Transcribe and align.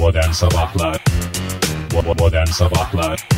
Modern 0.00 0.30
Sabahlar 0.30 1.04
Modern 2.18 2.46
Sabahlar 2.46 3.28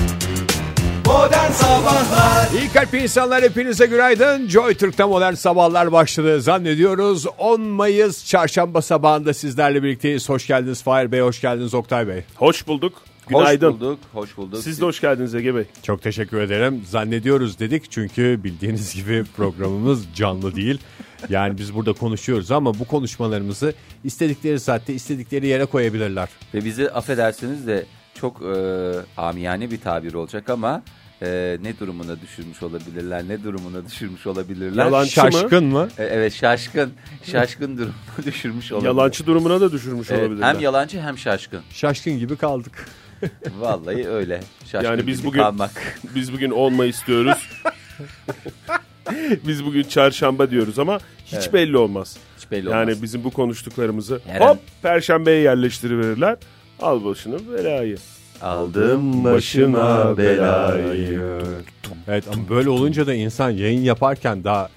Modern 1.07 1.51
Sabahlar 1.53 2.49
İyi 2.61 2.69
kalp 2.73 2.95
insanlar 2.95 3.43
hepinize 3.43 3.87
günaydın. 3.87 4.49
Joy 4.49 4.75
Türk'te 4.75 5.05
modern 5.05 5.35
sabahlar 5.35 5.93
başladı 5.93 6.41
zannediyoruz. 6.41 7.27
10 7.39 7.61
Mayıs 7.61 8.27
çarşamba 8.27 8.83
sabahında 8.83 9.35
sizlerle 9.35 9.83
birlikteyiz. 9.83 10.29
Hoş 10.29 10.47
geldiniz 10.47 10.83
Fahir 10.83 11.13
Bey, 11.13 11.21
hoş 11.21 11.41
geldiniz 11.41 11.75
Oktay 11.75 12.09
Bey. 12.09 12.25
Hoş 12.37 12.67
bulduk. 12.67 13.03
Günaydın. 13.29 13.71
Hoş 13.73 13.81
bulduk, 13.81 13.99
hoş 14.13 14.37
bulduk. 14.37 14.63
Siz 14.63 14.81
de 14.81 14.85
hoş 14.85 15.01
geldiniz 15.01 15.35
Ege 15.35 15.55
Bey. 15.55 15.65
Çok 15.83 16.03
teşekkür 16.03 16.41
ederim. 16.41 16.83
Zannediyoruz 16.87 17.59
dedik 17.59 17.91
çünkü 17.91 18.41
bildiğiniz 18.45 18.95
gibi 19.05 19.25
programımız 19.37 20.07
canlı 20.15 20.55
değil. 20.57 20.79
Yani 21.29 21.59
biz 21.59 21.75
burada 21.75 21.93
konuşuyoruz 21.93 22.51
ama 22.51 22.79
bu 22.79 22.85
konuşmalarımızı 22.85 23.75
istedikleri 24.05 24.61
saatte 24.61 24.95
istedikleri 24.95 25.47
yere 25.47 25.65
koyabilirler. 25.65 26.29
Ve 26.55 26.65
bizi 26.65 26.91
affedersiniz 26.91 27.67
de 27.67 27.87
çok 28.15 28.43
e, 28.43 28.93
amiyane 29.17 29.71
bir 29.71 29.81
tabir 29.81 30.15
olacak 30.15 30.51
ama 30.51 30.83
e, 31.23 31.59
ne 31.63 31.79
durumuna 31.79 32.21
düşürmüş 32.21 32.63
olabilirler, 32.63 33.29
ne 33.29 33.43
durumuna 33.45 33.87
düşürmüş 33.87 34.27
olabilirler. 34.27 34.85
Yalancı 34.85 35.23
mı? 35.25 35.33
Şaşkın 35.33 35.65
mı? 35.65 35.89
E, 35.99 36.05
evet 36.05 36.33
şaşkın, 36.35 36.93
şaşkın 37.25 37.77
durumuna 37.79 37.95
düşürmüş 38.27 38.73
olabilirler. 38.73 38.95
Yalancı 38.95 39.27
durumuna 39.27 39.61
da 39.61 39.73
düşürmüş 39.73 40.11
Evet, 40.11 40.21
olabilirler. 40.23 40.55
hem 40.55 40.61
yalancı 40.61 41.01
hem 41.01 41.19
şaşkın. 41.19 41.61
Şaşkın 41.71 42.19
gibi 42.19 42.37
kaldık. 42.37 42.87
Vallahi 43.61 44.09
öyle. 44.09 44.41
Şaşkın 44.73 44.89
Yani 44.91 45.07
biz 45.07 45.25
bugün- 45.25 45.41
kalmak. 45.41 45.71
Biz 46.15 46.33
bugün 46.33 46.51
10 46.51 46.73
Mayıs 46.75 47.07
diyoruz. 47.07 47.49
Biz 49.47 49.65
bugün 49.65 49.83
çarşamba 49.83 50.51
diyoruz 50.51 50.79
ama 50.79 50.99
hiç 51.27 51.35
Evet. 51.35 51.53
belli 51.53 51.77
olmaz. 51.77 52.17
Hiç 52.39 52.51
belli 52.51 52.69
yani 52.71 52.83
olmaz. 52.91 53.03
bizim 53.03 53.25
bu 53.25 53.31
konuştuklarımızı 53.31 54.21
Her 54.27 54.41
an- 54.41 54.49
hop 54.49 54.59
perşembeye 54.83 55.41
yerleştiriverirler. 55.41 56.37
Al 56.81 57.05
başını 57.05 57.53
belayı. 57.53 57.97
Aldım 58.43 59.25
başına 59.25 60.17
belayı. 60.19 61.21
Evet 62.09 62.25
ama 62.33 62.49
böyle 62.49 62.71
olunca 62.71 63.07
da 63.07 63.15
insan 63.15 63.51
yayın 63.51 63.81
yaparken 63.83 64.45
daha 64.45 64.69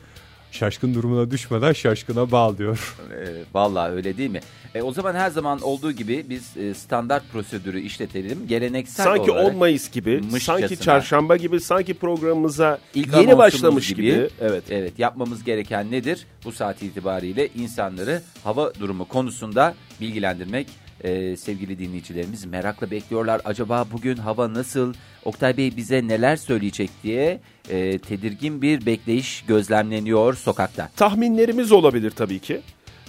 şaşkın 0.55 0.93
durumuna 0.93 1.31
düşmeden 1.31 1.73
şaşkına 1.73 2.31
bağ 2.31 2.57
diyor. 2.57 2.95
E, 3.11 3.43
vallahi 3.53 3.91
öyle 3.91 4.17
değil 4.17 4.29
mi? 4.29 4.39
E, 4.75 4.81
o 4.81 4.91
zaman 4.91 5.15
her 5.15 5.29
zaman 5.29 5.61
olduğu 5.61 5.91
gibi 5.91 6.25
biz 6.29 6.57
e, 6.57 6.73
standart 6.73 7.23
prosedürü 7.31 7.79
işletelim. 7.79 8.47
Geleneksel 8.47 9.03
Sanki 9.03 9.31
olarak 9.31 9.53
10 9.53 9.55
Mayıs 9.55 9.91
gibi, 9.91 10.23
sanki 10.39 10.79
çarşamba 10.79 11.37
gibi, 11.37 11.59
sanki 11.59 11.93
programımıza 11.93 12.79
İlk 12.95 13.13
yeni 13.13 13.37
başlamış 13.37 13.93
gibi. 13.93 14.29
Evet. 14.41 14.63
Evet 14.69 14.99
yapmamız 14.99 15.43
gereken 15.43 15.91
nedir? 15.91 16.25
Bu 16.45 16.51
saat 16.51 16.83
itibariyle 16.83 17.47
insanları 17.47 18.21
hava 18.43 18.73
durumu 18.73 19.05
konusunda 19.07 19.75
bilgilendirmek. 20.01 20.67
Ee, 21.03 21.35
sevgili 21.37 21.79
dinleyicilerimiz 21.79 22.45
merakla 22.45 22.91
bekliyorlar. 22.91 23.41
Acaba 23.45 23.85
bugün 23.91 24.17
hava 24.17 24.53
nasıl? 24.53 24.93
Oktay 25.25 25.57
Bey 25.57 25.77
bize 25.77 26.07
neler 26.07 26.35
söyleyecek 26.35 26.89
diye 27.03 27.39
e, 27.69 27.97
tedirgin 27.99 28.61
bir 28.61 28.85
bekleyiş 28.85 29.43
gözlemleniyor 29.47 30.33
sokakta. 30.33 30.89
Tahminlerimiz 30.95 31.71
olabilir 31.71 32.11
tabii 32.11 32.39
ki. 32.39 32.61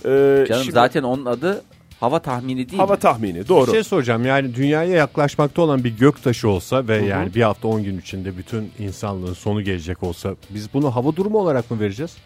Ee, 0.04 0.44
Canım 0.48 0.62
şimdi- 0.62 0.72
zaten 0.74 1.02
onun 1.02 1.26
adı 1.26 1.62
hava 2.00 2.18
tahmini 2.18 2.68
değil 2.68 2.78
hava 2.78 2.92
mi? 2.94 2.98
tahmini 2.98 3.48
doğru. 3.48 3.66
Bir 3.66 3.72
şey 3.72 3.84
soracağım 3.84 4.26
yani 4.26 4.54
dünyaya 4.54 4.92
yaklaşmakta 4.96 5.62
olan 5.62 5.84
bir 5.84 5.96
gök 5.98 6.22
taşı 6.22 6.48
olsa 6.48 6.88
ve 6.88 6.96
yani 6.96 7.34
bir 7.34 7.42
hafta 7.42 7.68
10 7.68 7.82
gün 7.84 7.98
içinde 8.00 8.36
bütün 8.38 8.70
insanlığın 8.78 9.34
sonu 9.34 9.62
gelecek 9.62 10.02
olsa 10.02 10.34
biz 10.50 10.74
bunu 10.74 10.94
hava 10.96 11.16
durumu 11.16 11.38
olarak 11.38 11.70
mı 11.70 11.80
vereceğiz? 11.80 12.16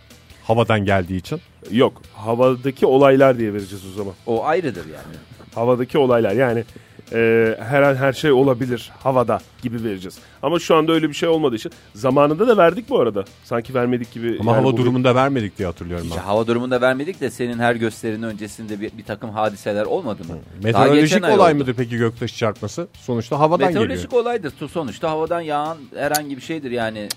Havadan 0.45 0.85
geldiği 0.85 1.17
için. 1.17 1.41
Yok 1.71 2.03
havadaki 2.15 2.87
olaylar 2.87 3.39
diye 3.39 3.53
vereceğiz 3.55 3.85
o 3.87 3.97
zaman. 3.99 4.15
O 4.27 4.45
ayrıdır 4.45 4.87
yani. 4.87 5.17
Havadaki 5.55 5.99
olaylar 5.99 6.33
yani 6.33 6.65
e, 7.13 7.57
her 7.61 7.83
an 7.83 7.95
her 7.95 8.13
şey 8.13 8.33
olabilir 8.33 8.91
havada 9.03 9.41
gibi 9.63 9.85
vereceğiz. 9.85 10.19
Ama 10.43 10.59
şu 10.59 10.75
anda 10.77 10.93
öyle 10.93 11.09
bir 11.09 11.15
şey 11.15 11.29
olmadığı 11.29 11.57
için 11.57 11.73
zamanında 11.95 12.49
da 12.49 12.57
verdik 12.57 12.91
bu 12.91 13.01
arada. 13.01 13.25
Sanki 13.45 13.75
vermedik 13.75 14.13
gibi. 14.13 14.37
Ama 14.41 14.51
yani 14.53 14.61
hava 14.61 14.73
bugün- 14.73 14.83
durumunda 14.85 15.15
vermedik 15.15 15.59
diye 15.59 15.67
hatırlıyorum 15.69 16.07
ben. 16.17 16.21
hava 16.21 16.47
durumunda 16.47 16.81
vermedik 16.81 17.21
de 17.21 17.31
senin 17.31 17.59
her 17.59 17.75
gösterinin 17.75 18.23
öncesinde 18.23 18.81
bir, 18.81 18.91
bir 18.99 19.05
takım 19.05 19.31
hadiseler 19.31 19.85
olmadı 19.85 20.23
mı? 20.29 20.35
Meteorolojik 20.63 21.25
olay 21.25 21.53
oldu. 21.53 21.59
mıdır 21.61 21.75
peki 21.75 21.97
göktaşı 21.97 22.37
çarpması? 22.37 22.89
Sonuçta 22.93 23.39
havadan 23.41 23.67
Meteorolojik 23.67 24.05
geliyor. 24.11 24.23
olaydır. 24.23 24.51
Tu- 24.61 24.69
Sonuçta 24.69 25.11
havadan 25.11 25.41
yağan 25.41 25.79
herhangi 25.97 26.37
bir 26.37 26.43
şeydir 26.43 26.71
yani. 26.71 27.09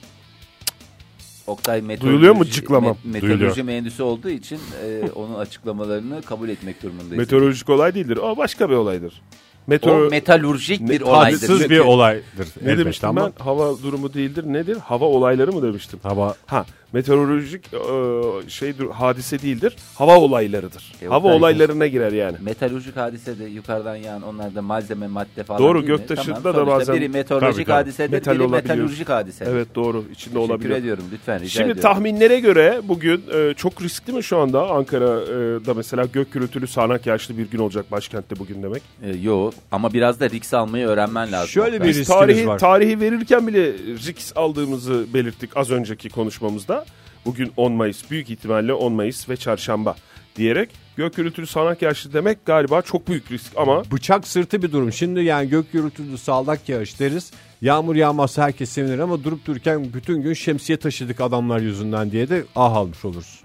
Oktay 1.48 1.82
meteoroloji, 1.82 2.12
Duyuluyor 2.14 2.36
mu 2.36 2.46
cıklamam? 2.46 2.92
me- 2.94 3.12
meteoroloji 3.14 3.40
Duyuluyor. 3.40 3.66
mühendisi 3.66 4.04
olduğu 4.04 4.30
için 4.30 4.60
e, 4.86 5.02
onun 5.16 5.34
açıklamalarını 5.36 6.22
kabul 6.22 6.50
etmek 6.50 6.84
durumundayız. 6.84 7.18
Meteorolojik 7.18 7.70
olay 7.70 7.96
değildir. 7.96 8.18
O 8.18 8.38
başka 8.38 8.70
bir 8.70 8.76
olaydır. 8.76 9.22
Meteor 9.68 10.06
o 10.06 10.10
metalurjik 10.10 10.90
bir 10.90 11.02
Ne- 11.02 11.06
olaydır. 11.06 11.40
Tatsız 11.40 11.70
bir 11.70 11.80
olaydır 11.80 12.48
ne 12.66 12.78
demiştim 12.78 13.10
ama 13.10 13.26
ben? 13.40 13.44
Hava 13.44 13.78
durumu 13.84 14.14
değildir. 14.14 14.44
Nedir? 14.48 14.78
Hava 14.78 15.06
olayları 15.06 15.54
mı 15.54 15.64
demiştim? 15.64 16.00
hava 16.04 16.36
Ha, 16.46 16.66
meteorolojik 16.94 17.66
e, 17.74 18.50
şey 18.50 18.78
dur- 18.78 18.92
hadise 18.92 19.42
değildir. 19.42 19.76
Hava 19.96 20.18
olaylarıdır. 20.18 20.92
E, 21.02 21.06
hava 21.08 21.28
olaylarına 21.34 21.88
girer 21.88 22.12
yani. 22.12 22.38
Metalurjik 22.42 22.96
hadise 22.98 23.40
de 23.40 23.44
yukarıdan 23.46 23.96
yağan 23.96 24.22
onlar 24.22 24.56
da 24.56 24.62
malzeme 24.62 25.08
madde 25.08 25.44
falan 25.44 25.62
Doğru, 25.64 25.86
göktaşında 25.86 26.42
Tamam, 26.42 26.56
da 26.56 26.68
bazen- 26.68 26.96
Biri 26.96 27.10
meteorolojik 27.10 27.56
Tabii, 27.56 27.66
tabii. 27.66 27.74
hadisedir 27.76 28.12
Metal 28.14 28.34
biri 28.36 28.42
olabiliyor. 28.44 28.76
metalurjik 28.76 29.10
hadisedir. 29.10 29.52
Evet 29.52 29.68
doğru. 29.76 29.98
içinde 30.12 30.14
Teşekkür 30.34 30.36
olabilir. 30.54 30.70
ediyorum 30.70 31.04
lütfen 31.14 31.36
rica 31.40 31.50
Şimdi 31.50 31.64
ediyorum. 31.64 31.82
tahminlere 31.82 32.40
göre 32.40 32.82
bugün 32.84 33.22
e, 33.34 33.54
çok 33.54 33.82
riskli 33.82 34.14
mi 34.14 34.24
şu 34.24 34.38
anda 34.38 34.70
Ankara'da 34.70 35.74
mesela 35.74 36.06
gök 36.14 36.32
gürültülü 36.32 36.68
sağanak 36.68 37.06
yağışlı 37.06 37.38
bir 37.38 37.46
gün 37.50 37.60
olacak 37.60 37.92
başkentte 37.92 38.40
bugün 38.40 38.64
demek. 38.64 38.82
E, 39.04 39.10
yo 39.22 39.52
ama 39.72 39.94
biraz 39.94 40.20
da 40.20 40.30
risk 40.30 40.54
almayı 40.54 40.88
öğrenmen 40.88 41.32
lazım. 41.32 41.48
Şöyle 41.50 41.82
bir 41.82 41.86
riskimiz 41.88 42.08
tarihi, 42.08 42.48
var. 42.48 42.60
tarihi 42.60 43.00
verirken 43.00 43.48
bile 43.48 43.74
risk 43.74 44.26
aldığımızı 44.36 45.06
belirttik 45.14 45.58
az 45.58 45.72
önceki 45.72 46.10
konuşmamızda. 46.10 46.83
Bugün 47.26 47.52
10 47.58 47.72
Mayıs 47.72 48.12
büyük 48.12 48.30
ihtimalle 48.30 48.74
10 48.74 48.94
Mayıs 48.94 49.30
ve 49.30 49.38
çarşamba 49.38 49.96
diyerek 50.36 50.70
gök 50.98 51.16
gürültülü 51.16 51.48
sağanak 51.48 51.82
yağışlı 51.82 52.14
demek 52.14 52.46
galiba 52.46 52.82
çok 52.82 53.08
büyük 53.08 53.32
risk 53.32 53.52
ama 53.58 53.84
bıçak 53.92 54.28
sırtı 54.28 54.62
bir 54.62 54.72
durum. 54.72 54.94
Şimdi 54.94 55.24
yani 55.24 55.50
gök 55.50 55.72
gürültülü 55.72 56.18
sağlak 56.18 56.70
yağış 56.70 57.00
deriz. 57.00 57.32
Yağmur 57.62 57.96
yağmazsa 57.96 58.44
herkes 58.44 58.70
sevinir 58.70 59.00
ama 59.00 59.24
durup 59.24 59.46
dururken 59.46 59.94
bütün 59.94 60.22
gün 60.22 60.34
şemsiye 60.34 60.78
taşıdık 60.78 61.22
adamlar 61.22 61.60
yüzünden 61.60 62.12
diye 62.12 62.30
de 62.30 62.44
ah 62.56 62.74
almış 62.76 63.06
oluruz. 63.06 63.44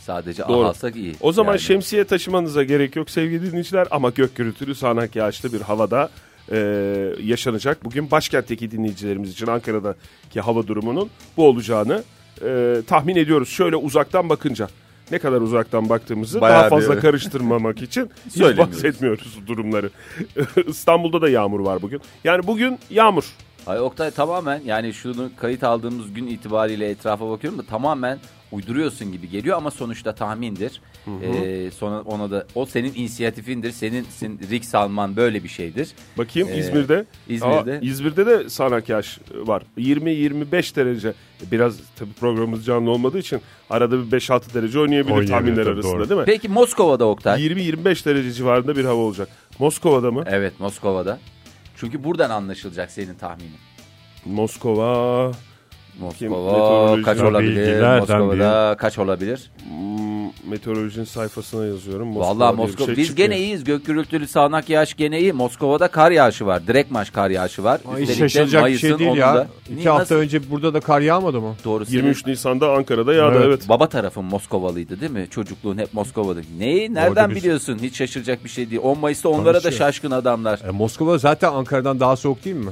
Sadece 0.00 0.42
Doğru. 0.48 0.66
alsak 0.66 0.96
iyi. 0.96 1.14
o 1.20 1.32
zaman 1.32 1.52
Yani 1.52 1.60
şemsiye 1.60 2.04
taşımanıza 2.04 2.62
gerek 2.62 2.96
yok 2.96 3.10
sevgili 3.10 3.46
dinleyiciler 3.46 3.88
ama 3.90 4.10
gök 4.10 4.36
gürültülü 4.36 4.74
sağanak 4.74 5.16
yağışlı 5.16 5.52
bir 5.52 5.60
havada 5.60 6.10
e, 6.52 6.58
yaşanacak. 7.22 7.84
Bugün 7.84 8.10
başkentteki 8.10 8.70
dinleyicilerimiz 8.70 9.30
için 9.30 9.46
Ankara'daki 9.46 10.40
hava 10.40 10.66
durumunun 10.66 11.10
bu 11.36 11.46
olacağını 11.46 12.02
e, 12.44 12.76
tahmin 12.86 13.16
ediyoruz. 13.16 13.48
Şöyle 13.48 13.76
uzaktan 13.76 14.28
bakınca 14.28 14.68
ne 15.10 15.18
kadar 15.18 15.40
uzaktan 15.40 15.88
baktığımızı 15.88 16.40
Bayağı 16.40 16.58
daha 16.58 16.64
bir- 16.64 16.70
fazla 16.70 17.00
karıştırmamak 17.00 17.82
için 17.82 18.10
hiç 18.34 18.40
bahsetmiyoruz 18.58 19.38
bu 19.42 19.46
durumları. 19.46 19.90
İstanbul'da 20.66 21.22
da 21.22 21.28
yağmur 21.28 21.60
var 21.60 21.82
bugün. 21.82 22.00
Yani 22.24 22.46
bugün 22.46 22.78
yağmur. 22.90 23.24
Ay 23.66 23.80
Oktay 23.80 24.10
tamamen 24.10 24.60
yani 24.64 24.92
şunu 24.92 25.30
kayıt 25.36 25.64
aldığımız 25.64 26.14
gün 26.14 26.26
itibariyle 26.26 26.90
etrafa 26.90 27.30
bakıyorum 27.30 27.58
da 27.58 27.62
tamamen 27.62 28.18
uyduruyorsun 28.52 29.12
gibi 29.12 29.28
geliyor 29.30 29.56
ama 29.56 29.70
sonuçta 29.70 30.14
tahmindir. 30.14 30.80
Ee, 31.22 31.70
sonra 31.78 32.00
ona 32.00 32.30
da 32.30 32.46
o 32.54 32.66
senin 32.66 32.92
inisiyatifindir. 32.94 33.70
Senin, 33.72 34.06
senin 34.10 34.38
risk 34.50 34.74
alman 34.74 35.16
böyle 35.16 35.44
bir 35.44 35.48
şeydir. 35.48 35.88
Bakayım 36.18 36.48
Ee, 36.48 36.58
İzmir'de. 36.58 37.04
İzmir'de. 37.28 37.72
Aa, 37.72 37.78
İzmir'de 37.82 38.26
de 38.26 38.48
sağanak 38.50 38.88
yağış 38.88 39.18
var. 39.34 39.62
20-25 39.78 40.76
derece. 40.76 41.14
Biraz 41.52 41.76
tabii 41.96 42.12
programımız 42.12 42.64
canlı 42.66 42.90
olmadığı 42.90 43.18
için 43.18 43.40
arada 43.70 43.98
bir 44.12 44.18
5-6 44.20 44.54
derece 44.54 44.78
oynayabilir, 44.78 45.10
Oynayabilir 45.14 45.32
tahminler 45.32 45.64
tabii, 45.64 45.74
arasında 45.74 45.92
doğru. 45.94 46.08
değil 46.08 46.20
mi? 46.20 46.24
Peki 46.26 46.48
Moskova'da 46.48 47.04
Oktay. 47.04 47.46
20-25 47.46 48.04
derece 48.06 48.32
civarında 48.32 48.76
bir 48.76 48.84
hava 48.84 49.00
olacak. 49.00 49.28
Moskova'da 49.58 50.10
mı? 50.10 50.24
Evet 50.26 50.60
Moskova'da. 50.60 51.18
Çünkü 51.76 52.04
buradan 52.04 52.30
anlaşılacak 52.30 52.90
senin 52.90 53.14
tahminin. 53.14 53.50
Moskova. 54.24 55.32
Moskova 56.00 57.02
kaç 57.02 57.20
olabilir? 57.20 57.82
Moskova'da 57.98 58.76
kaç 58.78 58.98
olabilir? 58.98 59.50
Hmm, 59.68 60.50
meteorolojinin 60.50 61.04
sayfasına 61.04 61.66
yazıyorum. 61.66 62.08
Moskova 62.08 62.28
Vallahi 62.38 62.56
Moskova 62.56 62.86
şey 62.86 62.96
biz 62.96 63.06
çıkıyor. 63.08 63.28
gene 63.28 63.38
iyiyiz. 63.40 63.64
Gök 63.64 63.86
gürültülü 63.86 64.26
sağanak 64.28 64.68
yağış 64.68 64.94
gene 64.94 65.20
iyi. 65.20 65.32
Moskova'da 65.32 65.88
kar 65.88 66.10
yağışı 66.10 66.46
var. 66.46 66.66
Direkt 66.66 66.90
maç 66.90 67.12
kar 67.12 67.30
yağışı 67.30 67.64
var. 67.64 67.80
Ay, 67.94 68.02
Üstelik 68.02 68.20
de 68.20 68.28
şaşılacak 68.28 68.66
bir 68.66 68.78
şey 68.78 68.90
Mayıs'ın 68.90 68.98
değil 69.06 69.18
ya. 69.20 69.28
onunda- 69.30 69.46
İki 69.66 69.76
Niye, 69.76 69.88
hafta 69.88 70.00
nasıl? 70.02 70.14
önce 70.14 70.50
burada 70.50 70.74
da 70.74 70.80
kar 70.80 71.00
yağmadı 71.00 71.40
mı? 71.40 71.54
Doğru. 71.64 71.86
senin 71.86 71.96
23 71.96 72.26
Nisan'da 72.26 72.72
Ankara'da 72.72 73.14
yağdı 73.14 73.34
Evet. 73.36 73.46
evet. 73.46 73.68
Baba 73.68 73.88
tarafın 73.88 74.24
Moskovalıydı 74.24 75.00
değil 75.00 75.12
mi? 75.12 75.26
Çocukluğun 75.30 75.78
hep 75.78 75.94
Moskova'da. 75.94 76.40
Neyi? 76.58 76.94
Nereden 76.94 77.08
Orada 77.10 77.30
biz- 77.30 77.36
biliyorsun? 77.36 77.78
Hiç 77.82 77.96
şaşıracak 77.96 78.44
bir 78.44 78.48
şey 78.50 78.70
değil. 78.70 78.80
10 78.84 78.98
Mayıs'ta 78.98 79.28
onlara 79.28 79.54
da 79.54 79.60
Tanışıyor. 79.60 79.72
şaşkın 79.88 80.10
adamlar. 80.10 80.60
E, 80.68 80.70
Moskova 80.70 81.18
zaten 81.18 81.52
Ankara'dan 81.52 82.00
daha 82.00 82.16
soğuk 82.16 82.44
değil 82.44 82.56
mi? 82.56 82.70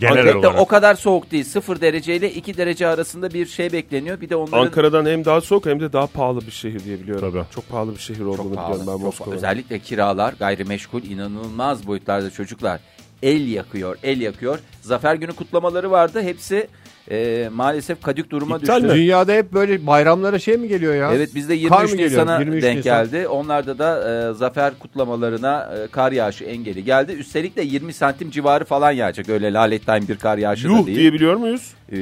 Genel 0.00 0.18
Antep'te 0.18 0.38
olarak. 0.38 0.60
o 0.60 0.66
kadar 0.66 0.94
soğuk 0.94 1.30
değil. 1.30 1.44
0 1.44 1.80
derece 1.80 2.16
ile 2.16 2.32
2 2.32 2.56
derece 2.56 2.86
arasında 2.86 3.30
bir 3.30 3.46
şey 3.46 3.72
bekleniyor. 3.72 4.20
Bir 4.20 4.28
de 4.28 4.36
onların 4.36 4.58
Ankara'dan 4.66 5.06
hem 5.06 5.24
daha 5.24 5.40
soğuk 5.40 5.66
hem 5.66 5.80
de 5.80 5.92
daha 5.92 6.06
pahalı 6.06 6.40
bir 6.40 6.50
şehir 6.50 6.84
diye 6.84 7.00
biliyorum. 7.00 7.30
Tabii. 7.32 7.44
Çok 7.54 7.68
pahalı 7.68 7.94
bir 7.94 8.00
şehir 8.00 8.20
olduğunu 8.20 8.36
çok 8.36 8.46
biliyorum 8.52 8.86
pahalı. 8.86 8.98
ben 8.98 9.06
Moskova'da. 9.06 9.34
özellikle 9.36 9.78
kiralar, 9.78 10.34
gayrimeşgul 10.38 11.02
inanılmaz 11.02 11.86
boyutlarda 11.86 12.30
çocuklar. 12.30 12.80
El 13.22 13.48
yakıyor, 13.48 13.96
el 14.02 14.20
yakıyor. 14.20 14.58
Zafer 14.80 15.14
günü 15.14 15.32
kutlamaları 15.32 15.90
vardı. 15.90 16.22
Hepsi 16.22 16.68
e, 17.10 17.48
maalesef 17.54 18.02
kadük 18.02 18.30
duruma 18.30 18.56
İptal 18.56 18.76
düştü. 18.82 18.88
mi? 18.94 18.98
Dünyada 18.98 19.32
hep 19.32 19.52
böyle 19.52 19.86
bayramlara 19.86 20.38
şey 20.38 20.56
mi 20.56 20.68
geliyor 20.68 20.94
ya? 20.94 21.12
Evet 21.14 21.34
bizde 21.34 21.62
Kar 21.68 21.80
23 21.80 21.90
mı 21.90 21.96
geliyor? 21.96 22.10
Nisan'a 22.10 22.38
23 22.38 22.62
denk 22.62 22.76
Nisan. 22.76 23.04
geldi. 23.04 23.28
Onlarda 23.28 23.78
da 23.78 24.30
e, 24.30 24.34
zafer 24.34 24.78
kutlamalarına 24.78 25.74
e, 25.84 25.86
kar 25.86 26.12
yağışı 26.12 26.44
engeli 26.44 26.84
geldi. 26.84 27.12
Üstelik 27.12 27.56
de 27.56 27.62
20 27.62 27.92
santim 27.92 28.30
civarı 28.30 28.64
falan 28.64 28.92
yağacak. 28.92 29.28
Öyle 29.28 29.52
lalettayn 29.52 30.08
bir 30.08 30.16
kar 30.16 30.38
yağışı 30.38 30.68
da 30.68 30.72
Yuh 30.72 30.86
değil. 30.86 30.98
diyebiliyor 30.98 31.34
muyuz? 31.36 31.72
E, 31.92 31.96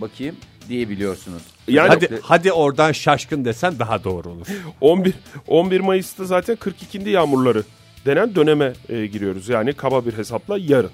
bakayım 0.00 0.36
diyebiliyorsunuz. 0.68 1.42
Yani 1.68 1.88
Hadi, 1.88 2.20
hadi 2.22 2.52
oradan 2.52 2.92
şaşkın 2.92 3.44
desen 3.44 3.78
daha 3.78 4.04
doğru 4.04 4.28
olur. 4.28 4.46
11 4.80 5.14
11 5.48 5.80
Mayıs'ta 5.80 6.24
zaten 6.24 6.56
42. 6.56 7.10
yağmurları 7.10 7.62
denen 8.06 8.34
döneme 8.34 8.72
e, 8.88 9.06
giriyoruz. 9.06 9.48
Yani 9.48 9.72
kaba 9.72 10.06
bir 10.06 10.12
hesapla 10.12 10.58
yarın. 10.58 10.90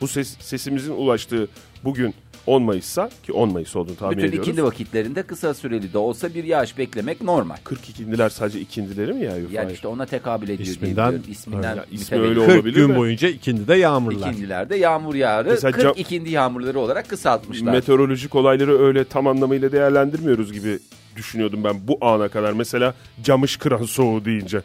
Bu 0.00 0.08
ses, 0.08 0.36
sesimizin 0.40 0.92
ulaştığı 0.92 1.48
bugün 1.84 2.14
10 2.48 2.62
Mayıs'sa 2.62 3.10
ki 3.22 3.32
10 3.32 3.52
Mayıs 3.52 3.76
olduğunu 3.76 3.96
tahmin 3.96 4.16
Bütün 4.16 4.28
ediyoruz. 4.28 4.48
ikindi 4.48 4.64
vakitlerinde 4.64 5.22
kısa 5.22 5.54
süreli 5.54 5.92
de 5.92 5.98
olsa 5.98 6.34
bir 6.34 6.44
yağış 6.44 6.78
beklemek 6.78 7.22
normal. 7.22 7.56
42'ndiler 7.64 8.30
sadece 8.30 8.60
ikindileri 8.60 9.12
mi 9.12 9.24
ya? 9.24 9.32
Yani 9.52 9.72
işte 9.72 9.88
ona 9.88 10.06
tekabül 10.06 10.48
ediyor 10.48 10.68
İsminden- 10.68 11.10
diye. 11.10 11.32
İsminden 11.32 11.76
Ya 11.76 11.84
ismi 11.90 12.18
öyle 12.18 12.40
40 12.46 12.48
olabilir 12.56 12.74
gün 12.76 12.90
mi? 12.90 12.96
boyunca 12.96 13.28
ikindi 13.28 13.68
de 13.68 13.74
yağmurlar. 13.74 14.30
İkindilerde 14.30 14.76
yağmur 14.76 15.14
yağarı 15.14 15.48
Mesela 15.48 15.72
40 15.72 15.82
cam- 15.84 15.94
ikindi 16.00 16.30
yağmurları 16.30 16.78
olarak 16.80 17.08
kısaltmışlar. 17.08 17.72
Meteorolojik 17.72 18.34
olayları 18.34 18.78
öyle 18.82 19.04
tam 19.04 19.26
anlamıyla 19.26 19.72
değerlendirmiyoruz 19.72 20.52
gibi 20.52 20.78
düşünüyordum 21.16 21.64
ben 21.64 21.88
bu 21.88 21.98
ana 22.00 22.28
kadar. 22.28 22.52
Mesela 22.52 22.94
camış 23.22 23.56
kıran 23.56 23.82
soğuğu 23.84 24.24
deyince. 24.24 24.62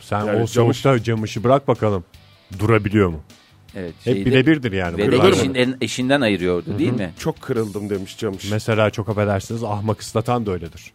Sen 0.00 0.18
Yani 0.18 0.30
o 0.42 0.46
camış- 0.46 0.50
soğukta 0.50 1.02
camışı 1.02 1.44
bırak 1.44 1.68
bakalım. 1.68 2.04
Durabiliyor 2.58 3.08
mu? 3.08 3.20
Evet, 3.76 3.94
Hep 4.04 4.14
şeyde- 4.14 4.30
birebirdir 4.30 4.72
yani. 4.72 4.98
Ve 4.98 5.02
de 5.02 5.06
Kırılır 5.06 5.22
mı? 5.30 5.36
eşinden, 5.36 5.76
eşinden 5.80 6.20
ayırıyordu 6.20 6.78
değil 6.78 6.92
mi? 6.92 7.12
Çok 7.18 7.40
kırıldım 7.40 7.90
demiş 7.90 8.18
camış. 8.18 8.50
Mesela 8.50 8.90
çok 8.90 9.08
affedersiniz 9.08 9.64
ahmak 9.64 10.00
ıslatan 10.00 10.46
da 10.46 10.50
öyledir. 10.52 10.92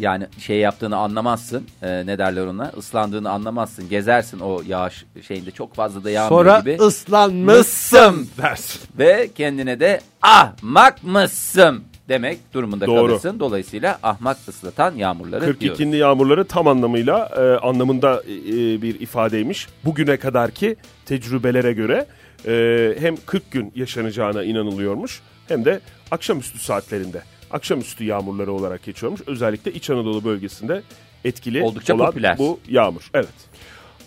Yani 0.00 0.26
şey 0.38 0.58
yaptığını 0.58 0.96
anlamazsın. 0.96 1.66
e, 1.82 2.06
ne 2.06 2.18
derler 2.18 2.46
ona? 2.46 2.72
Islandığını 2.78 3.30
anlamazsın. 3.30 3.88
Gezersin 3.88 4.38
o 4.40 4.62
yağış 4.66 5.04
şeyinde 5.28 5.50
çok 5.50 5.74
fazla 5.74 6.04
da 6.04 6.10
yağmıyor 6.10 6.40
Sonra 6.44 6.60
gibi. 6.60 6.76
ıslanmışsın 6.82 8.28
dersin. 8.42 8.80
Ve 8.98 9.30
kendine 9.34 9.80
de 9.80 10.00
ahmak 10.22 11.04
mısın 11.04 11.84
demek 12.08 12.38
durumunda 12.54 12.86
Doğru. 12.86 13.06
kalırsın. 13.08 13.40
Dolayısıyla 13.40 13.98
ahmak 14.02 14.36
ıslatan 14.48 14.94
yağmurları 14.94 15.60
diyoruz. 15.60 15.78
42. 15.78 15.96
yağmurları 15.96 16.44
tam 16.44 16.68
anlamıyla 16.68 17.30
e, 17.36 17.66
anlamında 17.66 18.22
e, 18.22 18.82
bir 18.82 19.00
ifadeymiş. 19.00 19.68
Bugüne 19.84 20.16
kadarki 20.16 20.76
tecrübelere 21.06 21.72
göre 21.72 22.06
e, 22.46 22.94
hem 23.00 23.16
40 23.26 23.50
gün 23.50 23.72
yaşanacağına 23.76 24.44
inanılıyormuş 24.44 25.20
hem 25.48 25.64
de 25.64 25.80
akşamüstü 26.10 26.58
saatlerinde 26.58 27.22
akşamüstü 27.50 28.04
yağmurları 28.04 28.52
olarak 28.52 28.82
geçiyormuş. 28.84 29.20
Özellikle 29.26 29.72
İç 29.72 29.90
Anadolu 29.90 30.24
bölgesinde 30.24 30.82
etkili 31.24 31.62
Oldukça 31.62 31.94
olan 31.94 32.06
popüler. 32.06 32.38
bu 32.38 32.60
yağmur. 32.68 33.10
Evet. 33.14 33.28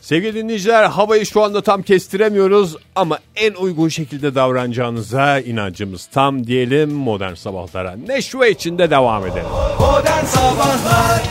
Sevgili 0.02 0.34
dinleyiciler 0.34 0.84
havayı 0.84 1.26
şu 1.26 1.44
anda 1.44 1.62
tam 1.62 1.82
kestiremiyoruz 1.82 2.76
ama 2.96 3.20
en 3.36 3.54
uygun 3.54 3.90
şekilde 3.90 4.36
davranacağınıza 4.36 5.40
inancımız 5.40 6.06
tam 6.06 6.48
diyelim 6.48 6.94
modern 6.94 7.34
sabahlara. 7.34 7.96
Neşve 8.08 8.52
içinde 8.52 8.90
devam 8.90 9.28
edelim. 9.28 9.48
Modern 9.80 10.26
Sabahlar 10.26 11.22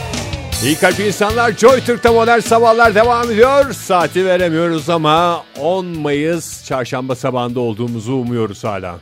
İyi 0.63 0.75
kalp 0.75 0.99
insanlar 0.99 1.51
Joy 1.51 1.79
Türk'te 1.81 2.09
modern 2.09 2.39
sabahlar 2.39 2.95
devam 2.95 3.31
ediyor. 3.31 3.73
Saati 3.73 4.25
veremiyoruz 4.25 4.89
ama 4.89 5.43
10 5.61 5.85
Mayıs 5.85 6.65
çarşamba 6.65 7.15
sabahında 7.15 7.59
olduğumuzu 7.59 8.13
umuyoruz 8.13 8.63
hala. 8.63 8.99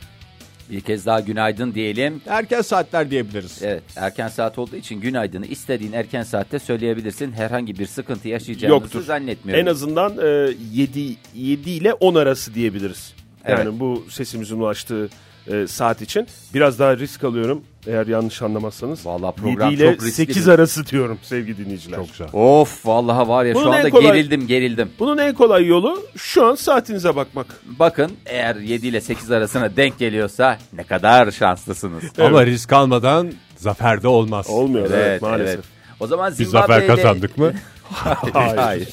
Bir 0.71 0.81
kez 0.81 1.05
daha 1.05 1.19
günaydın 1.19 1.73
diyelim. 1.73 2.21
Erken 2.27 2.61
saatler 2.61 3.11
diyebiliriz. 3.11 3.59
Evet 3.63 3.83
erken 3.95 4.27
saat 4.27 4.59
olduğu 4.59 4.75
için 4.75 5.01
günaydını 5.01 5.45
istediğin 5.45 5.91
erken 5.93 6.23
saatte 6.23 6.59
söyleyebilirsin. 6.59 7.31
Herhangi 7.31 7.79
bir 7.79 7.85
sıkıntı 7.85 8.27
yaşayacağımızı 8.27 8.83
Yoktur. 8.83 9.01
zannetmiyorum. 9.03 9.67
En 9.67 9.71
azından 9.71 10.17
e, 10.17 10.53
7, 10.73 11.15
7 11.35 11.69
ile 11.69 11.93
10 11.93 12.15
arası 12.15 12.53
diyebiliriz. 12.53 13.13
Yani 13.47 13.61
Evet. 13.63 13.73
bu 13.79 14.05
sesimizin 14.09 14.59
ulaştığı 14.59 15.09
e, 15.51 15.67
saat 15.67 16.01
için 16.01 16.27
biraz 16.53 16.79
daha 16.79 16.97
risk 16.97 17.23
alıyorum 17.23 17.61
eğer 17.87 18.07
yanlış 18.07 18.41
anlamazsanız. 18.41 19.05
Vallahi 19.05 19.35
program 19.35 19.71
7 19.71 19.81
ile 19.83 19.91
çok 19.91 20.01
riskli 20.03 20.11
8 20.11 20.47
bir- 20.47 20.51
arası 20.51 20.85
diyorum 20.87 21.19
sevgili 21.23 21.57
dinleyiciler. 21.57 21.95
Çok 21.97 22.07
güzel. 22.11 22.27
Of 22.33 22.85
vallahi 22.85 23.27
var 23.29 23.45
ya 23.45 23.55
Bunun 23.55 23.63
şu 23.63 23.69
en 23.69 23.77
anda 23.79 23.89
kolay- 23.89 24.01
gerildim 24.13 24.47
gerildim. 24.47 24.89
Bunun 24.99 25.17
en 25.17 25.33
kolay 25.33 25.65
yolu 25.65 26.03
şu 26.17 26.45
an 26.45 26.55
saatinize 26.55 27.15
bakmak. 27.15 27.47
Bakın 27.79 28.11
eğer 28.25 28.55
7 28.55 28.87
ile 28.87 29.01
8 29.01 29.31
arasına 29.31 29.75
denk 29.75 29.99
geliyorsa 29.99 30.57
ne 30.73 30.83
kadar 30.83 31.31
şanslısınız. 31.31 32.03
Ama 32.19 32.45
risk 32.45 32.73
almadan 32.73 33.31
zafer 33.57 34.03
de 34.03 34.07
olmaz. 34.07 34.47
Olmuyor 34.49 34.85
evet, 34.89 34.95
Evet, 35.07 35.21
maalesef. 35.21 35.55
evet. 35.55 35.65
O 35.99 36.07
zaman 36.07 36.29
Biz 36.29 36.37
Zimbabwe 36.37 36.57
zafer 36.73 36.79
ile- 36.81 36.87
kazandık 36.87 37.37
mı? 37.37 37.53
Hayır. 38.33 38.57
Hayır. 38.57 38.89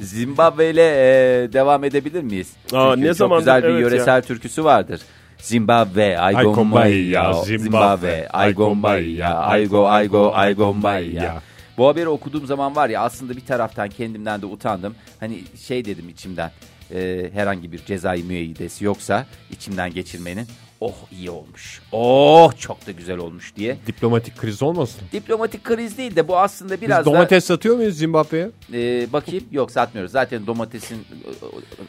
Zimbabwe 0.00 0.70
ile 0.70 0.82
e, 1.44 1.52
devam 1.52 1.84
edebilir 1.84 2.22
miyiz? 2.22 2.50
Aa, 2.72 2.94
Çünkü 2.94 3.06
ne 3.08 3.08
çok 3.08 3.16
zamandır- 3.16 3.38
güzel 3.38 3.62
bir 3.62 3.68
evet 3.68 3.80
yöresel 3.80 4.22
türküsü 4.22 4.64
vardır. 4.64 5.00
Zimbabwe, 5.42 6.18
Ay 6.18 6.34
Aygo 6.36 6.54
Gombaya, 6.54 7.22
Maya, 7.22 7.32
Zimbabwe, 7.32 7.58
Zimbabwe, 7.58 8.28
Aygo 8.28 8.76
Aygo 9.50 9.88
Aygo 9.88 10.32
Aygo 10.34 10.74
Maya. 10.74 11.22
Ya. 11.22 11.42
Bu 11.78 11.88
haberi 11.88 12.08
okuduğum 12.08 12.46
zaman 12.46 12.76
var 12.76 12.88
ya 12.88 13.02
aslında 13.02 13.36
bir 13.36 13.46
taraftan 13.46 13.88
kendimden 13.88 14.42
de 14.42 14.46
utandım. 14.46 14.94
Hani 15.20 15.40
şey 15.66 15.84
dedim 15.84 16.08
içimden 16.08 16.50
e, 16.94 17.30
herhangi 17.34 17.72
bir 17.72 17.84
cezai 17.84 18.22
müeyyidesi 18.22 18.84
yoksa 18.84 19.26
içimden 19.50 19.92
geçirmenin 19.92 20.46
oh 20.82 20.94
iyi 21.12 21.30
olmuş. 21.30 21.82
Oh 21.92 22.52
çok 22.58 22.86
da 22.86 22.90
güzel 22.90 23.18
olmuş 23.18 23.56
diye. 23.56 23.76
Diplomatik 23.86 24.36
kriz 24.36 24.62
olmasın. 24.62 25.00
Diplomatik 25.12 25.64
kriz 25.64 25.98
değil 25.98 26.16
de 26.16 26.28
bu 26.28 26.38
aslında 26.38 26.74
Biz 26.74 26.80
biraz 26.82 27.06
da 27.06 27.10
domates 27.12 27.44
satıyor 27.44 27.76
muyuz 27.76 27.96
Zimbabwe'ye? 27.96 28.50
ee, 28.72 29.12
bakayım 29.12 29.44
yok 29.52 29.70
satmıyoruz. 29.70 30.12
Zaten 30.12 30.46
domatesin 30.46 30.96
e, 30.96 31.00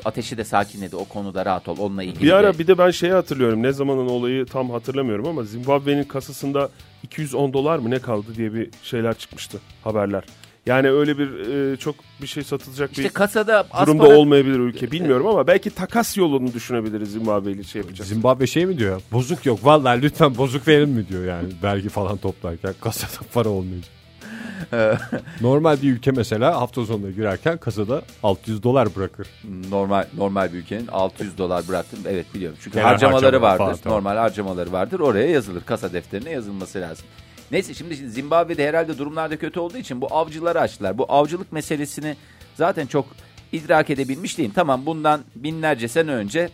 ateşi 0.05 0.37
de 0.37 0.43
sakinledi. 0.43 0.95
O 0.95 1.05
konuda 1.05 1.45
rahat 1.45 1.67
ol. 1.67 1.75
Onunla 1.79 2.03
ilgili 2.03 2.23
Bir 2.23 2.31
ara 2.31 2.53
de- 2.53 2.59
bir 2.59 2.67
de 2.67 2.77
ben 2.77 2.91
şeyi 2.91 3.13
hatırlıyorum. 3.13 3.63
Ne 3.63 3.71
zamanın 3.71 4.07
olayı 4.09 4.45
tam 4.45 4.69
hatırlamıyorum 4.69 5.27
ama 5.27 5.43
Zimbabwe'nin 5.43 6.03
kasasında 6.03 6.69
210 7.03 7.53
dolar 7.53 7.79
mı 7.79 7.89
ne 7.91 7.99
kaldı 7.99 8.27
diye 8.37 8.53
bir 8.53 8.69
şeyler 8.83 9.13
çıkmıştı 9.17 9.59
haberler. 9.83 10.23
Yani 10.65 10.89
öyle 10.91 11.17
bir 11.17 11.49
e, 11.73 11.77
çok 11.77 11.95
bir 12.21 12.27
şey 12.27 12.43
satılacak 12.43 12.91
işte 12.91 13.03
bir 13.03 13.09
kasada 13.09 13.67
durumda 13.85 14.03
para- 14.03 14.15
olmayabilir 14.17 14.59
ülke 14.59 14.91
bilmiyorum 14.91 15.27
ama 15.27 15.47
belki 15.47 15.69
takas 15.69 16.17
yolunu 16.17 16.53
düşünebiliriz 16.53 17.11
Zimbabwe 17.11 17.51
ile 17.51 17.63
şey 17.63 17.81
yapacağız. 17.81 18.09
Zimbabwe 18.09 18.47
şey 18.47 18.65
mi 18.65 18.77
diyor? 18.77 19.01
Bozuk 19.11 19.45
yok. 19.45 19.59
Vallahi 19.63 20.01
lütfen 20.01 20.37
bozuk 20.37 20.67
verin 20.67 20.89
mi 20.89 21.07
diyor 21.07 21.25
yani 21.25 21.47
vergi 21.63 21.89
falan 21.89 22.17
toplarken 22.17 22.73
kasada 22.81 23.27
para 23.33 23.49
olmayacak. 23.49 23.91
Normal 25.41 25.81
bir 25.81 25.91
ülke 25.93 26.11
mesela 26.11 26.61
hafta 26.61 26.85
sonuna 26.85 27.11
girerken 27.11 27.57
kasada 27.57 28.01
600 28.23 28.63
dolar 28.63 28.95
bırakır. 28.95 29.27
normal 29.69 30.05
normal 30.17 30.53
bir 30.53 30.57
ülkenin 30.57 30.87
600 30.87 31.37
dolar 31.37 31.67
bıraktım. 31.67 31.99
Evet 32.07 32.25
biliyorum. 32.33 32.57
Çünkü 32.61 32.75
Genel 32.77 32.87
harcamaları 32.89 33.25
harcamalar 33.25 33.49
vardır. 33.51 33.63
falan, 33.63 33.77
tamam. 33.83 33.97
Normal 33.97 34.17
harcamaları 34.17 34.71
vardır. 34.71 34.99
Oraya 34.99 35.27
yazılır. 35.29 35.63
Kasa 35.63 35.93
defterine 35.93 36.29
yazılması 36.29 36.79
lazım. 36.81 37.05
Neyse 37.53 37.73
şimdi 37.73 37.95
Zimbabwe'de 37.95 38.67
herhalde 38.67 38.97
durumlarda 38.97 39.37
kötü 39.37 39.59
olduğu 39.59 39.77
için 39.77 40.01
bu 40.01 40.15
avcıları 40.15 40.59
açtılar. 40.61 40.97
Bu 40.97 41.05
avcılık 41.09 41.51
meselesini 41.51 42.15
zaten 42.55 42.87
çok 42.87 43.05
idrak 43.51 43.89
edebilmiş 43.89 44.37
değilim. 44.37 44.51
Tamam 44.55 44.85
bundan 44.85 45.21
binlerce 45.35 45.87
sene 45.87 46.11
önce 46.11 46.49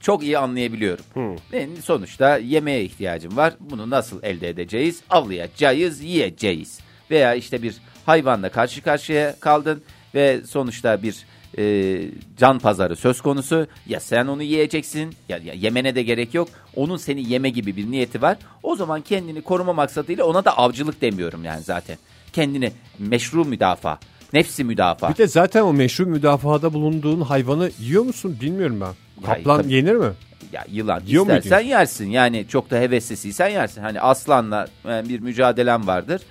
çok 0.00 0.22
iyi 0.22 0.38
anlayabiliyorum. 0.38 1.04
Ve 1.52 1.68
sonuçta 1.82 2.38
yemeğe 2.38 2.84
ihtiyacım 2.84 3.36
var. 3.36 3.54
Bunu 3.60 3.90
nasıl 3.90 4.22
elde 4.22 4.48
edeceğiz? 4.48 5.02
Avlayacağız, 5.10 6.00
yiyeceğiz. 6.00 6.80
Veya 7.10 7.34
işte 7.34 7.62
bir 7.62 7.74
hayvanla 8.06 8.48
karşı 8.48 8.82
karşıya 8.82 9.36
kaldın 9.40 9.82
ve 10.14 10.40
sonuçta 10.46 11.02
bir 11.02 11.26
e, 11.58 12.00
can 12.36 12.58
pazarı 12.58 12.96
söz 12.96 13.20
konusu. 13.20 13.66
Ya 13.86 14.00
sen 14.00 14.26
onu 14.26 14.42
yiyeceksin 14.42 15.14
ya, 15.28 15.38
ya 15.38 15.54
yemene 15.54 15.94
de 15.94 16.02
gerek 16.02 16.34
yok. 16.34 16.48
Onun 16.76 16.96
seni 16.96 17.32
yeme 17.32 17.50
gibi 17.50 17.76
bir 17.76 17.90
niyeti 17.90 18.22
var. 18.22 18.36
O 18.62 18.76
zaman 18.76 19.00
kendini 19.00 19.42
koruma 19.42 19.72
maksadıyla 19.72 20.24
ona 20.24 20.44
da 20.44 20.58
avcılık 20.58 21.00
demiyorum 21.02 21.44
yani 21.44 21.62
zaten. 21.62 21.98
Kendini 22.32 22.72
meşru 22.98 23.44
müdafaa, 23.44 23.98
nefsi 24.32 24.64
müdafaa. 24.64 25.10
Bir 25.10 25.16
de 25.16 25.26
zaten 25.26 25.62
o 25.62 25.72
meşru 25.72 26.06
müdafaada 26.06 26.72
bulunduğun 26.72 27.20
hayvanı 27.20 27.70
yiyor 27.80 28.02
musun 28.02 28.38
bilmiyorum 28.40 28.80
ben. 28.80 29.24
Kaplan 29.26 29.62
tabii. 29.62 29.72
yenir 29.72 29.94
mi? 29.94 30.10
Ya 30.52 30.64
yılan 30.70 31.02
Yiyor 31.06 31.22
istersen 31.22 31.58
muydun? 31.58 31.68
yersin. 31.68 32.10
Yani 32.10 32.46
çok 32.48 32.70
da 32.70 32.76
heveslisiysen 32.76 33.48
yersin. 33.48 33.82
Hani 33.82 34.00
aslanla 34.00 34.68
e, 34.84 35.08
bir 35.08 35.20
mücadelen 35.20 35.86
vardır. 35.86 36.22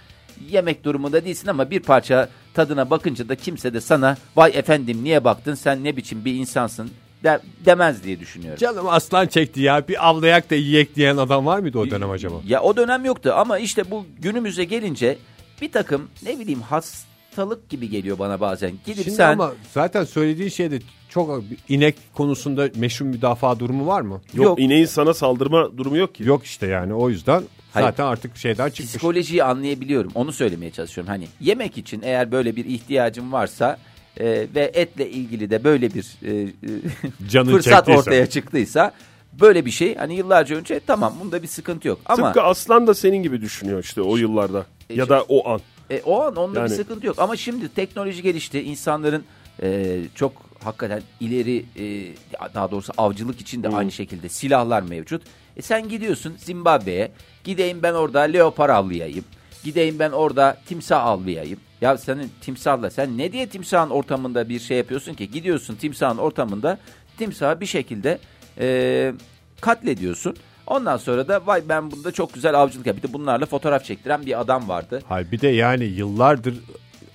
Yemek 0.49 0.83
durumunda 0.83 1.25
değilsin 1.25 1.47
ama 1.47 1.71
bir 1.71 1.79
parça 1.79 2.29
tadına 2.53 2.89
bakınca 2.89 3.29
da 3.29 3.36
kimse 3.36 3.74
de 3.74 3.82
sana 3.82 4.18
vay 4.36 4.51
efendim 4.56 5.03
niye 5.03 5.24
baktın 5.24 5.53
sen 5.56 5.84
ne 5.84 5.98
biçim 5.98 6.25
bir 6.25 6.34
insansın 6.34 6.91
de- 7.24 7.39
demez 7.65 8.03
diye 8.03 8.20
düşünüyorum. 8.20 8.60
Canım 8.60 8.88
aslan 8.89 9.27
çekti 9.27 9.62
ya 9.62 9.88
bir 9.88 10.08
avlayak 10.10 10.50
da 10.50 10.56
yiyek 10.56 10.96
diyen 10.96 11.18
adam 11.18 11.46
var 11.46 11.60
mıydı 11.60 11.79
o 11.79 11.89
dönem 11.89 12.10
acaba? 12.12 12.36
Ya 12.48 12.62
o 12.62 12.77
dönem 12.77 13.06
yoktu 13.06 13.34
ama 13.36 13.60
işte 13.60 13.91
bu 13.91 14.06
günümüze 14.20 14.63
gelince 14.63 15.18
bir 15.62 15.72
takım 15.72 16.08
ne 16.24 16.39
bileyim 16.39 16.62
hastalık 17.39 17.69
gibi 17.69 17.89
geliyor 17.89 18.19
bana 18.19 18.39
bazen. 18.41 18.72
Gidip 18.86 19.03
Şimdi 19.03 19.15
sen 19.17 19.34
ama 19.34 19.53
zaten 19.74 20.03
söylediğin 20.03 20.50
şeyde 20.50 20.79
çok 21.10 21.43
inek 21.69 21.96
konusunda 22.13 22.69
meşru 22.75 23.05
müdafaa 23.05 23.60
durumu 23.60 23.88
var 23.88 24.01
mı? 24.01 24.22
Yok, 24.34 24.46
Yok. 24.46 24.60
ineğin 24.60 24.86
sana 24.86 25.13
saldırma 25.13 25.77
durumu 25.77 25.98
yok 25.98 26.15
ki. 26.15 26.24
Yok 26.24 26.46
işte 26.46 26.67
yani 26.67 26.93
o 26.93 27.10
yüzden 27.10 27.43
Hayır. 27.74 27.88
zaten 27.88 28.05
artık 28.05 28.38
şeyden 28.38 28.69
çıkmış. 28.69 28.89
psikolojiyi 28.89 29.43
anlayabiliyorum. 29.43 30.12
Onu 30.15 30.31
söylemeye 30.31 30.72
çalışıyorum. 30.72 31.10
Hani 31.10 31.27
yemek 31.41 31.77
için 31.77 32.01
eğer 32.03 32.31
böyle 32.31 32.55
bir 32.55 32.65
ihtiyacın 32.65 33.31
varsa 33.31 33.77
e, 34.19 34.25
ve 34.55 34.72
etle 34.74 35.10
ilgili 35.10 35.50
de 35.50 35.63
böyle 35.63 35.93
bir 35.93 36.05
e, 36.25 36.31
e, 36.41 36.48
Canın 37.29 37.51
fırsat 37.51 37.74
çektiyse. 37.86 38.00
ortaya 38.00 38.25
çıktıysa 38.29 38.91
böyle 39.41 39.65
bir 39.65 39.72
şey 39.72 39.96
hani 39.96 40.15
yıllarca 40.15 40.55
önce 40.55 40.79
tamam 40.88 41.13
bunda 41.24 41.41
bir 41.43 41.48
sıkıntı 41.48 41.88
yok. 41.88 42.00
Ama 42.05 42.27
Tıpkı 42.27 42.41
aslan 42.41 42.88
da 42.88 42.93
senin 42.93 43.24
gibi 43.24 43.41
düşünüyor 43.41 43.84
işte 43.84 44.01
o 44.01 44.17
yıllarda. 44.17 44.65
Ya 44.89 45.10
da 45.10 45.25
o 45.29 45.50
an. 45.50 45.62
E, 45.91 46.01
o 46.05 46.22
an 46.22 46.36
onda 46.36 46.60
Yani- 46.60 46.69
bir 46.69 46.75
sıkıntı 46.75 47.08
yok. 47.08 47.19
Ama 47.19 47.36
şimdi 47.36 47.69
teknoloji 47.74 48.22
gelişti. 48.22 48.62
İnsanların 48.62 49.24
e, 49.63 50.00
çok 50.15 50.34
hakikaten 50.63 51.01
ileri 51.19 51.65
e, 51.77 52.13
daha 52.53 52.72
doğrusu 52.72 52.93
avcılık 52.98 53.41
için 53.41 53.63
de 53.63 53.69
aynı 53.69 53.91
şekilde 53.91 54.29
silahlar 54.29 54.81
mevcut. 54.81 55.22
E 55.58 55.62
sen 55.62 55.89
gidiyorsun 55.89 56.36
Zimbabwe'ye. 56.38 57.12
Gideyim 57.43 57.84
ben 57.84 57.93
orada 57.93 58.19
leopar 58.19 58.69
avlayayım. 58.69 59.25
Gideyim 59.63 60.00
ben 60.00 60.12
orada 60.12 60.58
timsah 60.65 61.05
avlayayım. 61.05 61.60
Ya 61.81 61.98
senin 61.98 62.31
timsahla 62.41 62.89
sen 62.89 63.17
ne 63.17 63.31
diye 63.31 63.50
timsahın 63.50 63.89
ortamında 63.89 64.50
bir 64.50 64.60
şey 64.60 64.77
yapıyorsun 64.77 65.13
ki? 65.13 65.31
Gidiyorsun 65.31 65.75
timsahın 65.75 66.17
ortamında 66.17 66.77
timsahı 67.17 67.62
bir 67.62 67.65
şekilde 67.65 68.19
e, 68.60 69.13
katlediyorsun. 69.62 70.36
Ondan 70.69 70.97
sonra 70.97 71.27
da 71.27 71.41
vay 71.47 71.61
ben 71.69 71.91
bunda 71.91 72.11
çok 72.11 72.33
güzel 72.33 72.61
avcılık 72.61 72.88
yap. 72.88 72.97
Bir 72.97 73.03
de 73.03 73.13
bunlarla 73.13 73.45
fotoğraf 73.45 73.85
çektiren 73.85 74.25
bir 74.25 74.39
adam 74.41 74.69
vardı. 74.69 75.01
Hayır 75.09 75.31
bir 75.31 75.41
de 75.41 75.47
yani 75.47 75.83
yıllardır 75.83 76.55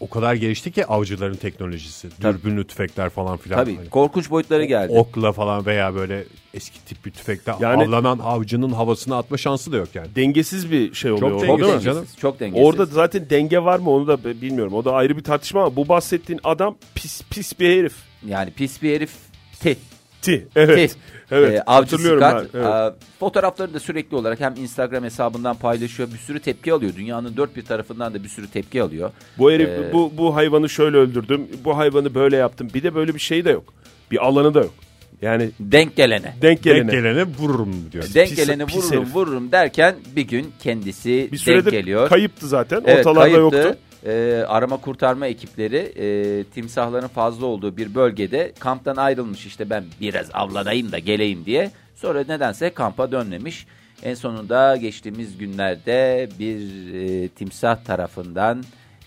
o 0.01 0.09
kadar 0.11 0.35
gelişti 0.35 0.73
ki 0.73 0.87
avcıların 0.87 1.37
teknolojisi. 1.37 2.09
Tabii. 2.23 2.39
Dürbünlü 2.39 2.67
tüfekler 2.67 3.11
falan 3.11 3.37
filan. 3.37 3.57
Tabii 3.57 3.77
Hani 3.77 3.89
korkunç 3.89 4.31
boyutları 4.31 4.65
geldi. 4.65 4.93
Okla 4.93 5.33
falan 5.33 5.67
veya 5.67 5.95
böyle 5.95 6.25
eski 6.55 6.85
tip 6.85 7.05
bir 7.07 7.11
tüfekle 7.11 7.53
Yani- 7.61 7.85
avlanan 7.85 8.19
avcının 8.19 8.73
havasına 8.73 9.17
atma 9.19 9.37
şansı 9.37 9.73
da 9.73 9.77
yok 9.77 9.89
yani. 9.95 10.09
Dengesiz 10.17 10.71
bir 10.71 10.95
şey 10.95 11.13
oluyor. 11.13 11.31
Çok 11.31 11.41
orada, 11.41 11.47
çok 11.47 11.59
değil 11.59 11.69
mi? 11.73 11.73
dengesiz. 11.79 11.97
dengesiz. 11.97 12.19
Çok 12.19 12.41
dengesiz. 12.41 12.67
Orada 12.67 12.85
zaten 12.87 13.31
denge 13.31 13.59
var 13.59 13.79
mı 13.79 13.91
onu 13.91 14.07
da 14.07 14.25
bilmiyorum. 14.25 14.75
O 14.75 14.85
da 14.85 14.93
ayrı 14.93 15.17
bir 15.17 15.25
tartışma 15.25 15.61
ama 15.61 15.77
bu 15.77 15.89
bahsettiğin 15.89 16.41
adam 16.45 16.77
pis 16.95 17.23
pis 17.31 17.61
bir 17.61 17.79
herif. 17.79 17.95
yani 18.27 18.51
pis 18.51 18.83
bir 18.83 18.95
herif 18.97 19.13
ti. 19.61 19.77
Ti. 20.25 20.47
Evet. 20.57 20.91
Ti. 20.93 20.99
Evet. 21.31 21.53
Ee, 21.55 21.63
avcı 21.63 21.99
Scott, 21.99 22.21
ben. 22.21 22.45
Evet. 22.55 22.67
e, 22.67 22.93
fotoğrafları 23.21 23.75
da 23.75 23.81
sürekli 23.81 24.17
olarak 24.17 24.41
hem 24.41 24.55
Instagram 24.57 25.05
hesabından 25.05 25.57
paylaşıyor. 25.57 26.09
Bir 26.13 26.19
sürü 26.19 26.41
tepki 26.41 26.73
alıyor. 26.73 26.93
Dünyanın 26.97 27.37
dört 27.37 27.57
bir 27.57 27.65
tarafından 27.65 28.15
da 28.15 28.25
bir 28.25 28.29
sürü 28.29 28.47
tepki 28.49 28.83
alıyor. 28.83 29.11
Bu 29.39 29.51
herif 29.53 29.69
Ee, 29.69 29.93
bu 29.93 30.13
bu 30.19 30.35
hayvanı 30.37 30.69
şöyle 30.69 30.97
öldürdüm. 30.97 31.49
Bu 31.65 31.77
hayvanı 31.77 32.15
böyle 32.15 32.37
yaptım. 32.37 32.69
Bir 32.75 32.83
de 32.83 32.95
böyle 32.95 33.15
bir 33.15 33.21
şey 33.21 33.45
de 33.45 33.51
yok. 33.51 33.75
Bir 34.11 34.27
alanı 34.27 34.55
da 34.55 34.59
yok. 34.59 34.75
Yani 35.23 35.51
Denk 35.61 35.97
gelene. 35.97 36.35
denk 36.43 36.63
gelene. 36.63 36.81
Denk 36.81 36.91
gelene 36.93 37.25
vururum 37.39 37.75
diyor. 37.93 38.05
Denk 38.15 38.29
Pis- 38.31 38.37
gelene 38.37 38.67
pis 38.67 38.77
vururum 38.77 39.03
herif. 39.05 39.15
vururum 39.15 39.53
derken 39.53 39.95
bir 40.17 40.23
gün 40.29 40.53
kendisi 40.63 41.09
bir 41.09 41.31
denk 41.31 41.41
süredir 41.41 41.71
geliyor. 41.71 42.09
kayıptı 42.09 42.49
zaten. 42.49 42.83
Evet, 42.87 43.07
Ortalarda 43.07 43.35
kayıptı. 43.37 43.57
yoktu. 43.57 43.79
Ee, 44.07 44.45
arama 44.49 44.77
kurtarma 44.77 45.27
ekipleri 45.27 45.77
e, 45.77 46.45
timsahların 46.45 47.09
fazla 47.09 47.47
olduğu 47.47 47.77
bir 47.77 47.95
bölgede 47.95 48.53
kamptan 48.59 48.97
ayrılmış 48.97 49.47
işte 49.47 49.71
ben 49.71 49.85
biraz 50.01 50.31
avlanayım 50.35 50.93
da 50.93 50.99
geleyim 50.99 51.45
diye. 51.45 51.71
Sonra 51.95 52.25
nedense 52.29 52.71
kampa 52.71 53.13
dönmemiş. 53.13 53.67
En 54.03 54.15
sonunda 54.15 54.77
geçtiğimiz 54.77 55.39
günlerde 55.39 56.29
bir 56.39 56.59
e, 56.95 57.29
timsah 57.29 57.85
tarafından 57.85 58.65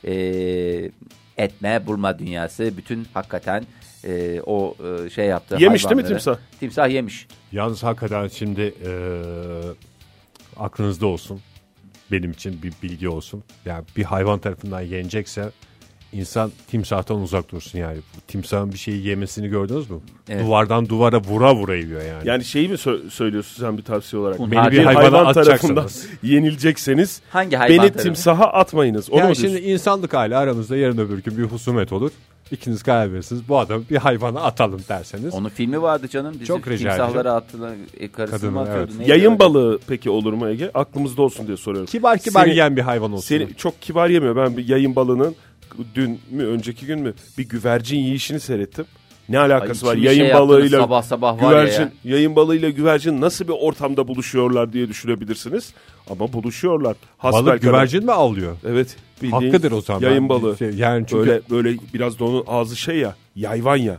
e, 0.07 0.13
etme 1.37 1.85
bulma 1.87 2.19
dünyası 2.19 2.77
bütün 2.77 3.07
hakikaten 3.13 3.63
e, 4.07 4.41
o 4.45 4.75
e, 5.05 5.09
şey 5.09 5.25
yaptı. 5.25 5.57
Yemiş 5.59 5.85
değil 5.85 5.95
mi 5.95 6.05
timsah? 6.07 6.37
Timsah 6.59 6.89
yemiş. 6.89 7.27
Yalnız 7.51 7.83
hakikaten 7.83 8.27
şimdi 8.27 8.61
eee, 8.61 8.91
aklınızda 10.57 11.07
olsun. 11.07 11.41
Benim 12.11 12.31
için 12.31 12.63
bir 12.63 12.73
bilgi 12.83 13.09
olsun. 13.09 13.43
Yani 13.65 13.83
bir 13.97 14.03
hayvan 14.03 14.39
tarafından 14.39 14.81
yenecekse 14.81 15.49
insan 16.13 16.51
timsahtan 16.71 17.21
uzak 17.21 17.51
dursun 17.51 17.79
yani. 17.79 17.97
Timsahın 18.27 18.73
bir 18.73 18.77
şeyi 18.77 19.07
yemesini 19.07 19.47
gördünüz 19.47 19.89
mü? 19.89 19.97
Evet. 20.29 20.45
Duvardan 20.45 20.89
duvara 20.89 21.21
vura 21.21 21.55
vura 21.55 21.75
yiyor 21.75 22.01
yani. 22.01 22.27
Yani 22.27 22.43
şeyi 22.45 22.69
mi 22.69 22.75
sö- 22.75 23.09
söylüyorsun 23.09 23.63
sen 23.63 23.77
bir 23.77 23.83
tavsiye 23.83 24.21
olarak? 24.21 24.39
Beni 24.39 24.51
Beni 24.51 24.71
bir 24.71 24.83
hayvana 24.83 25.17
hayvan 25.17 25.33
tarafından 25.33 25.87
yenilecekseniz 26.23 27.21
Hangi 27.29 27.55
hayvan 27.55 27.77
beni 27.77 27.87
tarafı? 27.91 28.03
timsaha 28.03 28.45
atmayınız. 28.45 29.09
Onu 29.09 29.19
yani 29.19 29.35
şimdi 29.35 29.57
insanlık 29.57 30.13
hali 30.13 30.35
aramızda 30.35 30.77
yarın 30.77 30.97
öbür 30.97 31.23
gün 31.23 31.37
bir 31.37 31.43
husumet 31.43 31.91
olur. 31.93 32.11
İkiniz 32.51 32.83
karar 32.83 33.13
verirsiniz. 33.13 33.41
Bu 33.49 33.59
adamı 33.59 33.83
bir 33.89 33.95
hayvana 33.95 34.41
atalım 34.41 34.81
derseniz. 34.89 35.33
Onun 35.33 35.49
filmi 35.49 35.81
vardı 35.81 36.07
canım. 36.07 36.33
Dizi. 36.33 36.45
Çok 36.45 36.67
rica 36.67 36.89
Timsahlara 36.89 37.33
attılar. 37.33 37.73
E, 37.99 38.11
Kadını, 38.11 38.51
mı 38.51 38.59
atıyordu? 38.61 38.81
evet. 38.89 38.97
neydi 38.99 39.11
Yayın 39.11 39.25
öyle? 39.31 39.39
balığı 39.39 39.79
peki 39.87 40.09
olur 40.09 40.33
mu 40.33 40.49
Ege? 40.49 40.71
Aklımızda 40.73 41.21
olsun 41.21 41.47
diye 41.47 41.57
soruyorum. 41.57 41.85
Kibar 41.87 42.17
kibar 42.19 42.43
Seni- 42.43 42.51
yiyen 42.53 42.75
bir 42.77 42.81
hayvan 42.81 43.11
olsun. 43.11 43.27
Seni 43.27 43.55
çok 43.55 43.81
kibar 43.81 44.09
yemiyor. 44.09 44.35
Ben 44.35 44.57
bir 44.57 44.67
yayın 44.67 44.95
balığının 44.95 45.35
dün 45.95 46.19
mü 46.31 46.45
önceki 46.45 46.85
gün 46.85 46.99
mü 47.01 47.13
bir 47.37 47.49
güvercin 47.49 47.97
yiyişini 47.99 48.39
seyrettim. 48.39 48.85
Ne 49.29 49.39
alakası 49.39 49.85
Ay, 49.85 49.89
var? 49.91 49.97
bir 49.97 50.01
Yayın 50.01 50.25
şey 50.25 50.33
balığıyla 50.33 50.81
sabah 50.81 51.01
sabah 51.03 51.41
var 51.43 51.55
ya 51.55 51.63
güvercin, 51.63 51.81
ya. 51.83 51.89
yayın 52.15 52.35
balığıyla 52.35 52.69
güvercin 52.69 53.21
nasıl 53.21 53.47
bir 53.47 53.53
ortamda 53.59 54.07
buluşuyorlar 54.07 54.73
diye 54.73 54.87
düşünebilirsiniz. 54.89 55.73
Ama 56.09 56.33
buluşuyorlar. 56.33 56.95
Hasbelkader. 57.17 57.51
Balık 57.53 57.61
güvercin 57.61 58.05
mi 58.05 58.11
avlıyor? 58.11 58.57
Evet. 58.67 58.95
Hakkıdır 59.31 59.71
o 59.71 59.81
zaman. 59.81 60.01
Yayın 60.01 60.21
Ben- 60.23 60.29
balığı. 60.29 60.57
şey- 60.57 60.69
Yani 60.75 61.05
çünkü 61.09 61.27
Böyle 61.27 61.41
böyle 61.49 61.77
biraz 61.93 62.19
da 62.19 62.25
onun 62.25 62.43
ağzı 62.47 62.75
şey 62.75 62.97
ya. 62.97 63.15
Yayvan 63.35 63.77
ya. 63.77 63.97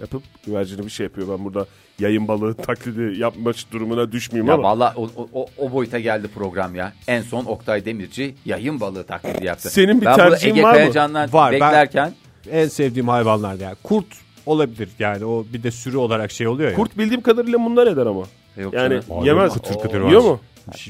Yapıp 0.00 0.22
güvercini 0.46 0.84
bir 0.84 0.90
şey 0.90 1.04
yapıyor. 1.04 1.28
Ben 1.38 1.44
burada 1.44 1.66
yayın 1.98 2.28
balığı 2.28 2.54
taklidi 2.66 3.20
yapma 3.20 3.52
durumuna 3.72 4.12
düşmeyeyim 4.12 4.48
Ya 4.48 4.54
ama. 4.54 4.62
valla 4.62 4.94
o, 4.96 5.08
o- 5.32 5.46
o, 5.58 5.72
boyuta 5.72 5.98
geldi 5.98 6.28
program 6.34 6.74
ya. 6.74 6.92
En 7.08 7.22
son 7.22 7.44
Oktay 7.44 7.84
Demirci 7.84 8.34
yayın 8.44 8.80
balığı 8.80 9.04
taklidi 9.04 9.46
yaptı. 9.46 9.70
Senin 9.70 10.00
bir 10.00 10.06
ben 10.06 10.16
burada 10.18 10.30
tercihin 10.30 10.54
Ege 10.54 10.62
var 10.62 10.70
mı? 10.72 10.76
Kayacan'dan 10.78 11.32
Var, 11.32 11.52
ben- 11.52 11.60
beklerken 11.60 12.12
en 12.50 12.68
sevdiğim 12.68 13.08
hayvanlar 13.08 13.54
yani. 13.60 13.74
Kurt 13.82 14.06
olabilir 14.46 14.88
yani 14.98 15.24
o 15.24 15.44
bir 15.52 15.62
de 15.62 15.70
sürü 15.70 15.96
olarak 15.96 16.30
şey 16.30 16.48
oluyor 16.48 16.70
ya. 16.70 16.76
Kurt 16.76 16.98
bildiğim 16.98 17.20
kadarıyla 17.20 17.58
bunlar 17.58 17.86
eder 17.86 18.06
ama. 18.06 18.22
Yok 18.56 18.74
Yani 18.74 19.00
canım. 19.08 19.20
Abi, 19.20 19.26
yemez. 19.28 19.52
kıtır 19.54 19.74
kıtır 19.74 20.04
Yiyor 20.06 20.24
var. 20.24 20.28
mu? 20.28 20.40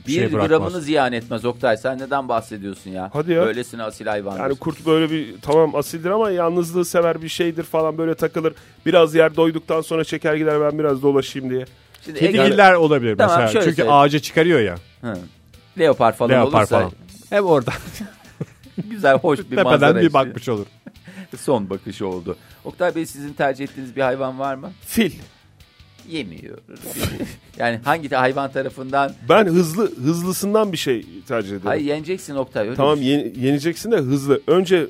Bir 0.06 0.12
şey 0.12 0.32
bırakmaz. 0.32 0.48
gramını 0.48 0.80
ziyan 0.80 1.12
etmez 1.12 1.44
Oktay. 1.44 1.76
Sen 1.76 1.98
neden 1.98 2.28
bahsediyorsun 2.28 2.90
ya? 2.90 3.10
Hadi 3.12 3.32
ya. 3.32 3.46
Böylesine 3.46 3.82
asil 3.82 4.06
hayvandır. 4.06 4.40
Yani 4.40 4.54
kurt 4.54 4.86
böyle 4.86 5.10
bir 5.10 5.34
tamam 5.42 5.74
asildir 5.74 6.10
ama 6.10 6.30
yalnızlığı 6.30 6.84
sever 6.84 7.22
bir 7.22 7.28
şeydir 7.28 7.62
falan 7.62 7.98
böyle 7.98 8.14
takılır. 8.14 8.54
Biraz 8.86 9.14
yer 9.14 9.36
doyduktan 9.36 9.80
sonra 9.80 10.04
çeker 10.04 10.34
gider 10.34 10.60
ben 10.60 10.78
biraz 10.78 11.02
dolaşayım 11.02 11.50
diye. 11.50 11.64
Şimdi 12.04 12.24
Ege, 12.24 12.32
Kedigiller 12.32 12.72
olabilir 12.72 13.16
Tamam, 13.16 13.40
mesela. 13.40 13.62
Çünkü 13.62 13.76
söyleyeyim. 13.76 13.92
ağaca 13.92 14.18
çıkarıyor 14.18 14.60
ya. 14.60 14.74
Hı. 15.00 15.14
leopar 15.78 16.16
falan 16.16 16.30
Leopar 16.30 16.58
olursa 16.58 16.78
falan. 16.78 16.92
Hem 17.30 17.44
oradan 17.44 17.74
güzel 18.90 19.18
hoş 19.18 19.38
bir 19.50 19.56
manzara 19.56 19.74
tepeden 19.78 19.94
bir 19.94 19.98
eşliği. 20.00 20.12
bakmış 20.14 20.48
olur. 20.48 20.66
Son 21.36 21.70
bakışı 21.70 22.06
oldu. 22.06 22.36
Oktay 22.64 22.94
Bey 22.94 23.06
sizin 23.06 23.32
tercih 23.32 23.64
ettiğiniz 23.64 23.96
bir 23.96 24.02
hayvan 24.02 24.38
var 24.38 24.54
mı? 24.54 24.72
Fil. 24.86 25.12
Yemiyor. 26.08 26.58
yani 27.58 27.80
hangi 27.84 28.08
hayvan 28.08 28.52
tarafından? 28.52 29.12
Ben 29.28 29.46
hızlı 29.46 29.96
hızlısından 29.96 30.72
bir 30.72 30.76
şey 30.76 31.06
tercih 31.28 31.48
ederim. 31.50 31.62
Hayır 31.64 31.84
yeneceksin 31.84 32.34
Oktay. 32.34 32.66
Öyle 32.66 32.76
tamam 32.76 33.02
ye- 33.02 33.32
yeneceksin 33.36 33.90
de 33.92 33.96
hızlı. 33.96 34.40
Önce 34.46 34.86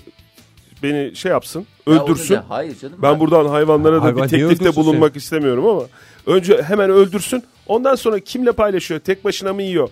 beni 0.83 1.17
şey 1.17 1.31
yapsın, 1.33 1.67
Ya 1.87 1.95
öldürsün. 1.95 2.35
da- 2.35 2.45
Hayır 2.49 2.79
canım. 2.79 2.99
Ben 3.03 3.21
buradan 3.21 3.47
hayvanlara 3.47 3.97
da 3.97 4.03
Hayvan 4.03 4.23
bir 4.25 4.29
teklifte 4.29 4.77
bulunmak 4.77 5.17
istemiyorum 5.17 5.67
ama 5.67 5.83
önce 6.27 6.63
hemen 6.63 6.91
öldürsün. 6.91 7.43
Ondan 7.67 7.95
sonra 7.95 8.21
kimle 8.21 8.53
paylaşıyor? 8.53 9.01
Tek 9.01 9.25
başına 9.25 9.53
mı 9.53 9.63
yiyor? 9.63 9.89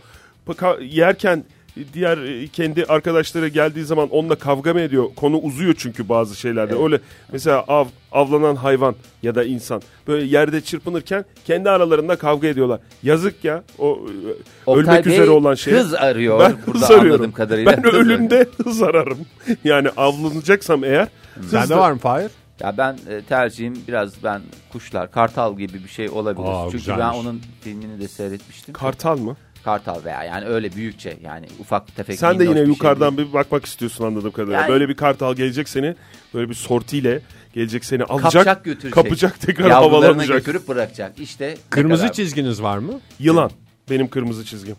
Yerken 0.80 1.44
diğer 1.92 2.18
e, 2.18 2.48
kendi 2.48 2.84
arkadaşları 2.84 3.48
geldiği 3.48 3.84
zaman 3.84 4.08
onunla 4.08 4.34
kavga 4.34 4.72
mı 4.74 4.80
ediyor? 4.80 5.04
Konu 5.16 5.36
uzuyor 5.38 5.74
çünkü 5.78 6.08
bazı 6.08 6.36
şeylerde. 6.36 6.74
Öyle 6.84 7.00
mesela 7.32 7.64
av 7.68 7.86
avlanan 8.12 8.56
hayvan 8.56 8.94
ya 9.22 9.34
da 9.34 9.44
insan 9.44 9.82
böyle 10.08 10.26
yerde 10.26 10.60
çırpınırken 10.60 11.24
kendi 11.44 11.70
aralarında 11.70 12.16
kavga 12.16 12.48
ediyorlar. 12.48 12.80
Yazık 13.02 13.44
ya 13.44 13.62
o 13.78 13.90
e, 13.90 14.70
Oktay 14.70 14.84
ölmek 14.94 15.06
Bey 15.06 15.12
üzere 15.14 15.30
olan 15.30 15.54
şey. 15.54 15.74
hız 15.74 15.94
arıyor. 15.94 16.40
Ben 16.40 16.56
burada 16.66 16.78
hız 16.78 16.90
arıyorum. 16.90 17.10
anladığım 17.12 17.32
kadarıyla. 17.32 17.72
Ben 17.76 17.82
Hız 17.82 17.94
ölümde 17.94 18.46
hız 18.64 18.82
ararım. 18.82 19.18
Yani 19.64 19.88
avlanacaksam 19.96 20.84
eğer. 20.84 21.08
Sende 21.50 21.62
hızlı- 21.62 21.76
var 21.76 21.92
mı 21.92 21.98
Fahir? 21.98 22.30
Ya 22.60 22.74
ben 22.78 22.98
e, 23.08 23.22
tercihim 23.22 23.74
biraz 23.88 24.24
ben 24.24 24.40
kuşlar, 24.72 25.10
kartal 25.10 25.58
gibi 25.58 25.84
bir 25.84 25.88
şey 25.88 26.08
olabilir. 26.08 26.46
Aa, 26.48 26.62
Çünkü 26.64 26.78
güzelmiş. 26.78 27.00
ben 27.04 27.12
onun 27.18 27.42
filmini 27.60 28.00
de 28.00 28.08
seyretmiştim. 28.08 28.74
Kartal 28.74 29.18
mı? 29.18 29.36
Kartal 29.64 30.04
veya 30.04 30.25
yani 30.25 30.45
öyle 30.47 30.73
büyükçe 30.73 31.16
yani 31.25 31.47
ufak 31.61 31.97
tefek. 31.97 32.19
Sen 32.19 32.38
de 32.38 32.45
yine 32.45 32.54
bir 32.54 32.61
şey 32.61 32.66
yukarıdan 32.66 33.16
değil. 33.16 33.28
bir 33.28 33.33
bakmak 33.33 33.64
istiyorsun 33.64 34.04
anladığım 34.04 34.31
kadarıyla. 34.31 34.61
Yani- 34.61 34.69
Böyle 34.69 34.88
bir 34.88 34.97
kartal 34.97 35.35
gelecek 35.35 35.69
seni 35.69 35.95
böyle 36.35 36.49
bir 36.49 36.54
sortiyle 36.54 37.21
Gelecek 37.54 37.85
seni 37.85 38.04
alacak, 38.04 38.33
Kapacak 38.33 38.64
götürecek. 38.64 38.92
kapacak 38.95 39.40
tekrar 39.40 39.71
havalanacak. 39.71 40.37
götürüp 40.38 40.69
bırakacak. 40.69 41.21
İşte 41.21 41.57
Kırmızı 41.71 42.02
kadar- 42.02 42.12
çizginiz 42.14 42.62
var 42.62 42.78
mı? 42.78 43.00
Yılan 43.19 43.50
benim 43.90 44.09
kırmızı 44.09 44.45
çizgim. 44.45 44.76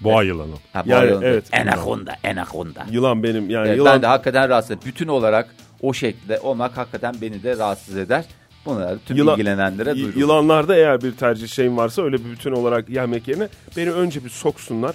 Boğa 0.00 0.22
yılanı. 0.22 0.54
Ha, 0.72 0.84
bu 0.86 0.90
Yani, 0.90 1.00
arada 1.10 1.26
evet. 1.26 1.44
Anaconda, 1.54 2.16
anaconda. 2.24 2.86
Yılan 2.90 3.22
benim 3.22 3.50
yani 3.50 3.68
Evet, 3.68 3.76
yılan 3.76 3.94
Ben 3.94 4.02
de 4.02 4.06
hakikaten 4.06 4.48
rahatsız 4.48 4.76
Bütün 4.86 5.08
olarak 5.08 5.48
o 5.82 5.94
şekilde 5.94 6.40
olmak 6.40 6.76
hakikaten 6.76 7.14
beni 7.20 7.42
de 7.42 7.56
rahatsız 7.58 7.96
eder. 7.96 8.24
Bunları 8.66 8.98
tüm 9.06 9.16
Yılan- 9.16 9.34
ilgilenenlere 9.34 9.94
duyurulur. 9.94 10.16
yılanlarda 10.20 10.76
eğer 10.76 11.02
bir 11.02 11.12
tercih 11.12 11.48
şeyim 11.48 11.76
varsa 11.76 12.02
öyle 12.02 12.16
bir 12.24 12.30
bütün 12.30 12.52
olarak 12.52 12.88
yemek 12.88 13.28
yerine 13.28 13.48
beni 13.76 13.90
önce 13.92 14.24
bir 14.24 14.30
soksunlar. 14.30 14.94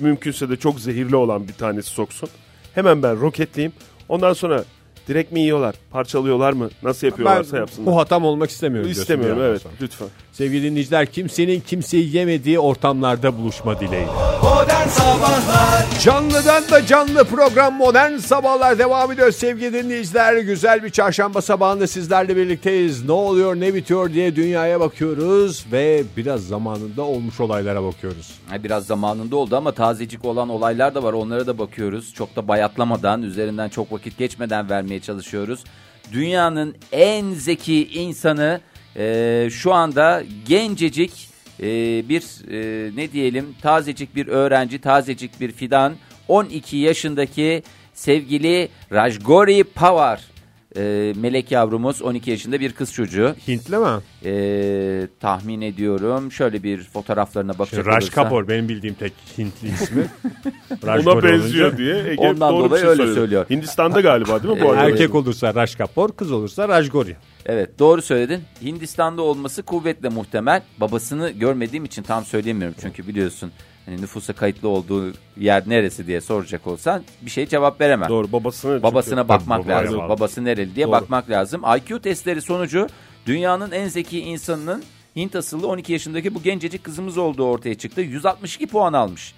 Mümkünse 0.00 0.48
de 0.50 0.56
çok 0.56 0.80
zehirli 0.80 1.16
olan 1.16 1.48
bir 1.48 1.52
tanesi 1.52 1.90
soksun. 1.90 2.28
Hemen 2.74 3.02
ben 3.02 3.20
roketleyeyim. 3.20 3.72
Ondan 4.08 4.32
sonra 4.32 4.64
direkt 5.08 5.32
mi 5.32 5.40
yiyorlar, 5.40 5.74
parçalıyorlar 5.90 6.52
mı, 6.52 6.70
nasıl 6.82 7.06
yapıyorlarsa 7.06 7.52
Ben 7.56 7.60
yapsınlar. 7.60 7.86
bu 7.86 7.96
hatam 7.96 8.24
olmak 8.24 8.50
istemiyorum. 8.50 8.90
İstemiyorum 8.90 9.42
evet 9.42 9.62
sonra. 9.62 9.74
lütfen. 9.82 10.08
Sevgili 10.34 10.62
dinleyiciler 10.70 11.06
kimsenin 11.06 11.60
kimseyi 11.60 12.16
yemediği 12.16 12.58
ortamlarda 12.58 13.38
buluşma 13.38 13.80
dileğiyle. 13.80 14.10
Modern 14.42 14.88
Sabahlar 14.88 15.84
Canlıdan 16.02 16.70
da 16.70 16.86
canlı 16.86 17.24
program 17.24 17.74
Modern 17.74 18.16
Sabahlar 18.16 18.78
devam 18.78 19.12
ediyor 19.12 19.30
sevgili 19.30 19.72
dinleyiciler. 19.72 20.36
Güzel 20.36 20.84
bir 20.84 20.90
çarşamba 20.90 21.42
sabahında 21.42 21.86
sizlerle 21.86 22.36
birlikteyiz. 22.36 23.04
Ne 23.04 23.12
oluyor 23.12 23.54
ne 23.56 23.74
bitiyor 23.74 24.12
diye 24.12 24.36
dünyaya 24.36 24.80
bakıyoruz 24.80 25.66
ve 25.72 26.02
biraz 26.16 26.40
zamanında 26.46 27.02
olmuş 27.02 27.40
olaylara 27.40 27.82
bakıyoruz. 27.84 28.30
Ha, 28.48 28.64
Biraz 28.64 28.86
zamanında 28.86 29.36
oldu 29.36 29.56
ama 29.56 29.72
tazecik 29.72 30.24
olan 30.24 30.48
olaylar 30.48 30.94
da 30.94 31.02
var. 31.02 31.12
Onlara 31.12 31.46
da 31.46 31.58
bakıyoruz. 31.58 32.14
Çok 32.14 32.36
da 32.36 32.48
bayatlamadan, 32.48 33.22
üzerinden 33.22 33.68
çok 33.68 33.92
vakit 33.92 34.18
geçmeden 34.18 34.70
vermeye 34.70 35.00
çalışıyoruz. 35.00 35.64
Dünyanın 36.12 36.74
en 36.92 37.30
zeki 37.32 37.88
insanı 37.88 38.60
e, 38.96 39.48
şu 39.50 39.72
anda 39.72 40.22
gencecik 40.48 41.28
e, 41.60 41.66
bir 42.08 42.22
e, 42.50 42.90
ne 42.96 43.12
diyelim 43.12 43.54
tazecik 43.62 44.16
bir 44.16 44.26
öğrenci, 44.26 44.80
tazecik 44.80 45.40
bir 45.40 45.52
fidan. 45.52 45.94
12 46.28 46.76
yaşındaki 46.76 47.62
sevgili 47.94 48.68
Rajgori 48.92 49.64
Pawar. 49.64 50.33
E, 50.76 51.12
melek 51.16 51.50
yavrumuz 51.52 52.02
12 52.02 52.30
yaşında 52.30 52.60
bir 52.60 52.72
kız 52.72 52.92
çocuğu. 52.92 53.34
Hintli 53.48 53.76
mi? 53.76 53.88
E, 54.24 55.06
tahmin 55.20 55.60
ediyorum. 55.60 56.32
Şöyle 56.32 56.62
bir 56.62 56.82
fotoğraflarına 56.82 57.58
bakacak 57.58 57.86
Raj 57.86 58.04
olursa. 58.04 58.22
Kapoor 58.22 58.48
benim 58.48 58.68
bildiğim 58.68 58.94
tek 58.94 59.12
Hintli 59.38 59.68
ismi. 59.68 60.06
Raj 60.86 61.06
Ona 61.06 61.14
Kapoor 61.14 61.22
benziyor 61.32 61.68
olunca- 61.68 61.78
diye 61.78 62.12
Ege 62.12 62.28
Ondan 62.28 62.52
doğru 62.54 62.64
bir 62.64 62.68
dolayı 62.70 62.80
şey 62.80 62.90
öyle 62.90 62.96
söyledi. 63.02 63.14
söylüyor. 63.14 63.46
Hindistan'da 63.50 64.00
galiba 64.00 64.42
değil 64.42 64.54
mi 64.54 64.60
bu 64.60 64.70
arada? 64.70 64.84
Erkek 64.90 65.14
olursa 65.14 65.54
Raj 65.54 65.74
Kapoor, 65.76 66.12
kız 66.12 66.32
olursa 66.32 66.68
Raj 66.68 66.90
Gori. 66.90 67.16
Evet 67.46 67.78
doğru 67.78 68.02
söyledin. 68.02 68.40
Hindistan'da 68.62 69.22
olması 69.22 69.62
kuvvetle 69.62 70.08
muhtemel. 70.08 70.62
Babasını 70.78 71.30
görmediğim 71.30 71.84
için 71.84 72.02
tam 72.02 72.24
söyleyemiyorum. 72.24 72.76
Çünkü 72.80 73.06
biliyorsun 73.08 73.52
hani 73.86 74.00
nüfusa 74.02 74.32
kayıtlı 74.32 74.68
olduğu 74.68 75.12
yer 75.36 75.62
neresi 75.68 76.06
diye 76.06 76.20
soracak 76.20 76.66
olsan 76.66 77.02
bir 77.22 77.30
şey 77.30 77.46
cevap 77.46 77.80
veremem. 77.80 78.08
Doğru 78.08 78.32
babasını 78.32 78.72
çünkü- 78.72 78.82
Babasına 78.82 79.28
bakmak 79.28 79.64
babaya 79.64 79.78
lazım. 79.78 79.98
bağlı. 79.98 80.08
Babası 80.08 80.44
nereli 80.44 80.74
diye 80.74 80.86
Doğru. 80.86 80.92
bakmak 80.92 81.30
lazım. 81.30 81.62
IQ 81.76 82.00
testleri 82.02 82.42
sonucu 82.42 82.86
dünyanın 83.26 83.70
en 83.70 83.88
zeki 83.88 84.20
insanının 84.20 84.82
Hint 85.16 85.36
asıllı 85.36 85.66
12 85.68 85.92
yaşındaki 85.92 86.34
bu 86.34 86.42
gencecik 86.42 86.84
kızımız 86.84 87.18
olduğu 87.18 87.44
ortaya 87.44 87.74
çıktı. 87.74 88.00
162 88.00 88.66
puan 88.66 88.92
almış. 88.92 89.34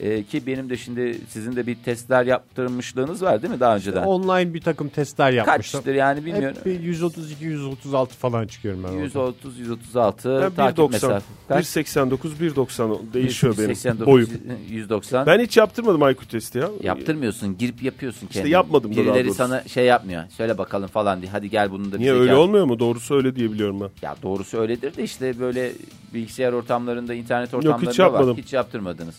Ee, 0.00 0.22
ki 0.22 0.46
benim 0.46 0.70
de 0.70 0.76
şimdi 0.76 1.18
sizin 1.28 1.56
de 1.56 1.66
bir 1.66 1.74
testler 1.74 2.26
yaptırmışlığınız 2.26 3.22
var 3.22 3.42
değil 3.42 3.54
mi 3.54 3.60
daha 3.60 3.76
önceden? 3.76 4.02
Online 4.02 4.54
bir 4.54 4.60
takım 4.60 4.88
testler 4.88 5.30
yapmışlar. 5.30 5.56
Kaçtır 5.56 5.94
yani 5.94 6.24
bilmiyorum. 6.24 6.56
Hep 6.56 6.66
bir 6.66 6.80
132 6.80 7.44
136 7.44 8.14
falan 8.16 8.46
çıkıyorum 8.46 8.84
ben. 8.84 8.88
orada. 8.88 9.02
130 9.02 9.58
136 9.58 10.40
Ben 10.42 10.50
takip 10.50 10.78
1.90, 10.78 10.90
mesafe. 10.92 11.26
Kaç? 11.48 11.64
1.89, 11.66 12.16
1.90 12.40 13.12
değişiyor 13.12 13.54
benim 13.58 13.76
89, 13.76 14.06
boyum. 14.06 14.28
190. 14.70 15.26
Ben 15.26 15.40
hiç 15.40 15.56
yaptırmadım 15.56 16.08
IQ 16.10 16.28
testi 16.28 16.58
ya. 16.58 16.68
Yaptırmıyorsun, 16.82 17.58
girip 17.58 17.82
yapıyorsun 17.82 18.26
kendin. 18.26 18.50
yapmadım 18.50 18.92
da 18.92 18.96
Birileri 18.96 19.34
sana 19.34 19.62
şey 19.64 19.84
yapmıyor. 19.86 20.22
Söyle 20.28 20.58
bakalım 20.58 20.88
falan 20.88 21.22
diye. 21.22 21.30
Hadi 21.30 21.50
gel 21.50 21.70
bunun 21.70 21.92
da 21.92 21.94
bir 21.94 22.00
Niye 22.00 22.12
öyle 22.12 22.34
olmuyor 22.34 22.64
mu? 22.64 22.78
Doğrusu 22.78 23.14
öyle 23.14 23.36
diye 23.36 23.52
biliyorum 23.52 23.80
ben. 23.80 23.90
Ya 24.02 24.16
doğrusu 24.22 24.58
öyledir 24.58 24.96
de 24.96 25.02
işte 25.02 25.40
böyle 25.40 25.72
bilgisayar 26.14 26.52
ortamlarında, 26.52 27.14
internet 27.14 27.54
ortamlarında 27.54 27.90
hiç 27.90 27.98
yapmadım. 27.98 28.28
var. 28.30 28.36
Hiç 28.36 28.52
yaptırmadınız. 28.52 29.14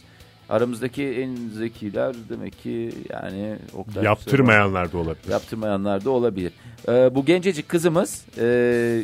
Aramızdaki 0.49 1.03
en 1.03 1.35
zekiler 1.35 2.15
demek 2.29 2.63
ki 2.63 2.91
yani 3.09 3.55
Oktay 3.75 4.03
Yaptırmayanlar 4.03 4.91
da 4.91 4.97
olabilir. 4.97 5.31
Yaptırmayanlar 5.31 6.05
da 6.05 6.09
olabilir. 6.09 6.53
Ee, 6.87 7.15
bu 7.15 7.25
gencecik 7.25 7.69
kızımız 7.69 8.25
e, 8.37 9.03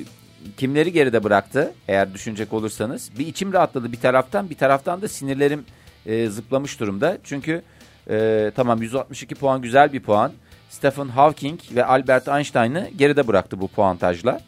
kimleri 0.57 0.91
geride 0.91 1.23
bıraktı 1.23 1.73
eğer 1.87 2.13
düşünecek 2.13 2.53
olursanız. 2.53 3.11
Bir 3.19 3.27
içim 3.27 3.53
rahatladı 3.53 3.91
bir 3.91 3.99
taraftan 3.99 4.49
bir 4.49 4.55
taraftan 4.55 5.01
da 5.01 5.07
sinirlerim 5.07 5.65
e, 6.05 6.27
zıplamış 6.29 6.79
durumda. 6.79 7.17
Çünkü 7.23 7.61
e, 8.09 8.51
tamam 8.55 8.81
162 8.81 9.35
puan 9.35 9.61
güzel 9.61 9.93
bir 9.93 9.99
puan. 9.99 10.31
Stephen 10.73 11.07
Hawking 11.07 11.59
ve 11.75 11.85
Albert 11.85 12.27
Einstein'ı 12.27 12.89
geride 12.97 13.27
bıraktı 13.27 13.61
bu 13.61 13.67
puantajla. 13.67 14.41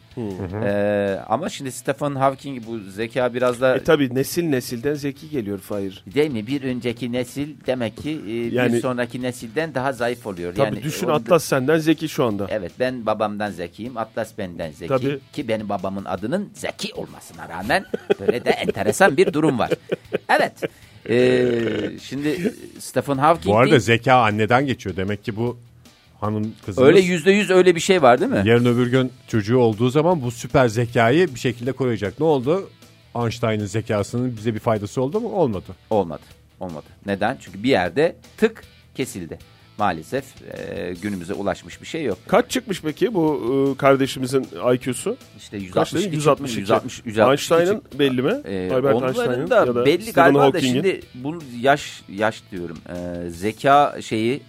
Ee, 0.64 1.18
ama 1.28 1.48
şimdi 1.48 1.72
Stephen 1.72 2.14
Hawking 2.14 2.66
bu 2.66 2.78
zeka 2.78 3.34
biraz 3.34 3.60
da 3.60 3.76
E 3.76 3.84
tabi 3.84 4.14
nesil 4.14 4.44
nesilden 4.44 4.94
zeki 4.94 5.30
geliyor 5.30 5.58
Fahir. 5.58 6.04
değil 6.14 6.30
mi? 6.30 6.46
Bir 6.46 6.62
önceki 6.62 7.12
nesil 7.12 7.48
demek 7.66 7.96
ki 7.96 8.10
e, 8.10 8.26
bir 8.26 8.52
Yani- 8.52 8.80
sonraki 8.80 9.22
nesilden 9.22 9.74
daha 9.74 9.92
zayıf 9.92 10.26
oluyor. 10.26 10.54
Tabi 10.54 10.64
yani 10.74 10.82
düşün 10.84 11.06
onu- 11.06 11.14
Atlas 11.14 11.44
senden 11.44 11.78
zeki 11.78 12.08
şu 12.08 12.24
anda. 12.24 12.46
Evet 12.50 12.72
ben 12.80 13.06
babamdan 13.06 13.50
zekiyim. 13.50 13.96
Atlas 13.96 14.38
benden 14.38 14.70
zeki. 14.70 14.88
Tabii. 14.88 15.18
Ki 15.32 15.48
benim 15.48 15.68
babamın 15.68 16.04
adının 16.04 16.50
Zeki 16.54 16.94
olmasına 16.94 17.48
rağmen 17.48 17.84
böyle 18.20 18.44
de 18.44 18.50
enteresan 18.50 19.16
bir 19.16 19.32
durum 19.32 19.58
var. 19.58 19.70
Evet. 20.38 20.52
Ee, 21.10 21.98
şimdi 22.02 22.54
Stephen 22.78 23.18
Hawking 23.18 23.54
Bu 23.54 23.58
arada 23.58 23.70
değil- 23.70 23.80
zeka 23.80 24.14
anneden 24.14 24.66
geçiyor. 24.66 24.96
Demek 24.96 25.24
ki 25.24 25.36
bu 25.36 25.58
hanım 26.26 26.52
kızımız 26.66 26.88
öyle 26.88 27.00
yüzde 27.00 27.30
yüz 27.32 27.50
öyle 27.50 27.74
bir 27.74 27.80
şey 27.80 28.02
var 28.02 28.20
değil 28.20 28.30
mi? 28.30 28.42
yarın 28.44 28.64
öbür 28.66 28.86
gün 28.86 29.12
çocuğu 29.28 29.58
olduğu 29.58 29.90
zaman 29.90 30.22
bu 30.22 30.30
süper 30.30 30.68
zekayı 30.68 31.34
bir 31.34 31.40
şekilde 31.40 31.72
koruyacak. 31.72 32.20
Ne 32.20 32.26
oldu? 32.26 32.70
Einstein'ın 33.16 33.66
zekasının 33.66 34.36
bize 34.36 34.54
bir 34.54 34.58
faydası 34.60 35.02
oldu 35.02 35.20
mu? 35.20 35.28
Olmadı. 35.28 35.64
Olmadı. 35.90 36.22
Olmadı. 36.60 36.84
Neden? 37.06 37.36
Çünkü 37.40 37.62
bir 37.62 37.68
yerde 37.68 38.16
tık 38.36 38.62
kesildi. 38.94 39.38
Maalesef 39.78 40.24
e, 40.58 40.94
günümüze 41.02 41.34
ulaşmış 41.34 41.80
bir 41.82 41.86
şey 41.86 42.04
yok. 42.04 42.18
Kaç 42.28 42.50
çıkmış 42.50 42.82
peki 42.82 43.14
bu 43.14 43.42
e, 43.74 43.78
kardeşimizin 43.78 44.46
IQ'su? 44.74 45.16
İşte 45.38 45.56
Kaç 45.58 45.92
162 45.92 46.08
dedin? 46.12 46.20
çıkmış, 46.20 46.56
162. 46.56 46.58
160 46.58 47.02
162 47.06 47.54
Einstein'ın 47.54 47.82
belli 47.98 48.22
mi? 48.22 48.34
Ee, 48.44 48.70
Albert 48.74 49.02
Einstein'ın 49.02 49.50
da 49.50 49.56
ya 49.66 49.74
da 49.74 49.86
belli 49.86 50.02
Stephen 50.02 50.24
galiba 50.24 50.38
da 50.38 50.44
Hawking'in. 50.44 50.72
şimdi 50.82 51.00
bu 51.14 51.38
yaş 51.60 52.02
yaş 52.08 52.42
diyorum 52.50 52.78
Ee, 52.88 53.30
zeka 53.30 53.98
şeyi 54.02 54.42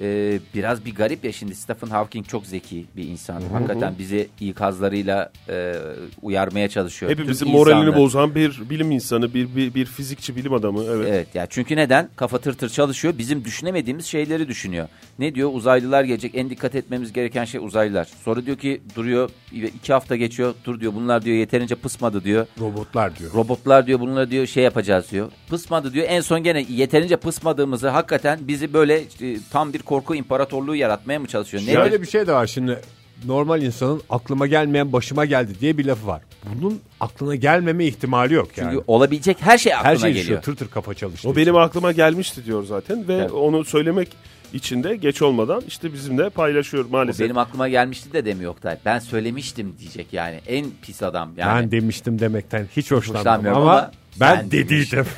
e, 0.00 0.38
biraz 0.54 0.84
bir 0.84 0.94
garip 0.94 1.24
ya 1.24 1.32
şimdi 1.32 1.54
Stephen 1.54 1.88
Hawking 1.88 2.28
çok 2.28 2.46
zeki 2.46 2.86
bir 2.96 3.08
insan 3.08 3.42
hakikaten 3.52 3.94
bizi 3.98 4.28
ikazlarıyla 4.40 5.32
e, 5.48 5.74
uyarmaya 6.22 6.68
çalışıyor. 6.68 7.12
Hepimizin 7.12 7.46
Tüm 7.46 7.54
moralini 7.54 7.96
bozan 7.96 8.34
bir 8.34 8.70
bilim 8.70 8.90
insanı, 8.90 9.34
bir, 9.34 9.56
bir, 9.56 9.74
bir 9.74 9.84
fizikçi, 9.84 10.36
bilim 10.36 10.52
adamı. 10.52 10.84
Evet. 10.84 11.08
Evet 11.08 11.34
ya 11.34 11.46
çünkü 11.50 11.76
neden? 11.76 12.08
Kafa 12.16 12.38
tır 12.38 12.54
tır 12.54 12.68
çalışıyor. 12.68 13.14
Bizim 13.18 13.44
düşünemediğimiz 13.44 14.06
şeyleri 14.06 14.48
düşünüyor. 14.48 14.88
Ne 15.18 15.34
diyor? 15.34 15.50
Uzaylılar 15.52 16.04
gelecek. 16.04 16.34
En 16.34 16.50
dikkat 16.50 16.74
etmemiz 16.74 17.12
gereken 17.12 17.44
şey 17.44 17.60
uzaylılar. 17.64 18.08
Sonra 18.24 18.46
diyor 18.46 18.56
ki 18.56 18.82
duruyor. 18.96 19.30
iki 19.52 19.92
hafta 19.92 20.16
geçiyor. 20.16 20.54
Dur 20.64 20.80
diyor. 20.80 20.94
Bunlar 20.94 21.24
diyor 21.24 21.36
yeterince 21.36 21.74
pısmadı 21.74 22.24
diyor. 22.24 22.46
Robotlar 22.60 23.18
diyor. 23.18 23.32
Robotlar 23.34 23.86
diyor 23.86 24.00
bunları 24.00 24.30
diyor 24.30 24.46
şey 24.46 24.64
yapacağız 24.64 25.10
diyor. 25.10 25.30
Pısmadı 25.48 25.92
diyor. 25.92 26.06
En 26.08 26.20
son 26.20 26.42
gene 26.42 26.66
yeterince 26.68 27.16
pısmadığımızı 27.16 27.88
hakikaten 27.88 28.38
bizi 28.42 28.72
böyle 28.72 28.94
e, 28.98 29.36
tam 29.52 29.72
bir 29.72 29.82
korku 29.90 30.14
imparatorluğu 30.14 30.76
yaratmaya 30.76 31.18
mı 31.18 31.26
çalışıyor? 31.26 31.62
Şöyle 31.62 32.02
bir 32.02 32.06
şey 32.06 32.26
de 32.26 32.32
var 32.32 32.46
şimdi. 32.46 32.80
Normal 33.26 33.62
insanın 33.62 34.02
aklıma 34.10 34.46
gelmeyen 34.46 34.92
başıma 34.92 35.24
geldi 35.24 35.52
diye 35.60 35.78
bir 35.78 35.84
lafı 35.84 36.06
var. 36.06 36.22
Bunun 36.54 36.80
aklına 37.00 37.34
gelmeme 37.34 37.84
ihtimali 37.86 38.34
yok 38.34 38.58
yani. 38.58 38.70
Çünkü 38.72 38.84
olabilecek 38.86 39.36
her 39.40 39.58
şey 39.58 39.74
aklına 39.74 39.90
Her 39.90 39.96
şey 39.96 40.08
geliyor. 40.08 40.24
düşüyor. 40.24 40.42
Tır 40.42 40.56
tır 40.56 40.68
kafa 40.68 40.94
çalıştı. 40.94 41.28
O 41.28 41.36
benim 41.36 41.56
aklıma 41.56 41.92
gelmişti 41.92 42.44
diyor 42.44 42.64
zaten 42.64 43.08
ve 43.08 43.14
Evet. 43.14 43.32
onu 43.32 43.64
söylemek 43.64 44.08
için 44.52 44.82
de 44.82 44.96
geç 44.96 45.22
olmadan 45.22 45.62
işte 45.68 45.92
bizimle 45.92 46.30
paylaşıyor 46.30 46.84
maalesef. 46.90 47.24
Benim 47.24 47.38
aklıma 47.38 47.68
gelmişti 47.68 48.12
de 48.12 48.24
demiyor 48.24 48.52
Oktay. 48.52 48.76
Ben 48.84 48.98
söylemiştim 48.98 49.74
diyecek 49.78 50.06
yani. 50.12 50.40
En 50.46 50.66
pis 50.82 51.02
adam 51.02 51.30
yani. 51.36 51.62
Ben 51.62 51.70
demiştim 51.70 52.18
demekten 52.18 52.66
hiç 52.76 52.90
hoşlanmam 52.90 53.20
Hoşlanmıyorum 53.20 53.62
ama, 53.62 53.72
ama 53.72 53.90
ben, 54.20 54.38
ben 54.38 54.50
dediydim. 54.50 55.06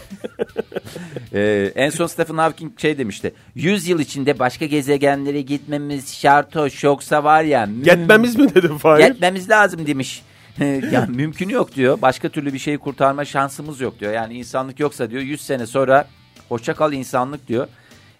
Ee, 1.34 1.72
en 1.74 1.90
son 1.90 2.06
Stephen 2.06 2.36
Hawking 2.36 2.80
şey 2.80 2.98
demişti. 2.98 3.34
100 3.54 3.88
yıl 3.88 4.00
içinde 4.00 4.38
başka 4.38 4.66
gezegenlere 4.66 5.40
gitmemiz 5.40 6.14
şart 6.14 6.56
o. 6.56 6.68
Yoksa 6.82 7.24
var 7.24 7.42
ya. 7.42 7.68
Yetmemiz 7.84 8.36
mi 8.36 8.54
dedim 8.54 8.78
Fahir? 8.78 9.06
Gitmemiz 9.06 9.50
lazım 9.50 9.86
demiş. 9.86 10.22
ya 10.92 11.06
mümkünü 11.08 11.52
yok 11.52 11.74
diyor. 11.74 12.02
Başka 12.02 12.28
türlü 12.28 12.52
bir 12.52 12.58
şeyi 12.58 12.78
kurtarma 12.78 13.24
şansımız 13.24 13.80
yok 13.80 14.00
diyor. 14.00 14.12
Yani 14.12 14.34
insanlık 14.34 14.80
yoksa 14.80 15.10
diyor 15.10 15.22
100 15.22 15.40
sene 15.40 15.66
sonra 15.66 16.08
hoşça 16.48 16.74
kal 16.74 16.92
insanlık 16.92 17.48
diyor. 17.48 17.68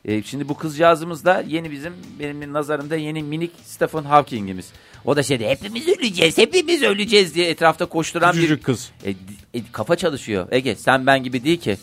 Ee, 0.05 0.23
şimdi 0.23 0.49
bu 0.49 0.55
kızcağızımız 0.55 1.25
da 1.25 1.45
yeni 1.49 1.71
bizim 1.71 1.93
benim 2.21 2.53
nazarımda 2.53 2.97
yeni 2.97 3.23
minik 3.23 3.53
Stephen 3.65 4.03
Hawking'imiz. 4.03 4.73
O 5.05 5.17
da 5.17 5.23
şeyde 5.23 5.49
hepimiz 5.51 5.89
öleceğiz, 5.89 6.39
hepimiz 6.39 6.83
öleceğiz 6.83 7.35
diye 7.35 7.49
etrafta 7.49 7.87
koşturan 7.87 8.33
bir 8.33 8.37
Küçücük 8.41 8.65
kız. 8.65 8.91
e, 9.05 9.11
e, 9.55 9.63
kafa 9.73 9.97
çalışıyor. 9.97 10.49
Ege 10.51 10.75
sen 10.77 11.07
ben 11.07 11.23
gibi 11.23 11.45
değil 11.45 11.61
ki. 11.61 11.77